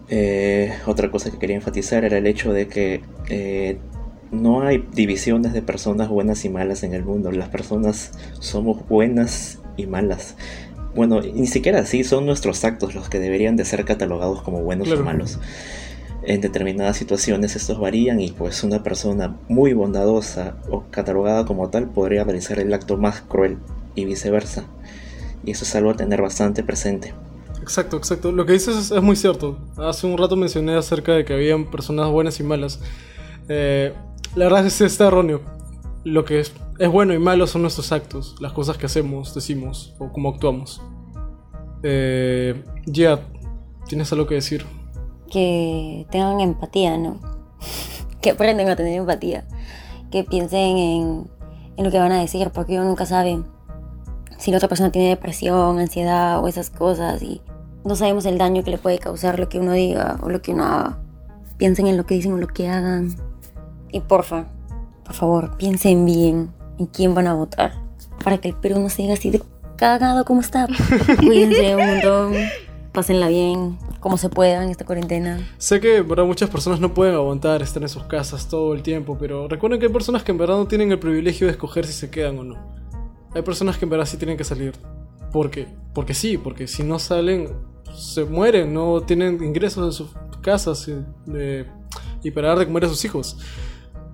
Eh, 0.08 0.72
otra 0.86 1.10
cosa 1.10 1.30
que 1.30 1.38
quería 1.38 1.56
enfatizar 1.56 2.04
era 2.04 2.18
el 2.18 2.26
hecho 2.26 2.52
de 2.52 2.66
que 2.66 3.02
eh, 3.28 3.78
no 4.32 4.62
hay 4.62 4.84
divisiones 4.92 5.52
de 5.52 5.62
personas 5.62 6.08
buenas 6.08 6.44
y 6.44 6.48
malas 6.48 6.82
en 6.82 6.94
el 6.94 7.04
mundo. 7.04 7.30
Las 7.32 7.48
personas 7.48 8.12
somos 8.40 8.86
buenas 8.88 9.58
y 9.76 9.86
malas. 9.86 10.36
Bueno, 10.94 11.20
ni 11.20 11.46
siquiera 11.46 11.80
así 11.80 12.02
son 12.02 12.26
nuestros 12.26 12.64
actos 12.64 12.94
los 12.96 13.08
que 13.08 13.20
deberían 13.20 13.56
de 13.56 13.64
ser 13.64 13.84
catalogados 13.84 14.42
como 14.42 14.60
buenos 14.62 14.88
Claro. 14.88 15.02
o 15.02 15.04
malos. 15.04 15.38
En 16.22 16.40
determinadas 16.40 16.96
situaciones 16.96 17.56
estos 17.56 17.78
varían 17.78 18.20
y 18.20 18.32
pues 18.32 18.62
una 18.64 18.82
persona 18.82 19.36
muy 19.48 19.72
bondadosa 19.72 20.56
o 20.68 20.82
catalogada 20.90 21.44
como 21.46 21.70
tal 21.70 21.88
podría 21.88 22.24
realizar 22.24 22.58
el 22.58 22.74
acto 22.74 22.96
más 22.98 23.20
cruel 23.22 23.58
y 23.94 24.04
viceversa. 24.04 24.64
Y 25.44 25.52
eso 25.52 25.64
es 25.64 25.74
algo 25.74 25.90
a 25.90 25.96
tener 25.96 26.20
bastante 26.22 26.62
presente. 26.62 27.14
Exacto, 27.62 27.96
exacto. 27.96 28.32
Lo 28.32 28.46
que 28.46 28.52
dices 28.52 28.76
es, 28.76 28.90
es 28.90 29.02
muy 29.02 29.16
cierto. 29.16 29.58
Hace 29.76 30.06
un 30.06 30.18
rato 30.18 30.36
mencioné 30.36 30.76
acerca 30.76 31.12
de 31.12 31.24
que 31.24 31.34
habían 31.34 31.70
personas 31.70 32.08
buenas 32.10 32.40
y 32.40 32.42
malas. 32.42 32.80
Eh, 33.48 33.92
la 34.34 34.44
verdad 34.44 34.66
es 34.66 34.78
que 34.78 34.84
está 34.84 35.08
erróneo. 35.08 35.40
Lo 36.04 36.24
que 36.24 36.40
es, 36.40 36.52
es 36.78 36.88
bueno 36.88 37.12
y 37.14 37.18
malo 37.18 37.46
son 37.46 37.62
nuestros 37.62 37.92
actos, 37.92 38.36
las 38.40 38.52
cosas 38.52 38.78
que 38.78 38.86
hacemos, 38.86 39.34
decimos 39.34 39.94
o 39.98 40.12
cómo 40.12 40.30
actuamos. 40.30 40.80
Eh, 41.82 42.62
ya, 42.86 43.26
¿tienes 43.86 44.12
algo 44.12 44.26
que 44.26 44.36
decir? 44.36 44.64
que 45.30 46.06
tengan 46.10 46.40
empatía, 46.40 46.98
¿no? 46.98 47.18
que 48.20 48.30
aprendan 48.30 48.68
a 48.68 48.76
tener 48.76 48.98
empatía, 48.98 49.46
que 50.10 50.24
piensen 50.24 50.76
en, 50.76 51.30
en 51.76 51.84
lo 51.84 51.90
que 51.90 51.98
van 51.98 52.12
a 52.12 52.20
decir, 52.20 52.50
porque 52.52 52.74
uno 52.74 52.84
nunca 52.84 53.06
sabe 53.06 53.42
si 54.40 54.50
la 54.50 54.56
otra 54.56 54.68
persona 54.68 54.90
tiene 54.90 55.10
depresión, 55.10 55.78
ansiedad 55.78 56.42
o 56.42 56.48
esas 56.48 56.70
cosas 56.70 57.22
y 57.22 57.42
no 57.84 57.94
sabemos 57.94 58.24
el 58.24 58.38
daño 58.38 58.64
que 58.64 58.70
le 58.70 58.78
puede 58.78 58.98
causar 58.98 59.38
lo 59.38 59.48
que 59.48 59.58
uno 59.58 59.72
diga 59.72 60.18
o 60.22 60.28
lo 60.30 60.42
que 60.42 60.52
uno 60.52 60.64
haga. 60.64 60.98
Piensen 61.58 61.86
en 61.86 61.96
lo 61.96 62.06
que 62.06 62.14
dicen 62.14 62.32
o 62.32 62.38
lo 62.38 62.46
que 62.46 62.68
hagan. 62.68 63.14
Y 63.92 64.00
porfa, 64.00 64.46
por 65.04 65.14
favor, 65.14 65.56
piensen 65.56 66.06
bien 66.06 66.52
en 66.78 66.86
quién 66.86 67.14
van 67.14 67.26
a 67.26 67.34
votar 67.34 67.72
para 68.24 68.38
que 68.38 68.48
el 68.48 68.54
Perú 68.54 68.80
no 68.80 68.88
siga 68.88 69.14
así 69.14 69.30
de 69.30 69.42
cagado 69.76 70.24
como 70.24 70.40
está. 70.40 70.66
Cuídense 71.18 71.76
un 71.76 71.86
montón, 71.86 72.32
pásenla 72.92 73.28
bien, 73.28 73.78
como 74.00 74.16
se 74.16 74.30
pueda 74.30 74.62
en 74.62 74.70
esta 74.70 74.86
cuarentena. 74.86 75.38
Sé 75.58 75.80
que 75.80 76.00
verdad 76.00 76.24
muchas 76.24 76.48
personas 76.48 76.80
no 76.80 76.94
pueden 76.94 77.14
aguantar 77.14 77.62
estar 77.62 77.82
en 77.82 77.88
sus 77.88 78.04
casas 78.04 78.48
todo 78.48 78.72
el 78.72 78.82
tiempo, 78.82 79.16
pero 79.18 79.48
recuerden 79.48 79.80
que 79.80 79.86
hay 79.86 79.92
personas 79.92 80.22
que 80.22 80.32
en 80.32 80.38
verdad 80.38 80.56
no 80.56 80.66
tienen 80.66 80.92
el 80.92 80.98
privilegio 80.98 81.46
de 81.46 81.52
escoger 81.52 81.86
si 81.86 81.92
se 81.92 82.10
quedan 82.10 82.38
o 82.38 82.44
no. 82.44 82.79
Hay 83.34 83.42
personas 83.42 83.78
que 83.78 83.84
en 83.84 83.90
verdad 83.90 84.06
sí 84.06 84.16
tienen 84.16 84.36
que 84.36 84.44
salir. 84.44 84.72
¿Por 85.32 85.50
qué? 85.50 85.68
Porque 85.94 86.14
sí, 86.14 86.36
porque 86.36 86.66
si 86.66 86.82
no 86.82 86.98
salen, 86.98 87.48
se 87.94 88.24
mueren, 88.24 88.74
no 88.74 89.00
tienen 89.02 89.42
ingresos 89.42 89.84
en 89.86 89.92
sus 89.92 90.10
casas 90.40 90.90
eh, 91.34 91.66
y 92.22 92.30
para 92.30 92.48
dar 92.48 92.58
de 92.58 92.66
comer 92.66 92.84
a 92.84 92.88
sus 92.88 93.04
hijos 93.04 93.38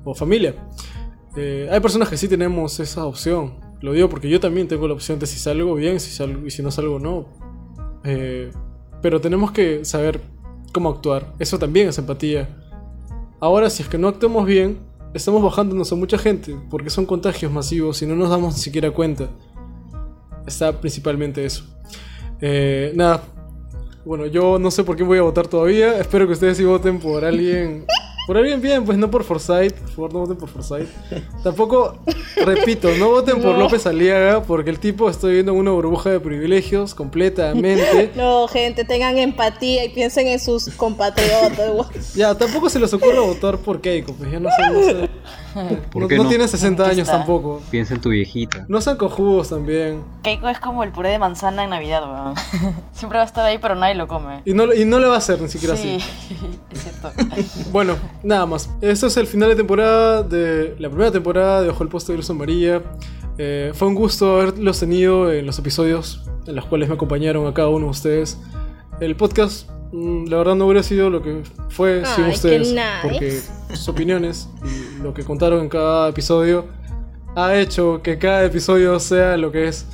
o 0.04 0.14
familia. 0.14 0.54
Eh, 1.36 1.68
hay 1.70 1.80
personas 1.80 2.08
que 2.08 2.16
sí 2.16 2.28
tenemos 2.28 2.78
esa 2.80 3.04
opción. 3.06 3.60
Lo 3.80 3.92
digo 3.92 4.08
porque 4.08 4.28
yo 4.28 4.40
también 4.40 4.68
tengo 4.68 4.88
la 4.88 4.94
opción 4.94 5.18
de 5.18 5.26
si 5.26 5.38
salgo 5.38 5.74
bien 5.74 6.00
si 6.00 6.10
salgo, 6.10 6.46
y 6.46 6.50
si 6.50 6.62
no 6.62 6.70
salgo 6.70 6.98
no. 6.98 7.28
Eh, 8.04 8.50
pero 9.02 9.20
tenemos 9.20 9.50
que 9.50 9.84
saber 9.84 10.20
cómo 10.72 10.90
actuar. 10.90 11.34
Eso 11.38 11.58
también 11.58 11.88
es 11.88 11.98
empatía. 11.98 12.62
Ahora, 13.40 13.68
si 13.68 13.82
es 13.82 13.88
que 13.88 13.98
no 13.98 14.08
actuamos 14.08 14.46
bien, 14.46 14.80
estamos 15.16 15.42
bajándonos 15.42 15.90
a 15.92 15.96
mucha 15.96 16.18
gente, 16.18 16.56
porque 16.70 16.90
son 16.90 17.06
contagios 17.06 17.50
masivos 17.50 18.00
y 18.02 18.06
no 18.06 18.14
nos 18.14 18.30
damos 18.30 18.54
ni 18.54 18.60
siquiera 18.60 18.90
cuenta. 18.90 19.28
Está 20.46 20.80
principalmente 20.80 21.44
eso. 21.44 21.64
Eh, 22.40 22.92
nada. 22.94 23.22
Bueno, 24.04 24.26
yo 24.26 24.58
no 24.58 24.70
sé 24.70 24.84
por 24.84 24.94
quién 24.94 25.08
voy 25.08 25.18
a 25.18 25.22
votar 25.22 25.48
todavía. 25.48 25.98
Espero 25.98 26.26
que 26.26 26.34
ustedes 26.34 26.56
sí 26.56 26.64
voten 26.64 27.00
por 27.00 27.24
alguien. 27.24 27.84
Por 28.26 28.36
alguien 28.36 28.60
bien, 28.60 28.84
pues 28.84 28.98
no 28.98 29.10
por 29.10 29.22
Forsyth. 29.22 29.74
Por 29.74 29.90
favor, 29.90 30.12
no 30.12 30.18
voten 30.20 30.36
por 30.36 30.48
Forsyth. 30.48 30.88
Tampoco, 31.44 31.96
repito, 32.44 32.88
no 32.98 33.10
voten 33.10 33.40
por. 33.40 33.56
López 33.56 33.86
Aliaga, 33.86 34.42
porque 34.42 34.70
el 34.70 34.80
tipo 34.80 35.08
está 35.08 35.28
viviendo 35.28 35.52
en 35.52 35.58
una 35.58 35.70
burbuja 35.70 36.10
de 36.10 36.20
privilegios 36.20 36.94
completamente. 36.94 38.12
No, 38.16 38.48
gente, 38.48 38.84
tengan 38.84 39.18
empatía 39.18 39.84
y 39.84 39.90
piensen 39.90 40.26
en 40.26 40.40
sus 40.40 40.68
compatriotas. 40.70 42.14
Ya, 42.14 42.34
tampoco 42.34 42.68
se 42.70 42.80
les 42.80 42.92
ocurre 42.92 43.18
votar 43.18 43.58
por 43.58 43.80
Keiko, 43.80 44.12
pues 44.14 44.30
ya 44.30 44.40
no 44.40 44.48
sé, 44.50 44.72
no 44.72 44.82
sé. 44.82 45.10
¿Por 45.90 46.02
No, 46.02 46.08
qué 46.08 46.16
no 46.16 46.24
no? 46.24 46.28
tiene 46.28 46.46
60 46.48 46.82
Aquí 46.82 46.92
años 46.92 47.08
está. 47.08 47.18
tampoco. 47.18 47.62
Piensa 47.70 47.94
en 47.94 48.00
tu 48.00 48.10
viejita. 48.10 48.64
No 48.68 48.80
sean 48.80 48.96
cojudos 48.96 49.48
también. 49.50 50.02
Keiko 50.22 50.48
es 50.48 50.58
como 50.60 50.82
el 50.84 50.92
puré 50.92 51.10
de 51.10 51.18
manzana 51.18 51.64
en 51.64 51.70
Navidad, 51.70 52.02
weón. 52.04 52.34
Siempre 52.92 53.18
va 53.18 53.24
a 53.24 53.26
estar 53.26 53.44
ahí, 53.44 53.58
pero 53.58 53.74
nadie 53.74 53.94
lo 53.94 54.06
come. 54.08 54.42
Y 54.44 54.52
no, 54.54 54.72
y 54.72 54.84
no 54.84 54.98
le 54.98 55.06
va 55.06 55.14
a 55.14 55.18
hacer 55.18 55.40
ni 55.40 55.48
siquiera 55.48 55.76
sí, 55.76 55.96
así. 56.00 56.38
es 56.72 56.80
cierto. 56.82 57.10
Bueno, 57.72 57.94
nada 58.22 58.46
más. 58.46 58.70
Esto 58.80 59.06
es 59.06 59.16
el 59.16 59.26
final 59.26 59.48
de 59.48 59.56
temporada 59.56 60.22
de 60.22 60.76
la 60.78 60.88
primera 60.88 61.10
temporada 61.10 61.62
de 61.62 61.68
Ojo 61.70 61.82
el 61.82 61.88
Poste 61.88 62.12
de 62.12 62.18
Luz 62.18 62.30
María. 62.30 62.82
Eh, 63.38 63.72
fue 63.74 63.88
un 63.88 63.94
gusto 63.94 64.40
haberlos 64.40 64.80
tenido 64.80 65.30
en 65.32 65.44
los 65.46 65.58
episodios 65.58 66.22
en 66.46 66.56
los 66.56 66.64
cuales 66.66 66.88
me 66.88 66.94
acompañaron 66.94 67.46
a 67.46 67.52
cada 67.54 67.68
uno 67.68 67.86
de 67.86 67.90
ustedes. 67.90 68.38
El 69.00 69.14
podcast, 69.16 69.68
la 70.28 70.36
verdad, 70.36 70.54
no 70.54 70.66
hubiera 70.66 70.82
sido 70.82 71.10
lo 71.10 71.22
que 71.22 71.42
fue 71.70 72.04
sin 72.04 72.24
Ay, 72.24 72.30
qué 72.30 72.36
ustedes. 72.36 72.68
nice. 72.68 72.82
Porque 73.02 73.40
sus 73.70 73.88
opiniones 73.88 74.48
y 74.64 75.02
lo 75.02 75.14
que 75.14 75.24
contaron 75.24 75.60
en 75.60 75.68
cada 75.68 76.08
episodio 76.08 76.66
ha 77.34 77.54
hecho 77.56 78.00
que 78.02 78.18
cada 78.18 78.44
episodio 78.44 78.98
sea 79.00 79.36
lo 79.36 79.50
que 79.52 79.68
es. 79.68 79.86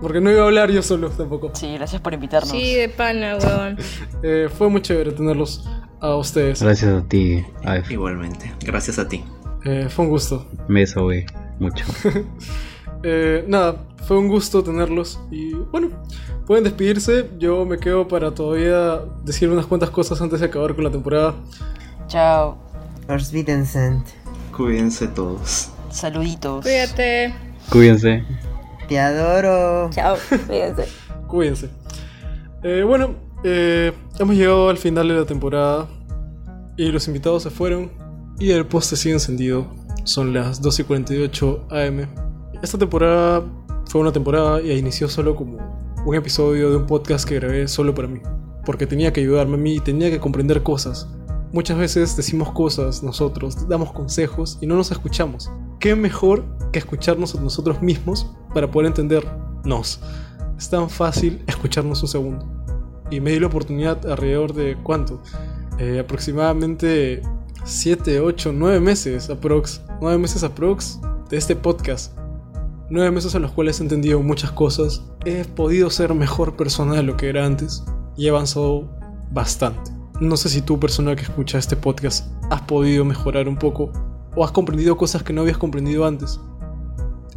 Porque 0.00 0.20
no 0.20 0.30
iba 0.30 0.40
a 0.40 0.44
hablar 0.44 0.70
yo 0.70 0.82
solo 0.82 1.10
tampoco. 1.10 1.50
Sí, 1.54 1.74
gracias 1.74 2.00
por 2.00 2.14
invitarnos. 2.14 2.50
Sí, 2.50 2.74
de 2.74 2.88
pana, 2.88 3.36
weón. 3.36 3.76
Eh, 4.22 4.48
fue 4.52 4.68
muy 4.68 4.80
chévere 4.82 5.12
tenerlos 5.12 5.68
a 6.00 6.16
ustedes. 6.16 6.62
Gracias 6.62 7.02
a 7.02 7.06
ti. 7.06 7.44
Igualmente, 7.90 8.52
gracias 8.64 8.98
a 8.98 9.08
ti. 9.08 9.24
Eh, 9.64 9.88
fue 9.90 10.06
un 10.06 10.10
gusto. 10.10 10.46
Beso, 10.68 11.04
güey. 11.04 11.26
Mucho. 11.58 11.84
Eh, 13.02 13.44
nada, 13.48 13.76
fue 14.06 14.18
un 14.18 14.28
gusto 14.28 14.62
tenerlos 14.62 15.20
y 15.30 15.54
bueno, 15.54 15.88
pueden 16.46 16.64
despedirse. 16.64 17.30
Yo 17.38 17.64
me 17.64 17.78
quedo 17.78 18.08
para 18.08 18.34
todavía 18.34 19.00
decir 19.24 19.48
unas 19.48 19.66
cuantas 19.66 19.90
cosas 19.90 20.20
antes 20.20 20.40
de 20.40 20.46
acabar 20.46 20.74
con 20.74 20.84
la 20.84 20.90
temporada. 20.90 21.34
Chao. 22.06 22.58
Cuídense 24.56 25.08
todos. 25.08 25.70
Saluditos. 25.90 26.62
Cuídate. 26.62 27.34
Cuídense. 27.70 28.24
Te 28.88 28.98
adoro. 28.98 29.90
Chao, 29.90 30.16
cuídense. 30.46 30.88
Cuídense. 31.26 31.70
Eh, 32.62 32.82
bueno, 32.86 33.14
eh, 33.44 33.92
hemos 34.18 34.36
llegado 34.36 34.68
al 34.68 34.76
final 34.76 35.08
de 35.08 35.14
la 35.14 35.24
temporada 35.24 35.88
y 36.76 36.90
los 36.90 37.06
invitados 37.06 37.42
se 37.44 37.50
fueron 37.50 37.90
y 38.38 38.50
el 38.50 38.66
poste 38.66 38.96
sigue 38.96 39.14
encendido. 39.14 39.66
Son 40.04 40.32
las 40.32 40.60
12 40.60 40.82
y 40.82 40.84
48 40.84 41.66
am. 41.70 42.29
Esta 42.62 42.76
temporada 42.76 43.42
fue 43.86 44.02
una 44.02 44.12
temporada 44.12 44.60
y 44.60 44.70
inició 44.72 45.08
solo 45.08 45.34
como 45.34 45.56
un 46.04 46.14
episodio 46.14 46.70
de 46.70 46.76
un 46.76 46.86
podcast 46.86 47.26
que 47.26 47.36
grabé 47.36 47.66
solo 47.68 47.94
para 47.94 48.06
mí. 48.06 48.20
Porque 48.66 48.86
tenía 48.86 49.14
que 49.14 49.22
ayudarme 49.22 49.54
a 49.54 49.58
mí 49.58 49.76
y 49.76 49.80
tenía 49.80 50.10
que 50.10 50.20
comprender 50.20 50.62
cosas. 50.62 51.08
Muchas 51.52 51.78
veces 51.78 52.14
decimos 52.18 52.52
cosas 52.52 53.02
nosotros, 53.02 53.66
damos 53.66 53.92
consejos 53.92 54.58
y 54.60 54.66
no 54.66 54.76
nos 54.76 54.90
escuchamos. 54.90 55.50
¿Qué 55.78 55.96
mejor 55.96 56.44
que 56.70 56.78
escucharnos 56.78 57.34
a 57.34 57.40
nosotros 57.40 57.80
mismos 57.80 58.30
para 58.52 58.70
poder 58.70 58.88
entendernos? 58.88 60.00
Es 60.58 60.68
tan 60.68 60.90
fácil 60.90 61.42
escucharnos 61.46 62.02
un 62.02 62.08
segundo. 62.08 62.46
Y 63.10 63.20
me 63.20 63.30
di 63.30 63.40
la 63.40 63.46
oportunidad 63.46 64.06
alrededor 64.06 64.52
de 64.52 64.76
cuánto? 64.82 65.22
Eh, 65.78 65.98
aproximadamente 65.98 67.22
7, 67.64 68.20
8, 68.20 68.52
9 68.52 68.80
meses 68.80 69.30
aprox. 69.30 69.80
9 70.02 70.18
meses 70.18 70.44
aprox 70.44 71.00
de 71.30 71.38
este 71.38 71.56
podcast. 71.56 72.19
9 72.92 73.12
meses 73.12 73.36
en 73.36 73.42
los 73.42 73.52
cuales 73.52 73.78
he 73.78 73.84
entendido 73.84 74.20
muchas 74.20 74.50
cosas. 74.50 75.04
He 75.24 75.44
podido 75.44 75.90
ser 75.90 76.12
mejor 76.12 76.56
persona 76.56 76.96
de 76.96 77.04
lo 77.04 77.16
que 77.16 77.28
era 77.28 77.46
antes. 77.46 77.84
Y 78.16 78.26
he 78.26 78.30
avanzado 78.30 78.90
bastante. 79.30 79.92
No 80.20 80.36
sé 80.36 80.48
si 80.48 80.60
tú, 80.60 80.80
persona 80.80 81.14
que 81.14 81.22
escucha 81.22 81.56
este 81.56 81.76
podcast, 81.76 82.26
has 82.50 82.62
podido 82.62 83.04
mejorar 83.04 83.48
un 83.48 83.56
poco 83.56 83.92
o 84.34 84.44
has 84.44 84.50
comprendido 84.50 84.96
cosas 84.96 85.22
que 85.22 85.32
no 85.32 85.42
habías 85.42 85.56
comprendido 85.56 86.04
antes. 86.04 86.40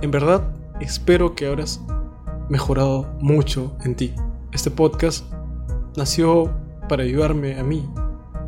En 0.01 0.09
verdad, 0.09 0.43
espero 0.81 1.35
que 1.35 1.45
habrás 1.45 1.80
mejorado 2.49 3.07
mucho 3.19 3.77
en 3.85 3.95
ti. 3.95 4.13
Este 4.51 4.71
podcast 4.71 5.23
nació 5.95 6.51
para 6.89 7.03
ayudarme 7.03 7.59
a 7.59 7.63
mí, 7.63 7.88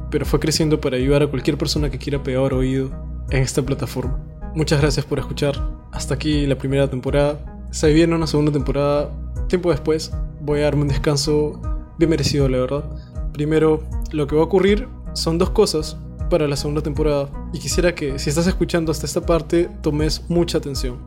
pero 0.10 0.26
fue 0.26 0.40
creciendo 0.40 0.82
para 0.82 0.98
ayudar 0.98 1.22
a 1.22 1.28
cualquier 1.28 1.58
persona 1.58 1.92
que 1.92 2.00
quiera 2.00 2.24
pegar 2.24 2.54
oído 2.54 2.90
en 3.30 3.44
esta 3.44 3.62
plataforma. 3.62 4.20
Muchas 4.56 4.82
gracias 4.82 5.06
por 5.06 5.20
escuchar. 5.20 5.75
Hasta 5.96 6.14
aquí 6.14 6.46
la 6.46 6.58
primera 6.58 6.90
temporada. 6.90 7.40
Se 7.72 7.92
viene 7.94 8.14
una 8.14 8.28
segunda 8.28 8.52
temporada 8.52 9.10
tiempo 9.48 9.72
después. 9.72 10.12
Voy 10.42 10.60
a 10.60 10.64
darme 10.64 10.82
un 10.82 10.90
descanso 10.90 11.62
bien 11.98 12.10
merecido, 12.10 12.50
la 12.50 12.58
verdad. 12.58 12.84
Primero, 13.32 13.82
lo 14.12 14.28
que 14.28 14.36
va 14.36 14.42
a 14.42 14.46
ocurrir 14.46 14.90
son 15.14 15.38
dos 15.38 15.52
cosas 15.52 15.98
para 16.30 16.50
la 16.50 16.58
segunda 16.58 16.82
temporada 16.82 17.30
y 17.54 17.60
quisiera 17.60 17.96
que 17.96 18.20
si 18.20 18.30
estás 18.30 18.46
escuchando 18.46 18.92
hasta 18.92 19.06
esta 19.06 19.22
parte 19.22 19.70
tomes 19.82 20.26
mucha 20.28 20.58
atención. 20.58 20.98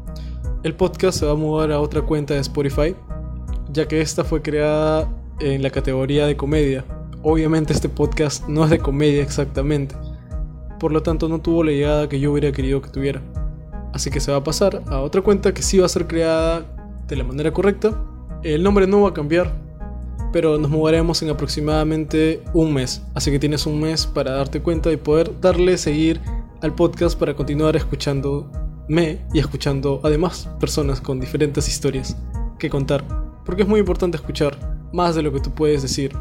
El 0.63 0.75
podcast 0.75 1.19
se 1.19 1.27
va 1.27 1.33
a 1.33 1.37
mudar 1.37 1.71
a 1.71 1.81
otra 1.81 2.01
cuenta 2.01 2.33
de 2.33 2.41
Spotify, 2.41 2.97
ya 3.71 3.87
que 3.87 4.01
esta 4.01 4.25
fue 4.25 4.41
creada 4.41 5.13
en 5.41 5.63
la 5.63 5.71
categoría 5.71 6.27
de 6.27 6.37
comedia. 6.37 6.85
Obviamente 7.23 7.75
este 7.75 7.91
podcast 7.91 8.49
no 8.49 8.65
es 8.65 8.71
de 8.71 8.79
comedia 8.79 9.23
exactamente, 9.23 9.95
por 10.81 10.93
lo 10.93 11.03
tanto 11.03 11.29
no 11.29 11.41
tuvo 11.41 11.63
la 11.63 11.73
llegada 11.73 12.09
que 12.09 12.21
yo 12.21 12.33
hubiera 12.33 12.53
querido 12.53 12.81
que 12.81 12.89
tuviera. 12.89 13.21
Así 13.93 14.11
que 14.11 14.21
se 14.21 14.31
va 14.31 14.39
a 14.39 14.45
pasar 14.45 14.83
a 14.87 15.01
otra 15.01 15.23
cuenta 15.23 15.55
que 15.55 15.63
sí 15.63 15.79
va 15.79 15.87
a 15.87 15.89
ser 15.89 16.07
creada 16.07 16.65
de 17.07 17.17
la 17.17 17.25
manera 17.25 17.53
correcta. 17.53 18.01
El 18.43 18.63
nombre 18.63 18.87
no 18.87 19.03
va 19.03 19.11
a 19.11 19.15
cambiar, 19.15 19.53
pero 20.33 20.59
nos 20.59 20.71
moveremos 20.71 21.23
en 21.23 21.31
aproximadamente 21.31 22.43
un 22.53 22.73
mes. 22.73 23.03
Así 23.15 23.31
que 23.31 23.39
tienes 23.39 23.67
un 23.67 23.81
mes 23.81 24.07
para 24.07 24.33
darte 24.33 24.61
cuenta 24.61 24.93
y 24.93 24.97
poder 24.97 25.41
darle 25.41 25.79
seguir 25.79 26.21
al 26.61 26.75
podcast 26.75 27.19
para 27.19 27.35
continuar 27.35 27.77
escuchándome 27.77 29.25
y 29.33 29.39
escuchando 29.39 30.01
además 30.03 30.49
personas 30.61 31.01
con 31.01 31.21
diferentes 31.21 31.69
historias 31.69 32.17
que 32.59 32.71
contar. 32.71 33.05
Porque 33.45 33.63
es 33.63 33.69
muy 33.69 33.81
importante 33.81 34.17
escuchar 34.17 34.59
más 34.93 35.15
de 35.15 35.23
lo 35.23 35.33
que 35.33 35.41
tú 35.41 35.51
puedes 35.51 35.83
decir. 35.83 36.13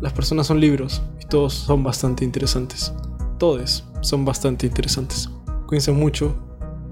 Las 0.00 0.12
personas 0.12 0.46
son 0.46 0.60
libros 0.60 1.02
y 1.20 1.26
todos 1.26 1.54
son 1.54 1.82
bastante 1.84 2.24
interesantes. 2.24 2.92
Todos 3.38 3.84
son 4.00 4.24
bastante 4.24 4.66
interesantes. 4.66 5.30
Cuídense 5.66 5.92
mucho 5.92 6.34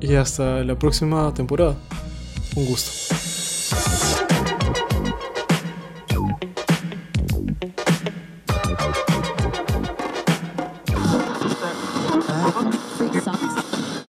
y 0.02 0.16
hasta 0.16 0.64
la 0.64 0.74
próxima 0.74 1.32
temporada. 1.32 1.76
Un 2.56 2.66
gusto. 2.66 2.90